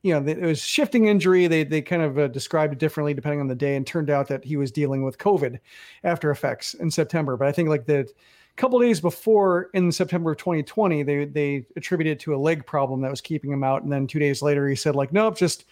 you 0.01 0.19
know, 0.19 0.27
it 0.27 0.41
was 0.41 0.59
shifting 0.61 1.05
injury. 1.05 1.47
They 1.47 1.63
they 1.63 1.81
kind 1.81 2.01
of 2.01 2.17
uh, 2.17 2.27
described 2.27 2.73
it 2.73 2.79
differently 2.79 3.13
depending 3.13 3.39
on 3.39 3.47
the 3.47 3.55
day, 3.55 3.75
and 3.75 3.85
turned 3.85 4.09
out 4.09 4.27
that 4.29 4.43
he 4.43 4.57
was 4.57 4.71
dealing 4.71 5.03
with 5.03 5.19
COVID 5.19 5.59
after 6.03 6.31
effects 6.31 6.73
in 6.73 6.89
September. 6.89 7.37
But 7.37 7.47
I 7.47 7.51
think 7.51 7.69
like 7.69 7.85
the 8.55 8.61
couple 8.61 8.79
days 8.79 9.01
before 9.01 9.69
in 9.73 9.91
September 9.91 10.31
of 10.31 10.37
2020, 10.37 11.03
they 11.03 11.25
they 11.25 11.65
attributed 11.75 12.19
to 12.21 12.35
a 12.35 12.37
leg 12.37 12.65
problem 12.65 13.01
that 13.01 13.11
was 13.11 13.21
keeping 13.21 13.51
him 13.51 13.63
out, 13.63 13.83
and 13.83 13.91
then 13.91 14.07
two 14.07 14.19
days 14.19 14.41
later 14.41 14.67
he 14.67 14.75
said 14.75 14.95
like, 14.95 15.11
nope, 15.13 15.37
just 15.37 15.65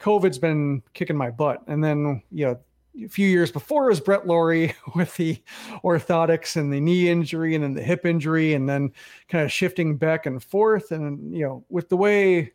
COVID's 0.00 0.38
been 0.38 0.82
kicking 0.92 1.16
my 1.16 1.30
butt. 1.30 1.62
And 1.66 1.82
then, 1.82 2.22
you 2.30 2.46
know, 2.46 2.58
a 3.04 3.08
few 3.08 3.26
years 3.26 3.50
before 3.50 3.86
was 3.86 4.00
Brett 4.00 4.26
Lawrie 4.26 4.74
with 4.94 5.16
the 5.16 5.40
orthotics 5.82 6.56
and 6.56 6.72
the 6.72 6.80
knee 6.80 7.08
injury 7.08 7.54
and 7.54 7.64
then 7.64 7.74
the 7.74 7.82
hip 7.82 8.04
injury 8.06 8.54
and 8.54 8.68
then 8.68 8.92
kind 9.28 9.44
of 9.44 9.52
shifting 9.52 9.96
back 9.96 10.26
and 10.26 10.42
forth. 10.42 10.92
And, 10.92 11.34
you 11.34 11.44
know, 11.44 11.64
with 11.68 11.88
the 11.88 11.96
way 11.96 12.52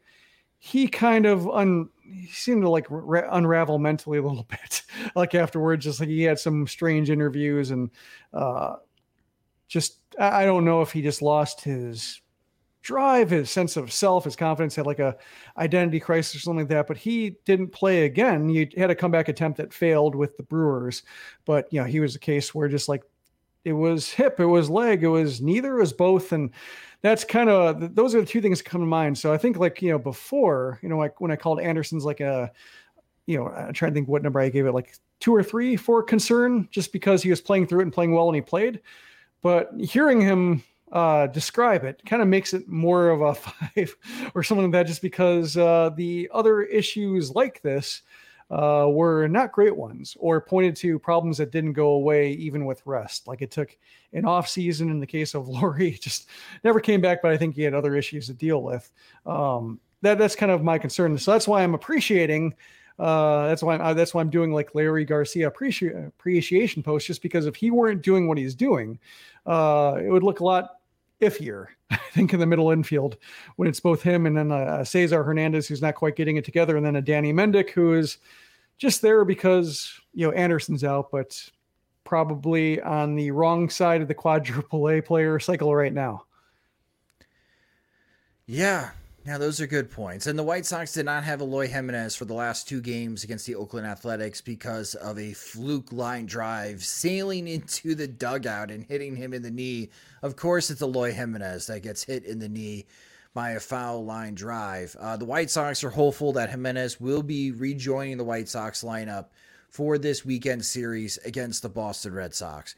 he 0.60 0.88
kind 0.88 1.26
of 1.26 1.50
un, 1.50 1.90
he 2.04 2.28
seemed 2.28 2.62
to 2.64 2.70
like 2.70 2.86
re- 2.90 3.28
unravel 3.32 3.80
mentally 3.80 4.18
a 4.18 4.22
little 4.22 4.44
bit, 4.50 4.84
like 5.16 5.36
afterwards, 5.36 5.86
just 5.86 6.00
like 6.00 6.10
he 6.10 6.24
had 6.24 6.40
some 6.40 6.68
strange 6.68 7.10
interviews 7.10 7.72
and, 7.72 7.90
uh, 8.34 8.76
just, 9.70 10.00
I 10.20 10.44
don't 10.44 10.66
know 10.66 10.82
if 10.82 10.92
he 10.92 11.02
just 11.02 11.22
lost 11.22 11.62
his 11.62 12.22
drive, 12.82 13.30
his 13.30 13.52
sense 13.52 13.78
of 13.78 13.92
self, 13.92 14.24
his 14.24 14.36
confidence, 14.36 14.76
had 14.76 14.88
like 14.88 15.00
a 15.00 15.16
identity 15.58 16.00
crisis 16.00 16.36
or 16.36 16.40
something 16.40 16.62
like 16.62 16.70
that. 16.70 16.88
But 16.88 16.98
he 16.98 17.36
didn't 17.46 17.70
play 17.70 18.06
again. 18.06 18.50
He 18.50 18.70
had 18.78 18.90
a 18.90 18.96
comeback 18.96 19.28
attempt 19.28 19.58
that 19.58 19.74
failed 19.74 20.16
with 20.16 20.36
the 20.38 20.44
Brewers. 20.44 21.04
But 21.46 21.72
you 21.72 21.80
know, 21.80 21.86
he 21.86 22.00
was 22.00 22.16
a 22.16 22.20
case 22.20 22.54
where 22.54 22.68
just 22.68 22.90
like 22.90 23.04
it 23.64 23.74
was 23.74 24.10
hip, 24.10 24.40
it 24.40 24.46
was 24.46 24.70
leg, 24.70 25.04
it 25.04 25.08
was 25.08 25.42
neither, 25.42 25.78
it 25.78 25.82
was 25.82 25.94
both. 25.94 26.32
And 26.32 26.52
that's 27.02 27.24
kind 27.24 27.50
of 27.50 27.96
those 27.96 28.16
are 28.16 28.22
the 28.22 28.26
two 28.26 28.42
things 28.42 28.60
that 28.60 28.70
come 28.70 28.82
to 28.82 28.88
mind. 28.88 29.18
So 29.18 29.32
I 29.32 29.38
think 29.38 29.58
like, 29.58 29.82
you 29.82 29.92
know, 29.92 30.00
before, 30.00 30.80
you 30.82 30.90
know, 30.90 30.98
like 30.98 31.22
when 31.22 31.32
I 31.32 31.36
called 31.36 31.60
Anderson's 31.60 32.06
like 32.06 32.22
a, 32.22 32.52
you 33.26 33.38
know, 33.38 33.50
I'm 33.50 33.74
trying 33.74 33.92
to 33.92 33.96
think 33.96 34.08
what 34.08 34.24
number 34.24 34.40
I 34.40 34.50
gave 34.50 34.66
it, 34.66 34.72
like 34.72 34.98
two 35.20 35.36
or 35.36 35.44
three 35.44 35.76
for 35.76 36.02
concern, 36.02 36.68
just 36.72 36.92
because 36.92 37.22
he 37.22 37.30
was 37.30 37.42
playing 37.42 37.68
through 37.68 37.82
it 37.82 37.84
and 37.84 37.94
playing 37.94 38.14
well 38.14 38.28
and 38.28 38.36
he 38.36 38.42
played. 38.42 38.82
But 39.42 39.72
hearing 39.80 40.22
him 40.22 40.64
uh, 40.92 41.28
describe 41.28 41.84
it 41.84 42.02
kind 42.06 42.22
of 42.22 42.28
makes 42.28 42.54
it 42.54 42.68
more 42.68 43.10
of 43.10 43.22
a 43.22 43.36
five 43.36 43.96
or 44.36 44.44
something 44.44 44.66
like 44.66 44.74
that, 44.74 44.88
just 44.88 45.02
because 45.02 45.58
uh, 45.58 45.92
the 45.96 46.30
other 46.34 46.64
issues 46.64 47.32
like 47.32 47.62
this 47.62 48.02
uh, 48.52 48.88
were 48.90 49.28
not 49.28 49.52
great 49.52 49.76
ones 49.76 50.18
or 50.20 50.42
pointed 50.42 50.76
to 50.76 50.98
problems 50.98 51.38
that 51.38 51.52
didn't 51.52 51.74
go 51.74 51.90
away 51.90 52.32
even 52.32 52.66
with 52.66 52.82
rest. 52.86 53.28
Like 53.28 53.42
it 53.42 53.52
took 53.52 53.78
an 54.14 54.26
off 54.26 54.50
season 54.50 54.90
in 54.90 55.00
the 55.00 55.08
case 55.08 55.36
of 55.36 55.48
Lawrie, 55.48 55.92
just 55.92 56.30
never 56.64 56.80
came 56.80 57.02
back, 57.02 57.22
but 57.22 57.32
I 57.32 57.38
think 57.38 57.56
he 57.56 57.62
had 57.62 57.74
other 57.74 57.96
issues 57.96 58.28
to 58.28 58.34
deal 58.34 58.64
with. 58.64 58.92
Um, 59.26 59.80
that 60.02 60.18
that's 60.18 60.36
kind 60.36 60.52
of 60.52 60.64
my 60.64 60.78
concern. 60.78 61.18
So 61.18 61.32
that's 61.32 61.48
why 61.48 61.62
I'm 61.62 61.76
appreciating. 61.76 62.56
Uh, 63.00 63.48
that's 63.48 63.64
why 63.64 63.78
I'm, 63.78 63.96
that's 63.96 64.14
why 64.14 64.22
I'm 64.22 64.30
doing 64.30 64.52
like 64.52 64.74
Leury 64.74 65.08
Garcia 65.08 65.50
appreci- 65.50 66.08
appreciation 66.08 66.84
post, 66.84 67.08
just 67.08 67.22
because 67.22 67.46
if 67.46 67.56
he 67.56 67.72
weren't 67.72 68.02
doing 68.02 68.28
what 68.28 68.38
he's 68.38 68.54
doing, 68.54 69.00
uh, 69.46 69.98
it 70.04 70.10
would 70.10 70.24
look 70.24 70.42
a 70.42 70.44
lot 70.44 70.80
iffier, 71.22 71.68
I 71.92 71.98
think, 72.12 72.34
in 72.34 72.40
the 72.40 72.46
middle 72.46 72.72
infield 72.72 73.18
when 73.56 73.68
it's 73.70 73.80
both 73.80 74.02
him 74.02 74.26
and 74.26 74.38
then 74.38 74.52
uh, 74.52 74.84
Cesar 74.84 75.24
Hernandez, 75.24 75.68
who's 75.68 75.82
not 75.82 75.96
quite 75.96 76.16
getting 76.18 76.36
it 76.36 76.46
together, 76.46 76.76
and 76.76 76.86
then 76.86 76.98
a 76.98 77.02
Danny 77.02 77.32
Mendick, 77.32 77.70
who 77.70 77.94
is 77.94 78.18
just 78.78 79.02
there 79.02 79.24
because, 79.24 80.00
you 80.14 80.28
know, 80.28 80.34
Anderson's 80.34 80.84
out, 80.84 81.10
but 81.12 81.50
probably 82.04 82.82
on 82.82 83.16
the 83.16 83.32
wrong 83.32 83.70
side 83.70 84.02
of 84.02 84.08
the 84.08 84.14
quadruple 84.14 84.90
A 84.90 85.02
player 85.02 85.40
cycle 85.40 85.74
right 85.74 85.94
now. 85.94 86.26
Yeah, 88.46 88.90
yeah, 89.26 89.38
those 89.38 89.60
are 89.60 89.68
good 89.68 89.92
points. 89.92 90.28
And 90.28 90.40
the 90.40 90.44
White 90.44 90.66
Sox 90.66 90.94
did 90.94 91.06
not 91.06 91.24
have 91.24 91.42
Eloy 91.42 91.68
Jimenez 91.68 92.16
for 92.16 92.26
the 92.26 92.34
last 92.34 92.68
two 92.68 92.82
games 92.82 93.24
against 93.24 93.46
the 93.46 93.56
Oakland 93.56 93.86
Athletics 93.86 94.42
because 94.42 94.96
of 94.96 95.20
a 95.20 95.34
fluke 95.34 95.92
line 95.92 96.26
drive 96.26 96.84
sailing 96.84 97.48
into 97.48 97.96
the 97.96 98.08
dugout 98.08 98.72
and 98.72 98.84
hitting 98.84 99.16
him 99.16 99.34
in 99.34 99.42
the 99.42 99.52
knee. 99.52 99.90
Of 100.22 100.36
course, 100.36 100.70
it's 100.70 100.82
Eloy 100.82 101.12
Jimenez 101.12 101.68
that 101.68 101.84
gets 101.84 102.04
hit 102.04 102.24
in 102.24 102.40
the 102.40 102.50
knee 102.50 102.86
by 103.34 103.52
a 103.52 103.60
foul 103.60 104.06
line 104.06 104.36
drive. 104.36 104.96
Uh, 105.00 105.18
the 105.18 105.26
White 105.26 105.50
Sox 105.50 105.84
are 105.84 105.90
hopeful 105.90 106.34
that 106.34 106.50
Jimenez 106.50 107.00
will 107.00 107.24
be 107.24 107.52
rejoining 107.52 108.18
the 108.18 108.24
White 108.24 108.50
Sox 108.50 108.84
lineup 108.84 109.28
for 109.70 109.98
this 109.98 110.26
weekend 110.26 110.66
series 110.66 111.18
against 111.20 111.62
the 111.62 111.70
Boston 111.70 112.14
Red 112.14 112.34
Sox 112.34 112.74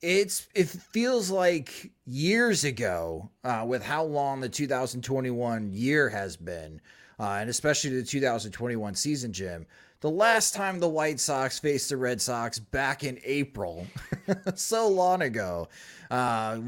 it's 0.00 0.46
it 0.54 0.68
feels 0.68 1.30
like 1.30 1.90
years 2.06 2.64
ago 2.64 3.30
uh, 3.44 3.64
with 3.66 3.82
how 3.82 4.04
long 4.04 4.40
the 4.40 4.48
2021 4.48 5.72
year 5.72 6.08
has 6.08 6.36
been, 6.36 6.80
uh, 7.18 7.38
and 7.40 7.50
especially 7.50 7.90
the 7.90 8.04
2021 8.04 8.94
season, 8.94 9.32
Jim. 9.32 9.66
The 10.00 10.10
last 10.10 10.54
time 10.54 10.78
the 10.78 10.88
White 10.88 11.18
Sox 11.18 11.58
faced 11.58 11.88
the 11.88 11.96
Red 11.96 12.20
Sox 12.20 12.60
back 12.60 13.02
in 13.02 13.18
April, 13.24 13.86
so 14.54 14.88
long 14.88 15.22
ago, 15.22 15.68
uh, 16.10 16.60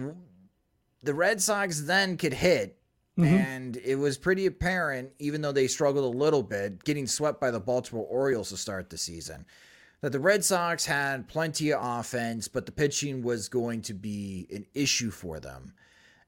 the 1.04 1.14
Red 1.14 1.40
Sox 1.40 1.82
then 1.82 2.16
could 2.16 2.34
hit. 2.34 2.76
Mm-hmm. 3.18 3.34
And 3.34 3.76
it 3.76 3.96
was 3.96 4.16
pretty 4.16 4.46
apparent, 4.46 5.10
even 5.18 5.42
though 5.42 5.52
they 5.52 5.66
struggled 5.66 6.14
a 6.14 6.18
little 6.18 6.42
bit, 6.42 6.82
getting 6.84 7.06
swept 7.06 7.40
by 7.40 7.50
the 7.50 7.60
Baltimore 7.60 8.06
Orioles 8.06 8.48
to 8.48 8.56
start 8.56 8.88
the 8.88 8.96
season 8.96 9.44
that 10.00 10.12
the 10.12 10.20
Red 10.20 10.44
Sox 10.44 10.86
had 10.86 11.28
plenty 11.28 11.72
of 11.72 11.80
offense, 11.82 12.48
but 12.48 12.66
the 12.66 12.72
pitching 12.72 13.22
was 13.22 13.48
going 13.48 13.82
to 13.82 13.94
be 13.94 14.46
an 14.50 14.66
issue 14.74 15.10
for 15.10 15.40
them. 15.40 15.74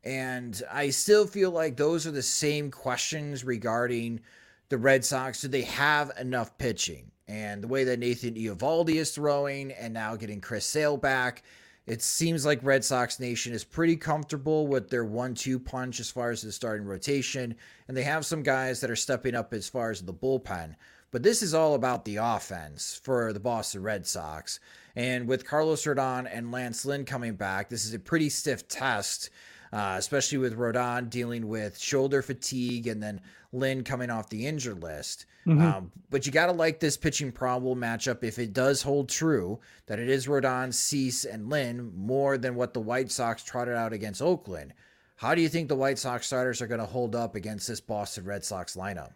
And 0.05 0.61
I 0.71 0.91
still 0.91 1.27
feel 1.27 1.51
like 1.51 1.77
those 1.77 2.07
are 2.07 2.11
the 2.11 2.23
same 2.23 2.71
questions 2.71 3.45
regarding 3.45 4.21
the 4.69 4.79
Red 4.79 5.05
Sox. 5.05 5.41
Do 5.41 5.49
they 5.49 5.63
have 5.63 6.11
enough 6.19 6.59
pitching? 6.59 7.13
And 7.29 7.63
the 7.63 7.69
way 7.69 7.85
that 7.85 8.01
Nathan 8.01 8.35
Eovaldi 8.35 8.97
is 8.97 9.13
throwing 9.13 9.73
and 9.73 9.95
now 9.95 10.17
getting 10.17 10.41
Chris 10.41 10.67
Sale 10.67 10.97
back, 10.97 11.43
It 11.87 12.01
seems 12.01 12.47
like 12.47 12.61
Red 12.63 12.85
Sox 12.85 13.19
Nation 13.19 13.53
is 13.53 13.65
pretty 13.65 13.97
comfortable 13.97 14.69
with 14.69 14.89
their 14.89 15.05
one 15.05 15.35
two 15.35 15.59
punch 15.59 15.99
as 15.99 16.11
far 16.11 16.31
as 16.31 16.43
the 16.43 16.53
starting 16.53 16.87
rotation, 16.87 17.57
and 17.89 17.97
they 17.97 18.05
have 18.05 18.25
some 18.25 18.43
guys 18.45 18.81
that 18.81 18.91
are 18.91 18.97
stepping 18.97 19.35
up 19.35 19.53
as 19.53 19.69
far 19.69 19.91
as 19.91 20.01
the 20.01 20.15
bullpen. 20.15 20.77
But 21.13 21.23
this 21.23 21.43
is 21.43 21.53
all 21.53 21.75
about 21.75 22.05
the 22.05 22.17
offense 22.17 22.99
for 23.05 23.33
the 23.33 23.39
Boston 23.39 23.83
Red 23.83 24.07
Sox. 24.07 24.59
And 24.97 25.29
with 25.29 25.47
Carlos 25.47 25.85
Rodon 25.85 26.29
and 26.31 26.51
Lance 26.51 26.85
Lynn 26.85 27.05
coming 27.05 27.35
back, 27.35 27.69
this 27.69 27.85
is 27.85 27.93
a 27.93 27.99
pretty 27.99 28.31
stiff 28.31 28.67
test, 28.67 29.29
uh, 29.75 29.97
especially 29.99 30.39
with 30.39 30.59
Rodon 30.59 31.11
dealing 31.11 31.49
with 31.49 31.79
shoulder 31.79 32.23
fatigue 32.23 32.87
and 32.87 33.03
then 33.03 33.21
Lynn 33.53 33.85
coming 33.85 34.09
off 34.09 34.31
the 34.31 34.47
injured 34.47 34.83
list. 34.83 35.27
Mm-hmm. 35.47 35.61
Um, 35.61 35.93
but 36.09 36.25
you 36.25 36.33
got 36.33 36.47
to 36.47 36.53
like 36.53 36.81
this 36.81 36.97
pitching 36.97 37.31
problem 37.31 37.79
matchup 37.81 38.25
if 38.25 38.39
it 38.39 38.55
does 38.55 38.81
hold 38.81 39.11
true 39.11 39.61
that 39.87 39.99
it 39.99 40.09
is 40.09 40.27
Rodon, 40.27 40.73
Cease, 40.73 41.27
and 41.27 41.51
Lynn 41.51 41.93
more 41.95 42.39
than 42.39 42.55
what 42.55 42.73
the 42.73 42.81
White 42.81 43.11
Sox 43.11 43.45
trotted 43.45 43.75
out 43.75 43.93
against 43.93 44.23
Oakland. 44.23 44.73
How 45.17 45.35
do 45.35 45.43
you 45.43 45.51
think 45.51 45.69
the 45.69 45.77
White 45.77 45.99
Sox 45.99 46.27
starters 46.27 46.63
are 46.63 46.67
going 46.67 46.81
to 46.81 46.87
hold 46.87 47.15
up 47.15 47.35
against 47.35 47.69
this 47.69 47.81
Boston 47.81 48.25
Red 48.25 48.45
Sox 48.45 48.77
lineup? 48.77 49.13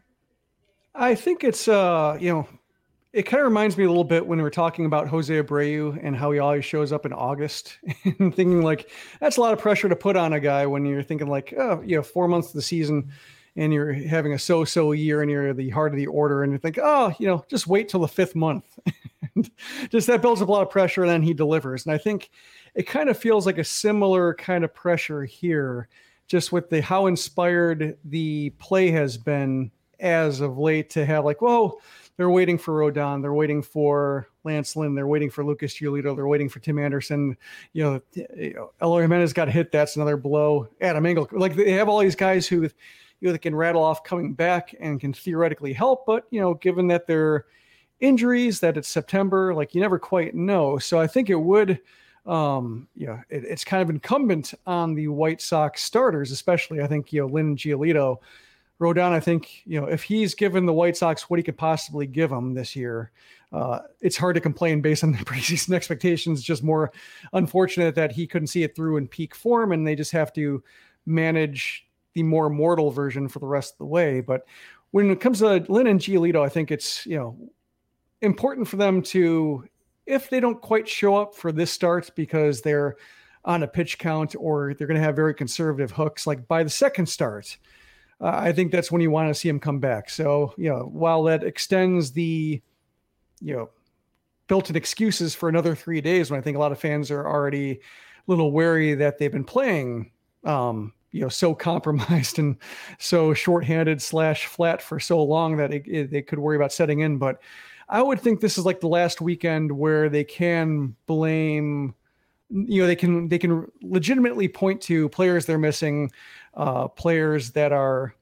I 0.96 1.14
think 1.14 1.44
it's 1.44 1.68
uh, 1.68 2.16
you 2.20 2.30
know, 2.32 2.48
it 3.12 3.22
kind 3.22 3.40
of 3.40 3.46
reminds 3.46 3.76
me 3.76 3.84
a 3.84 3.88
little 3.88 4.04
bit 4.04 4.26
when 4.26 4.38
we 4.38 4.42
were 4.42 4.50
talking 4.50 4.86
about 4.86 5.08
Jose 5.08 5.32
Abreu 5.32 5.98
and 6.02 6.16
how 6.16 6.30
he 6.32 6.38
always 6.38 6.64
shows 6.64 6.92
up 6.92 7.06
in 7.06 7.12
August 7.12 7.78
and 8.18 8.34
thinking 8.34 8.62
like 8.62 8.90
that's 9.20 9.36
a 9.36 9.40
lot 9.40 9.52
of 9.52 9.58
pressure 9.58 9.88
to 9.88 9.96
put 9.96 10.16
on 10.16 10.32
a 10.32 10.40
guy 10.40 10.66
when 10.66 10.84
you're 10.84 11.02
thinking 11.02 11.28
like, 11.28 11.54
oh, 11.56 11.82
you 11.84 11.96
know, 11.96 12.02
four 12.02 12.28
months 12.28 12.48
of 12.48 12.54
the 12.54 12.62
season 12.62 13.10
and 13.56 13.72
you're 13.72 13.92
having 13.92 14.34
a 14.34 14.38
so-so 14.38 14.92
year 14.92 15.22
and 15.22 15.30
you're 15.30 15.54
the 15.54 15.70
heart 15.70 15.92
of 15.92 15.96
the 15.96 16.06
order 16.06 16.42
and 16.42 16.52
you 16.52 16.58
think, 16.58 16.78
oh, 16.82 17.14
you 17.18 17.26
know, 17.26 17.44
just 17.48 17.66
wait 17.66 17.88
till 17.88 18.00
the 18.00 18.08
fifth 18.08 18.34
month. 18.34 18.78
just 19.90 20.06
that 20.06 20.20
builds 20.20 20.42
up 20.42 20.48
a 20.48 20.52
lot 20.52 20.62
of 20.62 20.70
pressure 20.70 21.02
and 21.02 21.10
then 21.10 21.22
he 21.22 21.32
delivers. 21.32 21.86
And 21.86 21.94
I 21.94 21.98
think 21.98 22.30
it 22.74 22.86
kind 22.86 23.08
of 23.08 23.16
feels 23.16 23.46
like 23.46 23.56
a 23.56 23.64
similar 23.64 24.34
kind 24.34 24.62
of 24.62 24.74
pressure 24.74 25.24
here, 25.24 25.88
just 26.28 26.52
with 26.52 26.68
the 26.68 26.82
how 26.82 27.06
inspired 27.06 27.96
the 28.04 28.50
play 28.58 28.90
has 28.90 29.16
been 29.16 29.70
as 30.00 30.40
of 30.40 30.58
late 30.58 30.90
to 30.90 31.04
have 31.04 31.24
like, 31.24 31.40
whoa, 31.40 31.78
they're 32.16 32.30
waiting 32.30 32.58
for 32.58 32.74
Rodon, 32.74 33.22
they're 33.22 33.34
waiting 33.34 33.62
for 33.62 34.28
Lance 34.44 34.76
Lynn, 34.76 34.94
they're 34.94 35.06
waiting 35.06 35.30
for 35.30 35.44
Lucas 35.44 35.74
Giolito, 35.74 36.14
they're 36.14 36.26
waiting 36.26 36.48
for 36.48 36.60
Tim 36.60 36.78
Anderson. 36.78 37.36
You 37.72 38.02
know, 38.16 38.64
Eloy 38.80 39.02
Jimenez 39.02 39.32
got 39.32 39.48
hit. 39.48 39.72
That's 39.72 39.96
another 39.96 40.16
blow. 40.16 40.68
Adam 40.80 41.04
Engel, 41.06 41.28
like 41.32 41.54
they 41.54 41.72
have 41.72 41.88
all 41.88 41.98
these 41.98 42.16
guys 42.16 42.46
who 42.46 42.62
you 42.62 42.70
know 43.22 43.32
they 43.32 43.38
can 43.38 43.54
rattle 43.54 43.82
off 43.82 44.04
coming 44.04 44.34
back 44.34 44.74
and 44.80 45.00
can 45.00 45.12
theoretically 45.12 45.72
help, 45.72 46.06
but 46.06 46.26
you 46.30 46.40
know, 46.40 46.54
given 46.54 46.86
that 46.88 47.06
they're 47.06 47.46
injuries, 48.00 48.60
that 48.60 48.76
it's 48.76 48.88
September, 48.88 49.54
like 49.54 49.74
you 49.74 49.80
never 49.80 49.98
quite 49.98 50.34
know. 50.34 50.78
So 50.78 51.00
I 51.00 51.06
think 51.06 51.30
it 51.30 51.40
would 51.40 51.80
um, 52.26 52.88
know, 52.96 53.20
it, 53.28 53.44
it's 53.44 53.64
kind 53.64 53.82
of 53.82 53.90
incumbent 53.90 54.54
on 54.66 54.94
the 54.94 55.08
White 55.08 55.40
Sox 55.40 55.82
starters, 55.82 56.32
especially 56.32 56.80
I 56.80 56.86
think, 56.86 57.12
you 57.12 57.22
know, 57.22 57.28
Lynn 57.28 57.56
Giolito. 57.56 58.18
Rodon, 58.80 59.12
I 59.12 59.20
think, 59.20 59.62
you 59.64 59.80
know, 59.80 59.86
if 59.86 60.02
he's 60.02 60.34
given 60.34 60.66
the 60.66 60.72
White 60.72 60.96
Sox 60.96 61.30
what 61.30 61.38
he 61.38 61.42
could 61.42 61.56
possibly 61.56 62.06
give 62.06 62.30
them 62.30 62.54
this 62.54 62.76
year, 62.76 63.10
uh, 63.52 63.80
it's 64.00 64.16
hard 64.16 64.34
to 64.34 64.40
complain 64.40 64.82
based 64.82 65.02
on 65.02 65.12
the 65.12 65.18
preseason 65.24 65.74
expectations. 65.74 66.42
Just 66.42 66.62
more 66.62 66.92
unfortunate 67.32 67.94
that 67.94 68.12
he 68.12 68.26
couldn't 68.26 68.48
see 68.48 68.62
it 68.64 68.76
through 68.76 68.98
in 68.98 69.08
peak 69.08 69.34
form 69.34 69.72
and 69.72 69.86
they 69.86 69.94
just 69.94 70.12
have 70.12 70.32
to 70.34 70.62
manage 71.06 71.86
the 72.12 72.22
more 72.22 72.50
mortal 72.50 72.90
version 72.90 73.28
for 73.28 73.38
the 73.38 73.46
rest 73.46 73.74
of 73.74 73.78
the 73.78 73.86
way. 73.86 74.20
But 74.20 74.46
when 74.90 75.10
it 75.10 75.20
comes 75.20 75.38
to 75.38 75.64
Lynn 75.68 75.86
and 75.86 76.00
Giolito, 76.00 76.44
I 76.44 76.48
think 76.48 76.70
it's, 76.70 77.06
you 77.06 77.16
know, 77.16 77.36
important 78.22 78.68
for 78.68 78.76
them 78.76 79.02
to, 79.02 79.64
if 80.06 80.30
they 80.30 80.40
don't 80.40 80.60
quite 80.60 80.88
show 80.88 81.16
up 81.16 81.34
for 81.34 81.52
this 81.52 81.70
start 81.70 82.10
because 82.14 82.60
they're 82.60 82.96
on 83.44 83.62
a 83.62 83.68
pitch 83.68 83.98
count 83.98 84.34
or 84.38 84.74
they're 84.74 84.86
going 84.86 84.98
to 84.98 85.04
have 85.04 85.16
very 85.16 85.34
conservative 85.34 85.92
hooks, 85.92 86.26
like 86.26 86.48
by 86.48 86.62
the 86.62 86.70
second 86.70 87.06
start, 87.06 87.56
uh, 88.20 88.32
I 88.34 88.52
think 88.52 88.72
that's 88.72 88.90
when 88.90 89.00
you 89.02 89.10
want 89.10 89.28
to 89.28 89.34
see 89.34 89.48
him 89.48 89.60
come 89.60 89.78
back. 89.78 90.08
So, 90.10 90.54
you 90.56 90.70
know, 90.70 90.88
while 90.90 91.22
that 91.24 91.44
extends 91.44 92.12
the, 92.12 92.62
you 93.40 93.54
know, 93.54 93.70
built 94.48 94.70
in 94.70 94.76
excuses 94.76 95.34
for 95.34 95.48
another 95.48 95.74
three 95.74 96.00
days, 96.00 96.30
when 96.30 96.38
I 96.38 96.42
think 96.42 96.56
a 96.56 96.60
lot 96.60 96.72
of 96.72 96.78
fans 96.78 97.10
are 97.10 97.26
already 97.26 97.72
a 97.72 97.78
little 98.26 98.52
wary 98.52 98.94
that 98.94 99.18
they've 99.18 99.32
been 99.32 99.44
playing, 99.44 100.10
um, 100.44 100.92
you 101.12 101.22
know 101.22 101.28
so 101.28 101.54
compromised 101.70 102.38
and 102.38 102.56
so 102.98 103.34
shorthanded 103.34 104.00
slash 104.00 104.46
flat 104.46 104.82
for 104.82 105.00
so 105.00 105.22
long 105.22 105.56
that 105.56 105.72
it, 105.72 105.82
it, 105.86 106.10
they 106.10 106.22
could 106.22 106.38
worry 106.38 106.56
about 106.56 106.72
setting 106.72 107.00
in. 107.00 107.18
But 107.18 107.40
I 107.88 108.02
would 108.02 108.20
think 108.20 108.40
this 108.40 108.58
is 108.58 108.66
like 108.66 108.80
the 108.80 108.88
last 108.88 109.20
weekend 109.20 109.72
where 109.72 110.08
they 110.08 110.24
can 110.24 110.94
blame. 111.06 111.94
You 112.48 112.82
know 112.82 112.86
they 112.86 112.96
can 112.96 113.28
they 113.28 113.38
can 113.38 113.66
legitimately 113.82 114.48
point 114.48 114.80
to 114.82 115.08
players 115.08 115.46
they're 115.46 115.58
missing, 115.58 116.10
uh, 116.54 116.88
players 116.88 117.50
that 117.52 117.72
are 117.72 118.14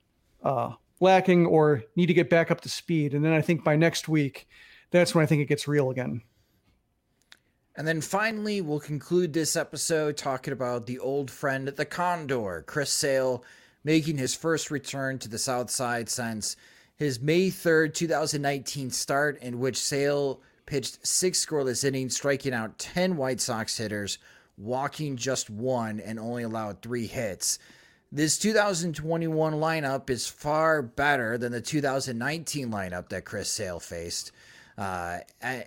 uh, 0.42 0.72
lacking 1.00 1.46
or 1.46 1.82
need 1.96 2.06
to 2.06 2.14
get 2.14 2.30
back 2.30 2.50
up 2.50 2.60
to 2.62 2.68
speed, 2.68 3.14
and 3.14 3.24
then 3.24 3.32
I 3.32 3.42
think 3.42 3.64
by 3.64 3.76
next 3.76 4.08
week, 4.08 4.48
that's 4.90 5.14
when 5.14 5.22
I 5.22 5.26
think 5.26 5.42
it 5.42 5.48
gets 5.48 5.68
real 5.68 5.90
again. 5.90 6.22
And 7.76 7.88
then 7.88 8.00
finally, 8.00 8.60
we'll 8.60 8.80
conclude 8.80 9.32
this 9.32 9.56
episode 9.56 10.16
talking 10.16 10.52
about 10.52 10.86
the 10.86 11.00
old 11.00 11.30
friend, 11.30 11.66
the 11.66 11.84
Condor, 11.84 12.62
Chris 12.66 12.90
Sale, 12.90 13.44
making 13.82 14.16
his 14.16 14.34
first 14.34 14.70
return 14.70 15.18
to 15.18 15.28
the 15.28 15.38
South 15.38 15.70
Side 15.70 16.08
since 16.08 16.56
his 16.96 17.20
May 17.20 17.48
3rd, 17.48 17.92
2019 17.94 18.90
start, 18.90 19.42
in 19.42 19.58
which 19.58 19.76
Sale 19.76 20.40
pitched 20.66 21.06
six 21.06 21.44
scoreless 21.44 21.84
innings, 21.84 22.16
striking 22.16 22.54
out 22.54 22.78
10 22.78 23.16
White 23.16 23.40
Sox 23.40 23.76
hitters, 23.76 24.18
walking 24.56 25.16
just 25.16 25.50
one, 25.50 26.00
and 26.00 26.18
only 26.18 26.42
allowed 26.42 26.80
three 26.80 27.06
hits. 27.06 27.58
This 28.12 28.38
2021 28.38 29.54
lineup 29.54 30.08
is 30.08 30.28
far 30.28 30.82
better 30.82 31.36
than 31.36 31.50
the 31.50 31.60
2019 31.60 32.70
lineup 32.70 33.08
that 33.08 33.24
Chris 33.24 33.48
Sale 33.48 33.80
faced 33.80 34.30
uh, 34.78 35.18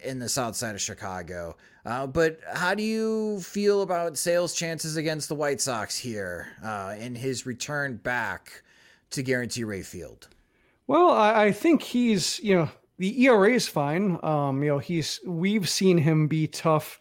in 0.04 0.20
the 0.20 0.30
south 0.30 0.56
side 0.56 0.76
of 0.76 0.82
Chicago. 0.82 1.58
Uh, 1.86 2.08
but 2.08 2.39
how 2.54 2.74
do 2.74 2.84
you 2.84 3.39
feel 3.41 3.82
about 3.82 4.18
Sale's 4.18 4.54
chances 4.54 4.98
against 4.98 5.30
the 5.30 5.36
White 5.36 5.62
Sox 5.62 5.98
here 5.98 6.48
uh, 6.64 6.95
in 6.98 7.16
his 7.16 7.45
return 7.45 7.98
back 7.98 8.64
to 9.12 9.24
Guaranteed 9.24 9.66
Rate 9.66 9.86
Field? 9.86 10.28
Well, 10.88 11.12
I 11.12 11.52
think 11.52 11.82
he's, 11.82 12.39
you 12.39 12.56
know, 12.56 12.70
the 12.98 13.24
ERA 13.26 13.52
is 13.52 13.68
fine. 13.68 14.20
Um, 14.24 14.64
you 14.64 14.70
know, 14.70 14.80
he's 14.80 15.20
we've 15.26 15.70
seen 15.70 15.98
him 15.98 16.28
be 16.28 16.48
tough 16.48 17.00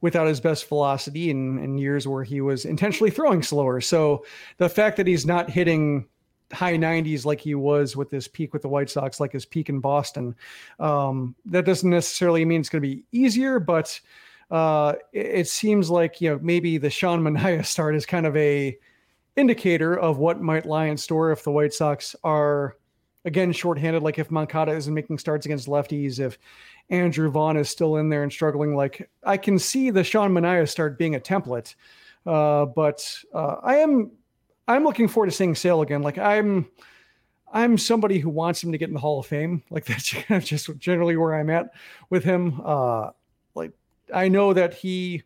without 0.00 0.26
his 0.26 0.40
best 0.40 0.68
velocity 0.68 1.30
in, 1.30 1.58
in 1.58 1.76
years 1.76 2.06
where 2.06 2.22
he 2.22 2.40
was 2.40 2.64
intentionally 2.64 3.10
throwing 3.10 3.42
slower. 3.42 3.80
So 3.80 4.24
the 4.58 4.68
fact 4.68 4.96
that 4.96 5.06
he's 5.06 5.26
not 5.26 5.50
hitting 5.50 6.06
high 6.52 6.76
90s 6.76 7.24
like 7.24 7.40
he 7.40 7.54
was 7.54 7.96
with 7.96 8.10
his 8.10 8.28
peak 8.28 8.52
with 8.52 8.62
the 8.62 8.68
White 8.68 8.90
Sox, 8.90 9.20
like 9.20 9.32
his 9.32 9.44
peak 9.44 9.68
in 9.68 9.80
Boston. 9.80 10.34
Um, 10.78 11.34
that 11.46 11.64
doesn't 11.64 11.90
necessarily 11.90 12.44
mean 12.44 12.60
it's 12.60 12.68
going 12.68 12.82
to 12.82 12.88
be 12.88 13.04
easier, 13.12 13.58
but 13.58 14.00
uh, 14.50 14.94
it, 15.12 15.26
it, 15.26 15.48
seems 15.48 15.90
like 15.90 16.20
you 16.20 16.30
know 16.30 16.38
maybe 16.42 16.78
the 16.78 16.88
Sean 16.88 17.20
Manaea 17.22 17.66
start 17.66 17.94
is 17.94 18.06
kind 18.06 18.26
of 18.26 18.36
a 18.36 18.78
indicator 19.36 19.98
of 19.98 20.18
what 20.18 20.40
might 20.40 20.64
lie 20.64 20.86
in 20.86 20.96
store 20.96 21.32
if 21.32 21.44
the 21.44 21.50
White 21.50 21.74
Sox 21.74 22.16
are 22.24 22.76
again 23.24 23.52
shorthanded. 23.52 24.02
Like 24.02 24.18
if 24.18 24.30
Moncada 24.30 24.72
isn't 24.72 24.92
making 24.92 25.18
starts 25.18 25.46
against 25.46 25.68
lefties, 25.68 26.20
if 26.20 26.38
Andrew 26.90 27.30
Vaughn 27.30 27.56
is 27.56 27.68
still 27.68 27.96
in 27.96 28.08
there 28.08 28.22
and 28.22 28.32
struggling, 28.32 28.74
like 28.74 29.08
I 29.24 29.36
can 29.36 29.58
see 29.58 29.90
the 29.90 30.04
Sean 30.04 30.32
Manaea 30.32 30.68
start 30.68 30.98
being 30.98 31.14
a 31.14 31.20
template. 31.20 31.74
Uh, 32.26 32.66
but 32.66 33.16
uh, 33.34 33.56
I 33.62 33.76
am 33.76 34.12
I'm 34.68 34.84
looking 34.84 35.08
forward 35.08 35.30
to 35.30 35.36
seeing 35.36 35.54
Sale 35.54 35.80
again. 35.80 36.02
Like 36.02 36.18
I'm, 36.18 36.68
I'm 37.50 37.78
somebody 37.78 38.18
who 38.18 38.28
wants 38.28 38.62
him 38.62 38.70
to 38.72 38.78
get 38.78 38.88
in 38.88 38.94
the 38.94 39.00
Hall 39.00 39.18
of 39.18 39.26
Fame. 39.26 39.62
Like 39.70 39.86
that's 39.86 40.14
just 40.46 40.76
generally 40.78 41.16
where 41.16 41.34
I'm 41.34 41.50
at 41.50 41.70
with 42.10 42.22
him. 42.22 42.60
Uh, 42.62 43.10
like 43.54 43.72
I 44.14 44.28
know 44.28 44.52
that 44.52 44.74
he 44.74 45.22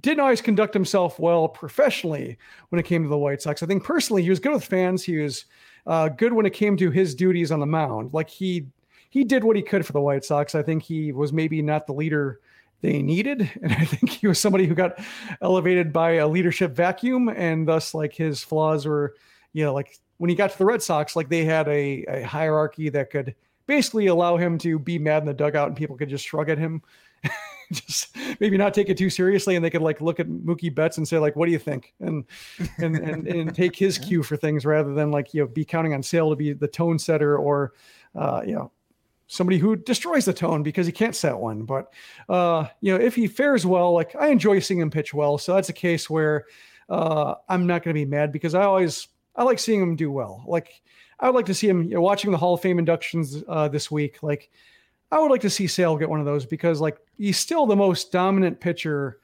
didn't 0.00 0.20
always 0.20 0.40
conduct 0.40 0.74
himself 0.74 1.18
well 1.18 1.48
professionally 1.48 2.38
when 2.68 2.80
it 2.80 2.86
came 2.86 3.02
to 3.02 3.08
the 3.08 3.18
White 3.18 3.42
Sox. 3.42 3.62
I 3.62 3.66
think 3.66 3.84
personally 3.84 4.22
he 4.22 4.30
was 4.30 4.40
good 4.40 4.52
with 4.52 4.64
fans. 4.64 5.04
He 5.04 5.16
was 5.16 5.44
uh, 5.86 6.08
good 6.08 6.32
when 6.32 6.46
it 6.46 6.52
came 6.52 6.76
to 6.76 6.90
his 6.90 7.14
duties 7.14 7.50
on 7.50 7.60
the 7.60 7.66
mound. 7.66 8.12
Like 8.12 8.28
he 8.28 8.66
he 9.10 9.24
did 9.24 9.44
what 9.44 9.56
he 9.56 9.62
could 9.62 9.84
for 9.84 9.92
the 9.92 10.00
White 10.00 10.24
Sox. 10.24 10.54
I 10.54 10.62
think 10.62 10.82
he 10.82 11.12
was 11.12 11.32
maybe 11.32 11.62
not 11.62 11.86
the 11.86 11.92
leader 11.92 12.40
they 12.80 13.02
needed. 13.02 13.50
And 13.62 13.72
I 13.72 13.84
think 13.84 14.10
he 14.10 14.26
was 14.26 14.38
somebody 14.38 14.66
who 14.66 14.74
got 14.74 14.98
elevated 15.42 15.92
by 15.92 16.12
a 16.12 16.28
leadership 16.28 16.72
vacuum. 16.72 17.28
And 17.28 17.66
thus, 17.66 17.92
like 17.92 18.14
his 18.14 18.42
flaws 18.42 18.86
were, 18.86 19.14
you 19.52 19.64
know, 19.64 19.74
like 19.74 19.98
when 20.18 20.30
he 20.30 20.36
got 20.36 20.50
to 20.52 20.58
the 20.58 20.64
Red 20.64 20.82
Sox, 20.82 21.16
like 21.16 21.28
they 21.28 21.44
had 21.44 21.68
a, 21.68 22.04
a 22.06 22.22
hierarchy 22.22 22.88
that 22.90 23.10
could 23.10 23.34
basically 23.66 24.06
allow 24.06 24.36
him 24.36 24.58
to 24.58 24.78
be 24.78 24.98
mad 24.98 25.22
in 25.22 25.26
the 25.26 25.34
dugout 25.34 25.68
and 25.68 25.76
people 25.76 25.96
could 25.96 26.08
just 26.08 26.26
shrug 26.26 26.48
at 26.48 26.58
him. 26.58 26.82
just 27.72 28.16
maybe 28.40 28.56
not 28.56 28.74
take 28.74 28.88
it 28.88 28.98
too 28.98 29.10
seriously 29.10 29.54
and 29.54 29.64
they 29.64 29.70
could 29.70 29.82
like 29.82 30.00
look 30.00 30.18
at 30.18 30.26
Mookie 30.26 30.74
Betts 30.74 30.96
and 30.98 31.06
say 31.06 31.18
like 31.18 31.36
what 31.36 31.46
do 31.46 31.52
you 31.52 31.58
think 31.58 31.94
and 32.00 32.24
and 32.78 32.96
and, 32.96 33.26
and 33.28 33.54
take 33.54 33.76
his 33.76 33.96
cue 33.96 34.22
for 34.22 34.36
things 34.36 34.66
rather 34.66 34.92
than 34.92 35.10
like 35.10 35.32
you 35.32 35.42
know 35.42 35.46
be 35.46 35.64
counting 35.64 35.94
on 35.94 36.02
Sale 36.02 36.30
to 36.30 36.36
be 36.36 36.52
the 36.52 36.68
tone 36.68 36.98
setter 36.98 37.36
or 37.36 37.72
uh 38.16 38.42
you 38.44 38.54
know 38.54 38.72
somebody 39.30 39.58
who 39.58 39.76
destroys 39.76 40.24
the 40.24 40.32
tone 40.32 40.64
because 40.64 40.86
he 40.86 40.92
can't 40.92 41.14
set 41.14 41.38
one. 41.38 41.62
But 41.62 41.94
uh, 42.28 42.66
you 42.80 42.92
know, 42.92 43.02
if 43.02 43.14
he 43.14 43.28
fares 43.28 43.64
well, 43.64 43.92
like 43.92 44.14
I 44.16 44.26
enjoy 44.26 44.58
seeing 44.58 44.80
him 44.80 44.90
pitch 44.90 45.14
well. 45.14 45.38
So 45.38 45.54
that's 45.54 45.68
a 45.68 45.72
case 45.72 46.10
where 46.10 46.46
uh, 46.88 47.36
I'm 47.48 47.66
not 47.66 47.84
going 47.84 47.94
to 47.94 48.00
be 48.00 48.04
mad 48.04 48.32
because 48.32 48.54
I 48.56 48.64
always 48.64 49.06
I 49.36 49.44
like 49.44 49.60
seeing 49.60 49.80
him 49.80 49.94
do 49.94 50.10
well. 50.10 50.42
Like 50.46 50.82
I 51.20 51.26
would 51.26 51.36
like 51.36 51.46
to 51.46 51.54
see 51.54 51.68
him 51.68 51.84
you 51.84 51.94
know, 51.94 52.00
watching 52.00 52.32
the 52.32 52.38
Hall 52.38 52.54
of 52.54 52.60
Fame 52.60 52.80
inductions 52.80 53.42
uh, 53.48 53.68
this 53.68 53.88
week. 53.88 54.20
Like 54.20 54.50
I 55.12 55.20
would 55.20 55.30
like 55.30 55.42
to 55.42 55.50
see 55.50 55.68
Sale 55.68 55.96
get 55.96 56.10
one 56.10 56.20
of 56.20 56.26
those 56.26 56.44
because 56.44 56.80
like 56.80 56.98
he's 57.20 57.38
still 57.38 57.66
the 57.66 57.76
most 57.76 58.10
dominant 58.10 58.58
pitcher 58.58 59.20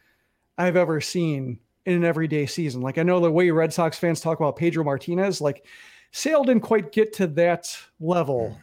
I've 0.59 0.77
ever 0.77 1.01
seen 1.01 1.59
in 1.87 1.95
an 1.95 2.05
everyday 2.05 2.45
season. 2.45 2.83
Like 2.83 2.99
I 2.99 3.03
know 3.03 3.21
the 3.21 3.31
way 3.31 3.51
Red 3.51 3.73
Sox 3.73 3.99
fans 3.99 4.21
talk 4.21 4.39
about 4.39 4.57
Pedro 4.57 4.85
Martinez, 4.85 5.41
like 5.41 5.65
Sale 6.13 6.45
didn't 6.45 6.63
quite 6.63 6.93
get 6.93 7.15
to 7.15 7.27
that 7.29 7.75
level, 7.99 8.59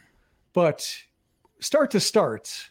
but 0.52 0.88
start 1.58 1.90
to 1.90 2.00
start, 2.00 2.70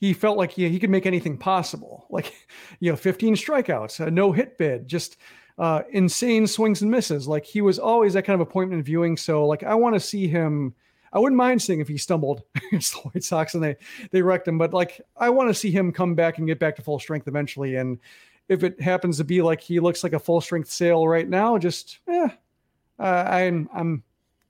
he 0.00 0.12
felt 0.12 0.36
like 0.36 0.50
he, 0.50 0.68
he 0.68 0.80
could 0.80 0.90
make 0.90 1.06
anything 1.06 1.38
possible. 1.38 2.06
Like, 2.10 2.34
you 2.80 2.90
know, 2.90 2.96
15 2.96 3.36
strikeouts, 3.36 4.04
a 4.04 4.10
no 4.10 4.32
hit 4.32 4.58
bid, 4.58 4.88
just 4.88 5.16
uh, 5.58 5.82
insane 5.92 6.44
swings 6.48 6.82
and 6.82 6.90
misses. 6.90 7.28
Like 7.28 7.44
he 7.44 7.60
was 7.60 7.78
always 7.78 8.14
that 8.14 8.24
kind 8.24 8.34
of 8.34 8.48
appointment 8.48 8.84
viewing. 8.84 9.16
So 9.16 9.46
like, 9.46 9.62
I 9.62 9.76
want 9.76 9.94
to 9.94 10.00
see 10.00 10.26
him. 10.26 10.74
I 11.12 11.18
wouldn't 11.18 11.36
mind 11.36 11.60
seeing 11.60 11.80
if 11.80 11.88
he 11.88 11.98
stumbled 11.98 12.42
against 12.68 12.92
the 12.92 13.00
White 13.00 13.24
Sox 13.24 13.54
and 13.54 13.62
they 13.62 13.76
they 14.10 14.22
wrecked 14.22 14.48
him, 14.48 14.58
but 14.58 14.72
like 14.72 15.00
I 15.16 15.30
want 15.30 15.50
to 15.50 15.54
see 15.54 15.70
him 15.70 15.92
come 15.92 16.14
back 16.14 16.38
and 16.38 16.46
get 16.46 16.58
back 16.58 16.76
to 16.76 16.82
full 16.82 16.98
strength 16.98 17.28
eventually. 17.28 17.76
And 17.76 17.98
if 18.48 18.62
it 18.62 18.80
happens 18.80 19.16
to 19.18 19.24
be 19.24 19.42
like 19.42 19.60
he 19.60 19.80
looks 19.80 20.02
like 20.02 20.12
a 20.12 20.18
full 20.18 20.40
strength 20.40 20.70
sale 20.70 21.06
right 21.06 21.28
now, 21.28 21.58
just 21.58 21.98
yeah, 22.08 22.30
uh, 22.98 23.24
I'm 23.28 23.68
I'm 23.74 24.02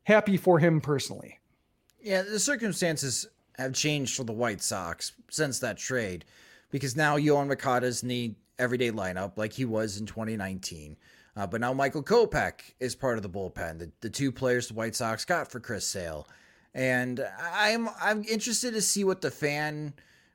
happy 0.04 0.36
for 0.36 0.58
him 0.58 0.80
personally. 0.80 1.38
Yeah, 2.02 2.22
the 2.22 2.40
circumstances 2.40 3.26
have 3.58 3.74
changed 3.74 4.16
for 4.16 4.24
the 4.24 4.32
White 4.32 4.62
Sox 4.62 5.12
since 5.30 5.58
that 5.58 5.76
trade 5.76 6.24
because 6.70 6.96
now 6.96 7.16
Moncada's 7.16 8.02
in 8.02 8.08
the 8.08 8.34
everyday 8.58 8.90
lineup 8.90 9.36
like 9.36 9.52
he 9.52 9.64
was 9.64 9.98
in 9.98 10.06
2019. 10.06 10.96
Uh, 11.36 11.46
but 11.46 11.60
now 11.60 11.72
Michael 11.72 12.02
Kopech 12.02 12.74
is 12.80 12.94
part 12.94 13.16
of 13.16 13.22
the 13.22 13.30
bullpen, 13.30 13.78
the, 13.78 13.90
the 14.00 14.10
two 14.10 14.32
players 14.32 14.68
the 14.68 14.74
White 14.74 14.94
Sox 14.94 15.24
got 15.24 15.50
for 15.50 15.60
Chris 15.60 15.86
Sale. 15.86 16.26
And 16.74 17.24
I'm 17.40 17.88
I'm 18.00 18.24
interested 18.24 18.74
to 18.74 18.80
see 18.80 19.04
what 19.04 19.20
the 19.20 19.30
fan 19.30 19.94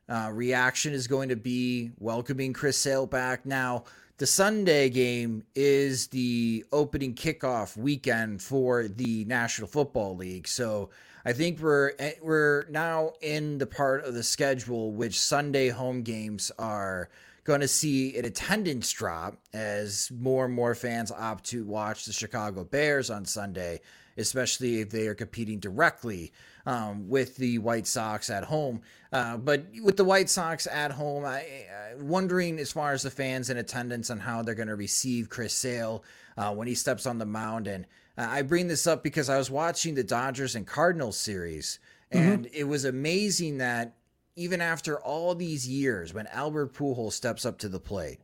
uh, 0.10 0.30
reaction 0.34 0.94
is 0.94 1.08
going 1.08 1.30
to 1.30 1.36
be 1.36 1.92
welcoming 2.00 2.54
Chris 2.54 2.78
Sale 2.78 3.08
back. 3.08 3.46
Now, 3.46 3.86
the 4.18 4.28
Sunday 4.28 4.90
game 4.90 5.44
is 5.56 6.08
the 6.08 6.66
opening 6.72 7.14
kickoff 7.16 7.76
weekend 7.76 8.42
for 8.42 8.88
the 8.88 9.26
National 9.26 9.68
Football 9.68 10.16
League. 10.16 10.48
So 10.48 10.90
I 11.26 11.34
think 11.34 11.60
we're 11.60 11.94
eh, 12.00 12.14
we're 12.22 12.66
now 12.70 13.14
in 13.22 13.58
the 13.58 13.66
part 13.66 14.06
of 14.06 14.14
the 14.14 14.24
schedule 14.24 14.92
which 14.92 15.20
Sunday 15.20 15.70
home 15.70 16.02
games 16.02 16.52
are 16.60 17.10
going 17.44 17.62
to 17.62 17.68
see 17.68 18.18
an 18.18 18.26
attendance 18.26 18.92
drop 18.92 19.38
as 19.54 20.12
more 20.18 20.46
and 20.46 20.54
more 20.54 20.76
fans 20.76 21.12
opt 21.12 21.46
to 21.46 21.64
watch 21.66 22.06
the 22.06 22.14
Chicago 22.14 22.64
Bears 22.64 23.10
on 23.10 23.26
Sunday, 23.26 23.82
especially 24.18 24.82
if 24.82 24.90
they 24.90 25.08
are 25.08 25.16
competing 25.16 25.60
directly 25.60 26.32
um, 26.66 27.08
with 27.10 27.38
the 27.38 27.58
White 27.60 27.88
Sox 27.88 28.30
at 28.30 28.44
home. 28.46 28.82
Uh, 29.12 29.38
but 29.38 29.66
with 29.84 29.98
the 29.98 30.04
White 30.04 30.30
Sox 30.30 30.68
at 30.68 30.92
home, 30.92 31.26
I, 31.26 31.38
I 31.40 31.96
wondering 32.00 32.60
as 32.60 32.72
far 32.72 32.94
as 32.94 33.04
the 33.04 33.12
fans 33.12 33.50
in 33.50 33.58
attendance 33.58 34.10
on 34.10 34.20
how 34.20 34.42
they're 34.42 34.56
going 34.56 34.68
to 34.68 34.76
receive 34.76 35.30
Chris 35.30 35.54
Sale 35.54 36.04
uh, 36.38 36.54
when 36.54 36.68
he 36.68 36.76
steps 36.76 37.06
on 37.06 37.18
the 37.18 37.26
mound 37.26 37.68
and 37.68 37.86
I 38.18 38.42
bring 38.44 38.68
this 38.68 38.88
up 38.88 39.04
because 39.04 39.30
I 39.30 39.38
was 39.38 39.52
watching 39.52 39.96
the 39.96 40.04
Dodgers 40.04 40.56
and 40.56 40.66
Cardinals 40.66 41.18
series, 41.18 41.80
mm-hmm. 42.14 42.26
and 42.26 42.46
mm-hmm. 42.46 42.56
it 42.56 42.64
was 42.68 42.86
amazing 42.86 43.58
that 43.58 43.96
even 44.36 44.62
after 44.62 45.00
all 45.00 45.36
these 45.36 45.68
years, 45.68 46.14
when 46.14 46.28
Albert 46.28 46.74
Pujols 46.74 47.14
steps 47.14 47.46
up 47.46 47.58
to 47.60 47.70
the 47.70 47.80
plate, 47.80 48.20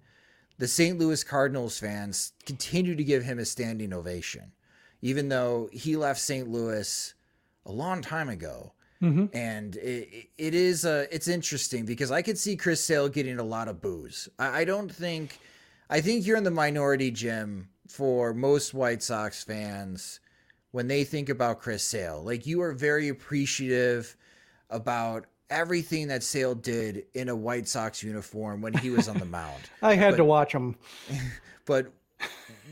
the 0.58 0.68
St. 0.68 0.98
Louis 0.98 1.24
Cardinals 1.24 1.80
fans 1.80 2.34
continue 2.46 2.96
to 2.96 3.04
give 3.04 3.24
him 3.24 3.40
a 3.40 3.46
standing 3.46 3.94
ovation, 3.94 4.52
even 5.02 5.30
though 5.30 5.70
he 5.72 5.96
left 5.96 6.20
St. 6.20 6.48
Louis 6.48 7.14
a 7.66 7.72
long 7.72 8.02
time 8.02 8.30
ago. 8.30 8.74
Mm-hmm. 9.02 9.36
And 9.36 9.76
it, 9.78 10.30
it 10.38 10.54
is 10.54 10.86
uh, 10.86 11.08
it's 11.12 11.28
interesting 11.28 11.86
because 11.86 12.12
I 12.12 12.22
could 12.22 12.38
see 12.38 12.56
Chris 12.56 12.84
Sale 12.84 13.10
getting 13.10 13.40
a 13.40 13.44
lot 13.44 13.68
of 13.68 13.82
booze. 13.82 14.30
I, 14.38 14.62
I 14.62 14.66
don't 14.66 14.94
think 14.94 15.40
I 15.90 16.02
think 16.02 16.26
you're 16.26 16.38
in 16.38 16.44
the 16.44 16.52
minority, 16.52 17.10
Jim, 17.10 17.70
for 17.88 18.34
most 18.34 18.74
White 18.76 19.02
Sox 19.02 19.44
fans 19.44 20.20
when 20.70 20.88
they 20.88 21.04
think 21.04 21.30
about 21.30 21.60
Chris 21.60 21.84
Sale. 21.84 22.22
Like 22.24 22.46
you 22.46 22.62
are 22.62 22.74
very 22.74 23.10
appreciative 23.10 24.16
about 24.70 25.26
everything 25.50 26.08
that 26.08 26.24
Sale 26.24 26.56
did 26.56 27.06
in 27.14 27.28
a 27.28 27.36
White 27.36 27.68
Sox 27.68 28.02
uniform 28.02 28.62
when 28.62 28.74
he 28.74 28.90
was 28.90 29.10
on 29.10 29.18
the 29.18 29.26
mound. 29.26 29.62
I 29.82 29.96
had 29.96 30.12
but, 30.12 30.18
to 30.18 30.26
watch 30.26 30.54
him. 30.54 30.76
But 31.66 31.94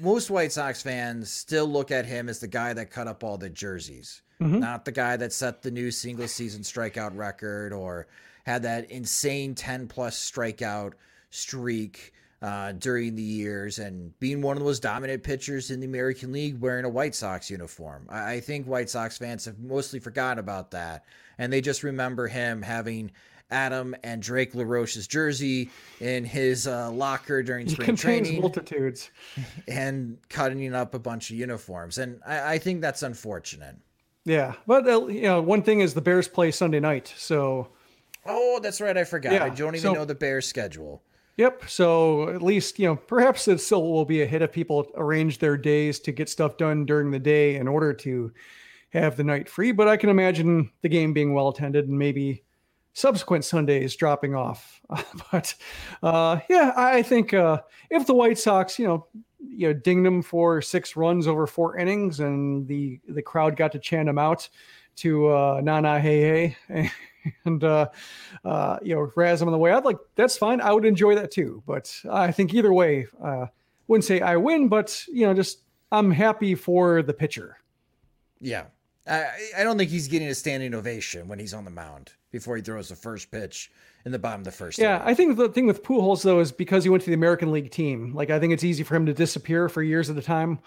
most 0.02 0.30
White 0.30 0.52
Sox 0.52 0.82
fans 0.82 1.32
still 1.32 1.68
look 1.68 1.91
at 1.91 2.06
him 2.06 2.30
as 2.30 2.39
the 2.39 2.47
guy 2.47 2.74
that 2.74 2.91
cut 2.91 3.08
up 3.08 3.24
all 3.24 3.38
the 3.38 3.50
jerseys, 3.50 4.22
mm-hmm. 4.41 4.60
not 4.60 4.86
the 4.86 4.91
guy 4.91 5.18
that 5.18 5.34
set 5.34 5.62
the 5.62 5.72
new 5.72 5.91
single 5.91 6.28
season 6.28 6.62
strikeout 6.62 7.16
record 7.16 7.74
or 7.74 8.08
had 8.45 8.64
that 8.64 8.89
insane 8.91 9.56
10 9.56 9.88
plus 9.88 10.18
strikeout 10.18 10.93
streak 11.30 12.14
uh, 12.41 12.72
during 12.74 13.16
the 13.16 13.22
years 13.22 13.80
and 13.80 14.18
being 14.20 14.41
one 14.41 14.56
of 14.56 14.60
the 14.60 14.66
most 14.66 14.82
dominant 14.82 15.24
pitchers 15.24 15.72
in 15.72 15.80
the 15.80 15.86
American 15.86 16.32
League 16.32 16.60
wearing 16.60 16.86
a 16.86 16.89
White 16.89 17.14
Sox 17.14 17.50
uniform. 17.50 18.08
I, 18.10 18.34
I 18.34 18.39
think 18.39 18.66
White 18.66 18.89
Sox 18.89 19.18
fans 19.18 19.45
have 19.45 19.60
mostly 19.60 20.00
forgotten 20.00 20.39
about 20.39 20.72
that. 20.72 21.04
And 21.38 21.52
they 21.52 21.62
just 21.62 21.84
remember 21.84 22.28
him 22.28 22.62
having 22.62 23.12
Adam 23.52 23.95
and 24.04 24.22
Drake 24.22 24.54
LaRoche's 24.54 25.08
jersey 25.08 25.70
in 26.00 26.24
his 26.24 26.68
uh, 26.68 26.91
locker 26.91 27.41
during 27.41 27.68
spring 27.68 27.95
training. 27.95 28.41
multitudes. 28.41 29.10
And 29.68 30.18
cutting 30.30 30.74
up 30.74 30.93
a 30.93 31.00
bunch 31.00 31.30
of 31.30 31.38
uniforms. 31.38 31.97
And 31.97 32.22
I, 32.26 32.54
I 32.54 32.58
think 32.58 32.82
that's 32.82 33.04
unfortunate. 33.04 33.76
Yeah. 34.26 34.54
But, 34.68 34.88
uh, 34.88 35.08
you 35.08 35.24
know, 35.24 35.41
one 35.41 35.64
thing 35.64 35.80
is 35.80 35.93
the 35.93 36.02
Bears 36.02 36.28
play 36.28 36.52
Sunday 36.52 36.80
night. 36.80 37.14
So. 37.16 37.70
Oh, 38.26 38.60
that's 38.62 38.82
right. 38.82 38.97
I 38.97 39.04
forgot. 39.04 39.34
Yeah, 39.34 39.45
I 39.45 39.50
don't 39.50 39.76
even 39.76 39.80
so, 39.80 39.93
know 39.93 40.06
the 40.06 40.16
Bears 40.16 40.47
schedule. 40.47 41.02
Yep. 41.38 41.70
So 41.70 42.30
at 42.30 42.41
least, 42.41 42.80
you 42.80 42.88
know, 42.88 42.95
perhaps 42.97 43.47
it 43.47 43.60
still 43.60 43.89
will 43.89 44.06
be 44.06 44.22
a 44.22 44.26
hit 44.26 44.41
if 44.41 44.52
people 44.52 44.88
arrange 44.95 45.39
their 45.39 45.56
days 45.56 46.00
to 46.02 46.12
get 46.12 46.28
stuff 46.28 46.58
done 46.58 46.86
during 46.86 47.12
the 47.12 47.20
day 47.20 47.56
in 47.56 47.68
order 47.68 47.93
to 47.93 48.34
have 48.89 49.16
the 49.16 49.24
night 49.24 49.47
free. 49.47 49.72
But 49.72 49.88
I 49.88 49.95
can 49.95 50.10
imagine 50.10 50.70
the 50.82 50.89
game 50.89 51.14
being 51.14 51.34
well 51.34 51.47
attended 51.47 51.88
and 51.88 51.97
maybe 51.97 52.43
subsequent 52.94 53.46
Sundays 53.46 53.96
dropping 53.96 54.36
off. 54.36 54.82
but 55.32 55.54
uh, 56.04 56.40
yeah, 56.50 56.74
I 56.76 57.02
think 57.02 57.34
uh, 57.34 57.62
if 57.90 58.06
the 58.06 58.14
White 58.14 58.38
Sox, 58.38 58.80
you 58.80 58.88
know, 58.88 59.08
you 59.40 59.68
know, 59.68 59.74
dinged 59.74 60.06
them 60.06 60.22
for 60.22 60.62
six 60.62 60.96
runs 60.96 61.28
over 61.28 61.48
four 61.48 61.78
innings, 61.78 62.20
and 62.20 62.68
the 62.68 63.00
the 63.08 63.22
crowd 63.22 63.56
got 63.56 63.72
to 63.72 63.80
chant 63.80 64.08
them 64.08 64.20
out 64.20 64.50
to 64.98 65.30
uh, 65.30 65.62
"Na 65.64 65.80
Na 65.80 66.00
Hey 66.00 66.56
Hey," 66.68 66.92
and 67.46 67.64
uh, 67.64 67.88
uh, 68.44 68.78
you 68.82 68.96
know 68.96 69.12
razz 69.16 69.40
them 69.40 69.48
on 69.48 69.54
the 69.54 69.58
way 69.58 69.72
I'd 69.72 69.86
Like 69.86 69.98
that's 70.16 70.38
fine. 70.38 70.60
I 70.62 70.74
would 70.74 70.86
enjoy 70.86 71.16
that 71.16 71.32
too. 71.32 71.64
But 71.66 71.94
I 72.10 72.32
think 72.32 72.54
either 72.54 72.74
way, 72.74 73.08
uh, 73.24 73.48
wouldn't 73.88 74.06
say 74.06 74.20
I 74.22 74.36
win, 74.36 74.68
but 74.68 75.04
you 75.08 75.26
know, 75.26 75.34
just 75.34 75.60
I'm 75.92 76.12
happy 76.12 76.56
for 76.56 77.02
the 77.02 77.14
pitcher. 77.14 77.58
Yeah, 78.42 78.66
I, 79.08 79.26
I 79.58 79.64
don't 79.64 79.78
think 79.78 79.90
he's 79.90 80.08
getting 80.08 80.28
a 80.28 80.36
standing 80.36 80.74
ovation 80.74 81.28
when 81.28 81.40
he's 81.40 81.54
on 81.54 81.66
the 81.66 81.72
mound 81.72 82.14
before 82.32 82.56
he 82.56 82.62
throws 82.62 82.90
the 82.90 82.96
first 82.96 83.32
pitch 83.32 83.72
in 84.06 84.12
the 84.12 84.20
bottom 84.20 84.42
of 84.42 84.46
the 84.46 84.52
first. 84.52 84.78
Yeah, 84.78 84.98
inning. 84.98 85.08
I 85.08 85.14
think 85.14 85.38
the 85.38 85.50
thing 85.50 85.68
with 85.68 85.84
Pujols 85.84 86.24
though 86.24 86.40
is 86.40 86.52
because 86.52 86.84
he 86.84 86.90
went 86.90 87.04
to 87.04 87.10
the 87.10 87.16
American 87.16 87.52
League 87.52 87.72
team. 87.72 88.14
Like 88.14 88.30
I 88.30 88.40
think 88.40 88.54
it's 88.54 88.64
easy 88.64 88.84
for 88.84 88.96
him 88.96 89.06
to 89.06 89.14
disappear 89.14 89.70
for 89.70 89.82
years 89.82 90.10
at 90.10 90.18
a 90.18 90.22
time. 90.22 90.60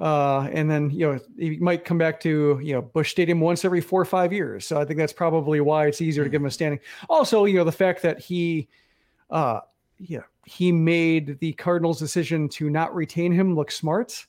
Uh, 0.00 0.48
and 0.52 0.70
then 0.70 0.88
you 0.90 1.06
know 1.06 1.20
he 1.38 1.58
might 1.58 1.84
come 1.84 1.98
back 1.98 2.20
to 2.20 2.58
you 2.62 2.72
know 2.72 2.80
Busch 2.80 3.10
Stadium 3.10 3.38
once 3.38 3.64
every 3.66 3.82
four 3.82 4.00
or 4.00 4.06
five 4.06 4.32
years. 4.32 4.66
So 4.66 4.80
I 4.80 4.84
think 4.86 4.98
that's 4.98 5.12
probably 5.12 5.60
why 5.60 5.86
it's 5.86 6.00
easier 6.00 6.24
to 6.24 6.30
give 6.30 6.40
him 6.40 6.46
a 6.46 6.50
standing. 6.50 6.80
Also, 7.08 7.44
you 7.44 7.58
know 7.58 7.64
the 7.64 7.72
fact 7.72 8.00
that 8.02 8.18
he, 8.18 8.68
uh, 9.28 9.60
yeah, 9.98 10.22
he 10.46 10.72
made 10.72 11.38
the 11.40 11.52
Cardinals' 11.52 11.98
decision 11.98 12.48
to 12.50 12.70
not 12.70 12.94
retain 12.94 13.30
him 13.30 13.54
look 13.54 13.70
smart. 13.70 14.26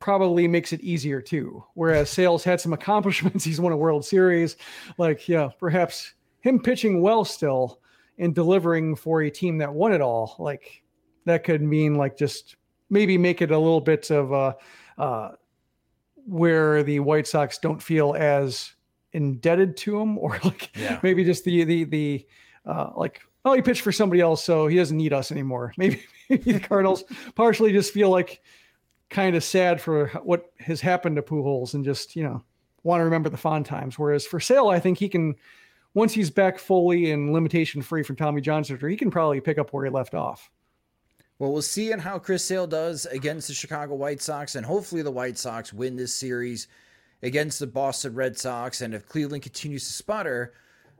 Probably 0.00 0.48
makes 0.48 0.72
it 0.72 0.80
easier 0.80 1.20
too. 1.20 1.64
Whereas 1.74 2.10
Sales 2.10 2.42
had 2.42 2.60
some 2.60 2.72
accomplishments. 2.80 3.44
He's 3.44 3.60
won 3.60 3.72
a 3.72 3.76
World 3.76 4.04
Series. 4.04 4.56
Like 4.98 5.28
yeah, 5.28 5.48
perhaps 5.58 6.14
him 6.40 6.60
pitching 6.60 7.02
well 7.02 7.24
still 7.24 7.80
and 8.18 8.34
delivering 8.34 8.96
for 8.96 9.22
a 9.22 9.30
team 9.30 9.58
that 9.58 9.72
won 9.72 9.92
it 9.92 10.00
all. 10.00 10.36
Like 10.38 10.82
that 11.26 11.44
could 11.44 11.62
mean 11.62 11.94
like 11.94 12.16
just 12.16 12.56
maybe 12.88 13.16
make 13.16 13.40
it 13.40 13.50
a 13.50 13.58
little 13.58 13.80
bit 13.80 14.10
of 14.10 14.32
a 14.32 14.56
uh, 15.00 15.32
where 16.26 16.82
the 16.82 17.00
White 17.00 17.26
Sox 17.26 17.58
don't 17.58 17.82
feel 17.82 18.14
as 18.18 18.72
indebted 19.12 19.76
to 19.78 20.00
him, 20.00 20.18
or 20.18 20.38
like 20.44 20.76
yeah. 20.76 21.00
maybe 21.02 21.24
just 21.24 21.44
the 21.44 21.64
the 21.64 21.84
the 21.84 22.26
uh, 22.66 22.90
like 22.96 23.22
oh 23.44 23.54
he 23.54 23.62
pitched 23.62 23.82
for 23.82 23.92
somebody 23.92 24.20
else, 24.20 24.44
so 24.44 24.66
he 24.66 24.76
doesn't 24.76 24.96
need 24.96 25.12
us 25.12 25.32
anymore. 25.32 25.72
Maybe, 25.78 26.02
maybe 26.28 26.52
the 26.52 26.60
Cardinals 26.60 27.04
partially 27.34 27.72
just 27.72 27.92
feel 27.92 28.10
like 28.10 28.42
kind 29.10 29.36
of 29.36 29.44
sad 29.44 29.80
for 29.80 30.08
what 30.22 30.52
has 30.60 30.80
happened 30.80 31.16
to 31.16 31.22
Pujols 31.22 31.74
and 31.74 31.84
just 31.84 32.16
you 32.16 32.22
know 32.22 32.42
want 32.82 33.00
to 33.00 33.04
remember 33.04 33.28
the 33.28 33.36
fond 33.36 33.66
times. 33.66 33.98
Whereas 33.98 34.24
for 34.24 34.40
Sale, 34.40 34.68
I 34.68 34.80
think 34.80 34.98
he 34.98 35.08
can 35.08 35.34
once 35.94 36.12
he's 36.12 36.30
back 36.30 36.58
fully 36.58 37.10
and 37.10 37.32
limitation 37.32 37.82
free 37.82 38.02
from 38.02 38.16
Tommy 38.16 38.40
John 38.40 38.64
surgery, 38.64 38.92
he 38.92 38.96
can 38.96 39.10
probably 39.10 39.40
pick 39.40 39.58
up 39.58 39.72
where 39.72 39.84
he 39.84 39.90
left 39.90 40.14
off. 40.14 40.50
Well, 41.38 41.52
we'll 41.52 41.62
see 41.62 41.90
in 41.90 41.98
how 41.98 42.18
Chris 42.18 42.44
Sale 42.44 42.66
does 42.66 43.06
against 43.06 43.48
the 43.48 43.54
Chicago 43.54 43.94
White 43.94 44.20
Sox, 44.20 44.56
and 44.56 44.66
hopefully 44.66 45.02
the 45.02 45.10
White 45.10 45.38
Sox 45.38 45.72
win 45.72 45.96
this 45.96 46.14
series 46.14 46.68
against 47.22 47.58
the 47.58 47.66
Boston 47.66 48.14
Red 48.14 48.38
Sox. 48.38 48.82
And 48.82 48.94
if 48.94 49.06
Cleveland 49.06 49.42
continues 49.42 49.86
to 49.86 49.92
sputter, 49.92 50.52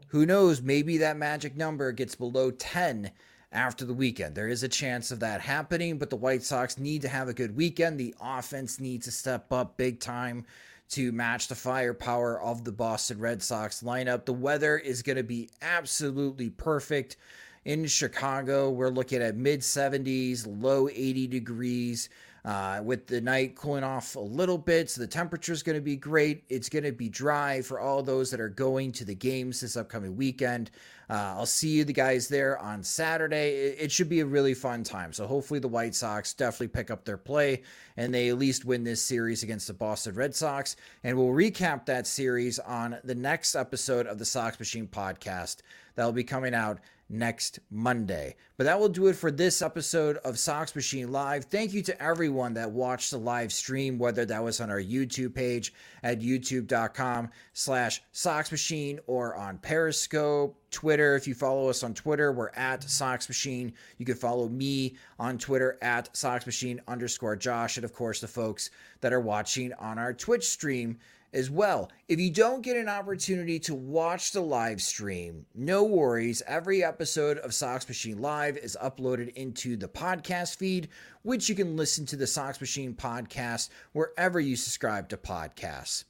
who 0.08 0.24
knows? 0.24 0.62
Maybe 0.62 0.96
that 0.98 1.18
magic 1.18 1.56
number 1.56 1.92
gets 1.92 2.14
below 2.14 2.50
10 2.50 3.10
after 3.52 3.84
the 3.84 3.94
weekend. 3.94 4.34
There 4.34 4.48
is 4.48 4.62
a 4.62 4.68
chance 4.68 5.10
of 5.10 5.20
that 5.20 5.40
happening, 5.40 5.98
but 5.98 6.10
the 6.10 6.16
White 6.16 6.42
Sox 6.42 6.78
need 6.78 7.02
to 7.02 7.08
have 7.08 7.28
a 7.28 7.34
good 7.34 7.56
weekend. 7.56 7.98
The 7.98 8.14
offense 8.20 8.78
needs 8.78 9.06
to 9.06 9.12
step 9.12 9.52
up 9.52 9.76
big 9.76 10.00
time 10.00 10.44
to 10.90 11.12
match 11.12 11.48
the 11.48 11.54
firepower 11.54 12.40
of 12.40 12.64
the 12.64 12.72
Boston 12.72 13.18
Red 13.18 13.42
Sox 13.42 13.82
lineup. 13.82 14.24
The 14.24 14.32
weather 14.32 14.76
is 14.76 15.02
going 15.02 15.16
to 15.16 15.22
be 15.22 15.48
absolutely 15.62 16.50
perfect 16.50 17.16
in 17.64 17.86
Chicago. 17.86 18.70
We're 18.70 18.88
looking 18.88 19.22
at 19.22 19.36
mid 19.36 19.60
70s, 19.60 20.46
low 20.46 20.88
80 20.88 21.26
degrees. 21.26 22.08
Uh, 22.42 22.80
with 22.82 23.06
the 23.06 23.20
night 23.20 23.54
cooling 23.54 23.84
off 23.84 24.16
a 24.16 24.18
little 24.18 24.56
bit, 24.56 24.88
so 24.88 25.02
the 25.02 25.06
temperature 25.06 25.52
is 25.52 25.62
going 25.62 25.76
to 25.76 25.82
be 25.82 25.94
great. 25.94 26.42
It's 26.48 26.70
going 26.70 26.84
to 26.84 26.92
be 26.92 27.10
dry 27.10 27.60
for 27.60 27.78
all 27.78 28.02
those 28.02 28.30
that 28.30 28.40
are 28.40 28.48
going 28.48 28.92
to 28.92 29.04
the 29.04 29.14
games 29.14 29.60
this 29.60 29.76
upcoming 29.76 30.16
weekend. 30.16 30.70
Uh, 31.10 31.34
I'll 31.36 31.46
see 31.46 31.70
you 31.70 31.84
the 31.84 31.92
guys 31.92 32.28
there 32.28 32.56
on 32.58 32.84
Saturday. 32.84 33.56
It, 33.56 33.76
it, 33.80 33.92
should 33.92 34.08
be 34.08 34.20
a 34.20 34.26
really 34.26 34.54
fun 34.54 34.84
time. 34.84 35.12
So 35.12 35.26
hopefully 35.26 35.58
the 35.58 35.66
White 35.66 35.96
Sox 35.96 36.32
definitely 36.34 36.68
pick 36.68 36.88
up 36.88 37.04
their 37.04 37.16
play 37.16 37.62
and 37.96 38.14
they 38.14 38.28
at 38.28 38.38
least 38.38 38.64
win 38.64 38.84
this 38.84 39.02
series 39.02 39.42
against 39.42 39.66
the 39.66 39.72
Boston 39.72 40.14
Red 40.14 40.36
Sox. 40.36 40.76
And 41.02 41.18
we'll 41.18 41.34
recap 41.34 41.86
that 41.86 42.06
series 42.06 42.60
on 42.60 42.96
the 43.02 43.16
next 43.16 43.56
episode 43.56 44.06
of 44.06 44.20
the 44.20 44.24
Sox 44.24 44.60
Machine 44.60 44.86
podcast 44.86 45.56
that 45.96 46.04
will 46.04 46.12
be 46.12 46.22
coming 46.22 46.54
out 46.54 46.78
next 47.10 47.58
Monday. 47.70 48.36
But 48.56 48.64
that 48.64 48.78
will 48.78 48.88
do 48.88 49.08
it 49.08 49.16
for 49.16 49.30
this 49.30 49.60
episode 49.60 50.16
of 50.18 50.38
Sox 50.38 50.74
Machine 50.74 51.10
Live. 51.10 51.44
Thank 51.44 51.72
you 51.72 51.82
to 51.82 52.02
everyone 52.02 52.54
that 52.54 52.70
watched 52.70 53.10
the 53.10 53.18
live 53.18 53.52
stream, 53.52 53.98
whether 53.98 54.24
that 54.24 54.42
was 54.42 54.60
on 54.60 54.70
our 54.70 54.80
YouTube 54.80 55.34
page 55.34 55.74
at 56.02 56.20
youtube.com 56.20 57.30
slash 57.52 58.02
Sox 58.12 58.50
Machine 58.50 59.00
or 59.06 59.34
on 59.34 59.58
Periscope, 59.58 60.56
Twitter. 60.70 61.16
If 61.16 61.26
you 61.26 61.34
follow 61.34 61.68
us 61.68 61.82
on 61.82 61.94
Twitter, 61.94 62.32
we're 62.32 62.50
at 62.50 62.88
Sox 62.88 63.28
Machine. 63.28 63.72
You 63.98 64.06
can 64.06 64.14
follow 64.14 64.48
me 64.48 64.96
on 65.18 65.36
Twitter 65.36 65.78
at 65.82 66.16
Sox 66.16 66.46
Machine 66.46 66.80
underscore 66.86 67.36
Josh. 67.36 67.76
And 67.76 67.84
of 67.84 67.92
course, 67.92 68.20
the 68.20 68.28
folks 68.28 68.70
that 69.00 69.12
are 69.12 69.20
watching 69.20 69.72
on 69.74 69.98
our 69.98 70.12
Twitch 70.12 70.46
stream 70.46 70.98
as 71.32 71.50
well. 71.50 71.90
If 72.08 72.18
you 72.18 72.30
don't 72.30 72.62
get 72.62 72.76
an 72.76 72.88
opportunity 72.88 73.58
to 73.60 73.74
watch 73.74 74.32
the 74.32 74.40
live 74.40 74.82
stream, 74.82 75.46
no 75.54 75.84
worries. 75.84 76.42
Every 76.46 76.82
episode 76.84 77.38
of 77.38 77.54
Sox 77.54 77.86
Machine 77.88 78.20
Live 78.20 78.56
is 78.56 78.76
uploaded 78.82 79.34
into 79.34 79.76
the 79.76 79.88
podcast 79.88 80.56
feed, 80.56 80.88
which 81.22 81.48
you 81.48 81.54
can 81.54 81.76
listen 81.76 82.06
to 82.06 82.16
the 82.16 82.26
Sox 82.26 82.60
Machine 82.60 82.94
podcast 82.94 83.70
wherever 83.92 84.40
you 84.40 84.56
subscribe 84.56 85.08
to 85.08 85.16
podcasts. 85.16 86.04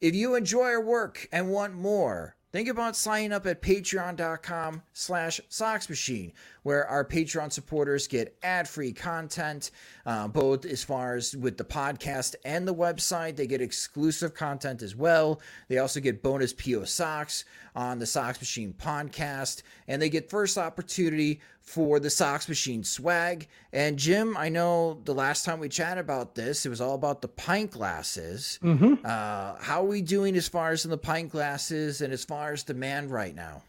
If 0.00 0.14
you 0.14 0.34
enjoy 0.36 0.64
our 0.64 0.80
work 0.80 1.28
and 1.32 1.50
want 1.50 1.74
more, 1.74 2.36
think 2.52 2.68
about 2.68 2.96
signing 2.96 3.32
up 3.32 3.46
at 3.46 3.62
patreon.com 3.62 4.82
slash 4.92 5.40
soxmachine 5.50 6.32
where 6.62 6.86
our 6.86 7.04
patreon 7.04 7.52
supporters 7.52 8.06
get 8.06 8.36
ad-free 8.42 8.92
content 8.92 9.70
uh, 10.06 10.28
both 10.28 10.64
as 10.64 10.84
far 10.84 11.14
as 11.14 11.36
with 11.36 11.56
the 11.56 11.64
podcast 11.64 12.34
and 12.44 12.66
the 12.66 12.74
website. 12.74 13.36
They 13.36 13.46
get 13.46 13.60
exclusive 13.60 14.34
content 14.34 14.82
as 14.82 14.94
well. 14.94 15.40
They 15.68 15.78
also 15.78 16.00
get 16.00 16.22
bonus 16.22 16.52
po 16.52 16.84
socks 16.84 17.44
on 17.74 17.98
the 17.98 18.06
Sox 18.06 18.40
Machine 18.40 18.74
podcast, 18.76 19.62
and 19.86 20.00
they 20.00 20.08
get 20.08 20.30
first 20.30 20.58
opportunity 20.58 21.40
for 21.68 22.00
the 22.00 22.08
Sox 22.08 22.48
Machine 22.48 22.82
swag. 22.82 23.46
And 23.72 23.98
Jim, 23.98 24.36
I 24.38 24.48
know 24.48 25.00
the 25.04 25.14
last 25.14 25.44
time 25.44 25.60
we 25.60 25.68
chatted 25.68 25.98
about 25.98 26.34
this, 26.34 26.64
it 26.64 26.70
was 26.70 26.80
all 26.80 26.94
about 26.94 27.20
the 27.20 27.28
pint 27.28 27.72
glasses. 27.72 28.58
Mm-hmm. 28.62 29.04
Uh, 29.04 29.56
how 29.60 29.82
are 29.82 29.88
we 29.88 30.00
doing 30.00 30.34
as 30.34 30.48
far 30.48 30.70
as 30.70 30.84
in 30.86 30.90
the 30.90 30.98
pint 30.98 31.30
glasses 31.30 32.00
and 32.00 32.12
as 32.12 32.24
far 32.24 32.52
as 32.52 32.62
demand 32.62 33.10
right 33.10 33.34
now? 33.34 33.62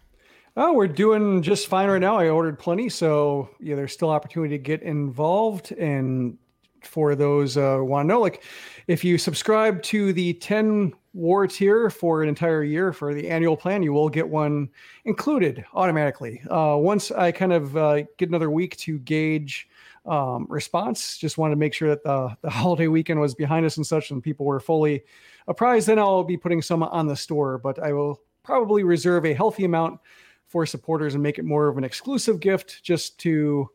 Oh, 0.56 0.74
we're 0.74 0.88
doing 0.88 1.42
just 1.42 1.68
fine 1.68 1.90
right 1.90 2.00
now. 2.00 2.18
I 2.18 2.30
ordered 2.30 2.58
plenty, 2.58 2.88
so 2.88 3.50
yeah, 3.60 3.76
there's 3.76 3.94
still 3.94 4.10
opportunity 4.10 4.58
to 4.58 4.64
get 4.64 4.82
involved. 4.82 5.74
And 5.74 6.38
for 6.82 7.16
those 7.16 7.58
uh, 7.58 7.80
want 7.82 8.06
to 8.06 8.08
know, 8.08 8.22
like 8.22 8.44
if 8.88 9.04
you 9.04 9.18
subscribe 9.18 9.82
to 9.84 10.14
the 10.14 10.34
10 10.34 10.94
war 11.14 11.48
tier 11.48 11.90
for 11.90 12.24
an 12.24 12.30
entire 12.30 12.64
year 12.64 12.94
for 12.94 13.14
the 13.14 13.30
annual 13.30 13.58
plan, 13.58 13.84
you 13.84 13.94
will 13.94 14.10
get 14.10 14.28
one 14.28 14.70
included 15.06 15.66
automatically. 15.74 16.42
Uh, 16.50 16.76
once 16.78 17.12
I 17.12 17.32
kind 17.32 17.54
of 17.54 17.76
uh, 17.76 18.04
get 18.18 18.30
another 18.30 18.52
week 18.52 18.78
to 18.78 19.00
gauge 19.00 19.68
um, 20.06 20.46
response, 20.50 21.18
just 21.18 21.38
wanted 21.38 21.56
to 21.56 21.60
make 21.60 21.74
sure 21.74 21.90
that 21.90 22.04
the, 22.04 22.36
the 22.42 22.50
holiday 22.50 22.88
weekend 22.88 23.20
was 23.20 23.36
behind 23.36 23.66
us 23.66 23.78
and 23.78 23.86
such, 23.86 24.12
and 24.12 24.24
people 24.24 24.46
were 24.46 24.60
fully 24.60 25.04
apprised. 25.48 25.88
Then 25.88 26.00
I'll 26.00 26.24
be 26.24 26.38
putting 26.38 26.62
some 26.62 26.84
on 26.84 27.08
the 27.08 27.16
store, 27.16 27.58
but 27.58 27.80
I 27.80 27.94
will 27.94 28.22
probably 28.44 28.84
reserve 28.84 29.26
a 29.26 29.34
healthy 29.34 29.66
amount 29.66 30.00
for 30.48 30.66
supporters 30.66 31.14
and 31.14 31.22
make 31.22 31.38
it 31.38 31.46
more 31.46 31.68
of 31.68 31.78
an 31.78 31.84
exclusive 31.84 32.40
gift 32.40 32.84
just 32.84 33.20
to 33.20 33.70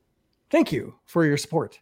thank 0.50 0.72
you 0.72 0.94
for 1.04 1.24
your 1.24 1.36
support. 1.36 1.78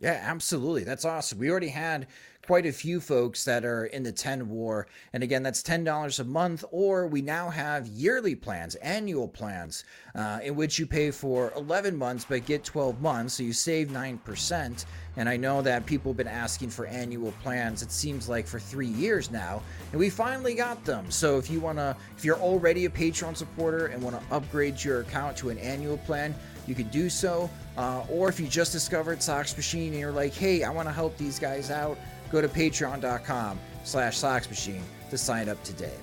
Yeah, 0.00 0.20
absolutely. 0.22 0.84
That's 0.84 1.04
awesome. 1.04 1.38
We 1.38 1.50
already 1.50 1.68
had 1.68 2.08
quite 2.46 2.66
a 2.66 2.72
few 2.72 3.00
folks 3.00 3.44
that 3.44 3.64
are 3.64 3.86
in 3.86 4.02
the 4.02 4.12
10 4.12 4.48
war. 4.48 4.86
And 5.12 5.22
again, 5.22 5.42
that's 5.42 5.62
$10 5.62 6.20
a 6.20 6.24
month, 6.24 6.64
or 6.70 7.06
we 7.06 7.22
now 7.22 7.48
have 7.48 7.86
yearly 7.86 8.34
plans, 8.34 8.74
annual 8.76 9.28
plans, 9.28 9.84
uh, 10.14 10.40
in 10.42 10.54
which 10.54 10.78
you 10.78 10.86
pay 10.86 11.10
for 11.10 11.52
11 11.56 11.96
months 11.96 12.26
but 12.28 12.44
get 12.44 12.64
12 12.64 13.00
months. 13.00 13.34
So 13.34 13.44
you 13.44 13.52
save 13.52 13.88
9%. 13.88 14.84
And 15.16 15.28
I 15.28 15.36
know 15.36 15.62
that 15.62 15.86
people 15.86 16.10
have 16.10 16.16
been 16.16 16.26
asking 16.26 16.70
for 16.70 16.86
annual 16.86 17.32
plans, 17.42 17.82
it 17.82 17.92
seems 17.92 18.28
like 18.28 18.46
for 18.46 18.58
three 18.58 18.88
years 18.88 19.30
now. 19.30 19.62
And 19.92 20.00
we 20.00 20.10
finally 20.10 20.54
got 20.54 20.84
them. 20.84 21.08
So 21.10 21.38
if 21.38 21.48
you 21.48 21.60
want 21.60 21.78
to, 21.78 21.96
if 22.16 22.24
you're 22.24 22.36
already 22.36 22.86
a 22.86 22.90
Patreon 22.90 23.36
supporter 23.36 23.86
and 23.86 24.02
want 24.02 24.20
to 24.20 24.34
upgrade 24.34 24.82
your 24.82 25.00
account 25.00 25.36
to 25.38 25.50
an 25.50 25.58
annual 25.58 25.98
plan, 25.98 26.34
you 26.66 26.74
can 26.74 26.88
do 26.88 27.08
so. 27.08 27.48
Uh, 27.76 28.04
or 28.08 28.28
if 28.28 28.38
you 28.38 28.46
just 28.46 28.72
discovered 28.72 29.22
Sox 29.22 29.56
Machine 29.56 29.92
and 29.92 30.00
you're 30.00 30.12
like, 30.12 30.34
hey, 30.34 30.62
I 30.62 30.70
want 30.70 30.88
to 30.88 30.92
help 30.92 31.16
these 31.16 31.38
guys 31.38 31.70
out, 31.70 31.98
go 32.30 32.40
to 32.40 32.48
patreon.com 32.48 33.58
slash 33.82 34.16
soxmachine 34.16 34.82
to 35.10 35.18
sign 35.18 35.48
up 35.48 35.62
today. 35.64 35.94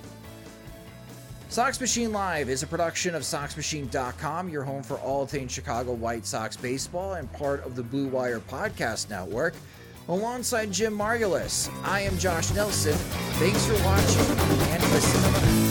Sox 1.49 1.81
Machine 1.81 2.13
Live 2.13 2.47
is 2.47 2.63
a 2.63 2.67
production 2.67 3.13
of 3.13 3.23
SoxMachine.com, 3.23 4.47
your 4.47 4.63
home 4.63 4.83
for 4.83 4.97
all 4.99 5.25
things 5.25 5.51
Chicago 5.51 5.91
White 5.91 6.25
Sox 6.25 6.55
baseball 6.55 7.15
and 7.15 7.29
part 7.33 7.61
of 7.65 7.75
the 7.75 7.83
Blue 7.83 8.07
Wire 8.07 8.39
Podcast 8.39 9.09
Network. 9.09 9.53
Alongside 10.07 10.71
Jim 10.71 10.97
Margalus, 10.97 11.69
I 11.83 12.01
am 12.01 12.17
Josh 12.17 12.53
Nelson. 12.53 12.93
Thanks 13.33 13.65
for 13.65 13.73
watching 13.83 14.37
and 14.69 14.83
listening. 14.93 15.70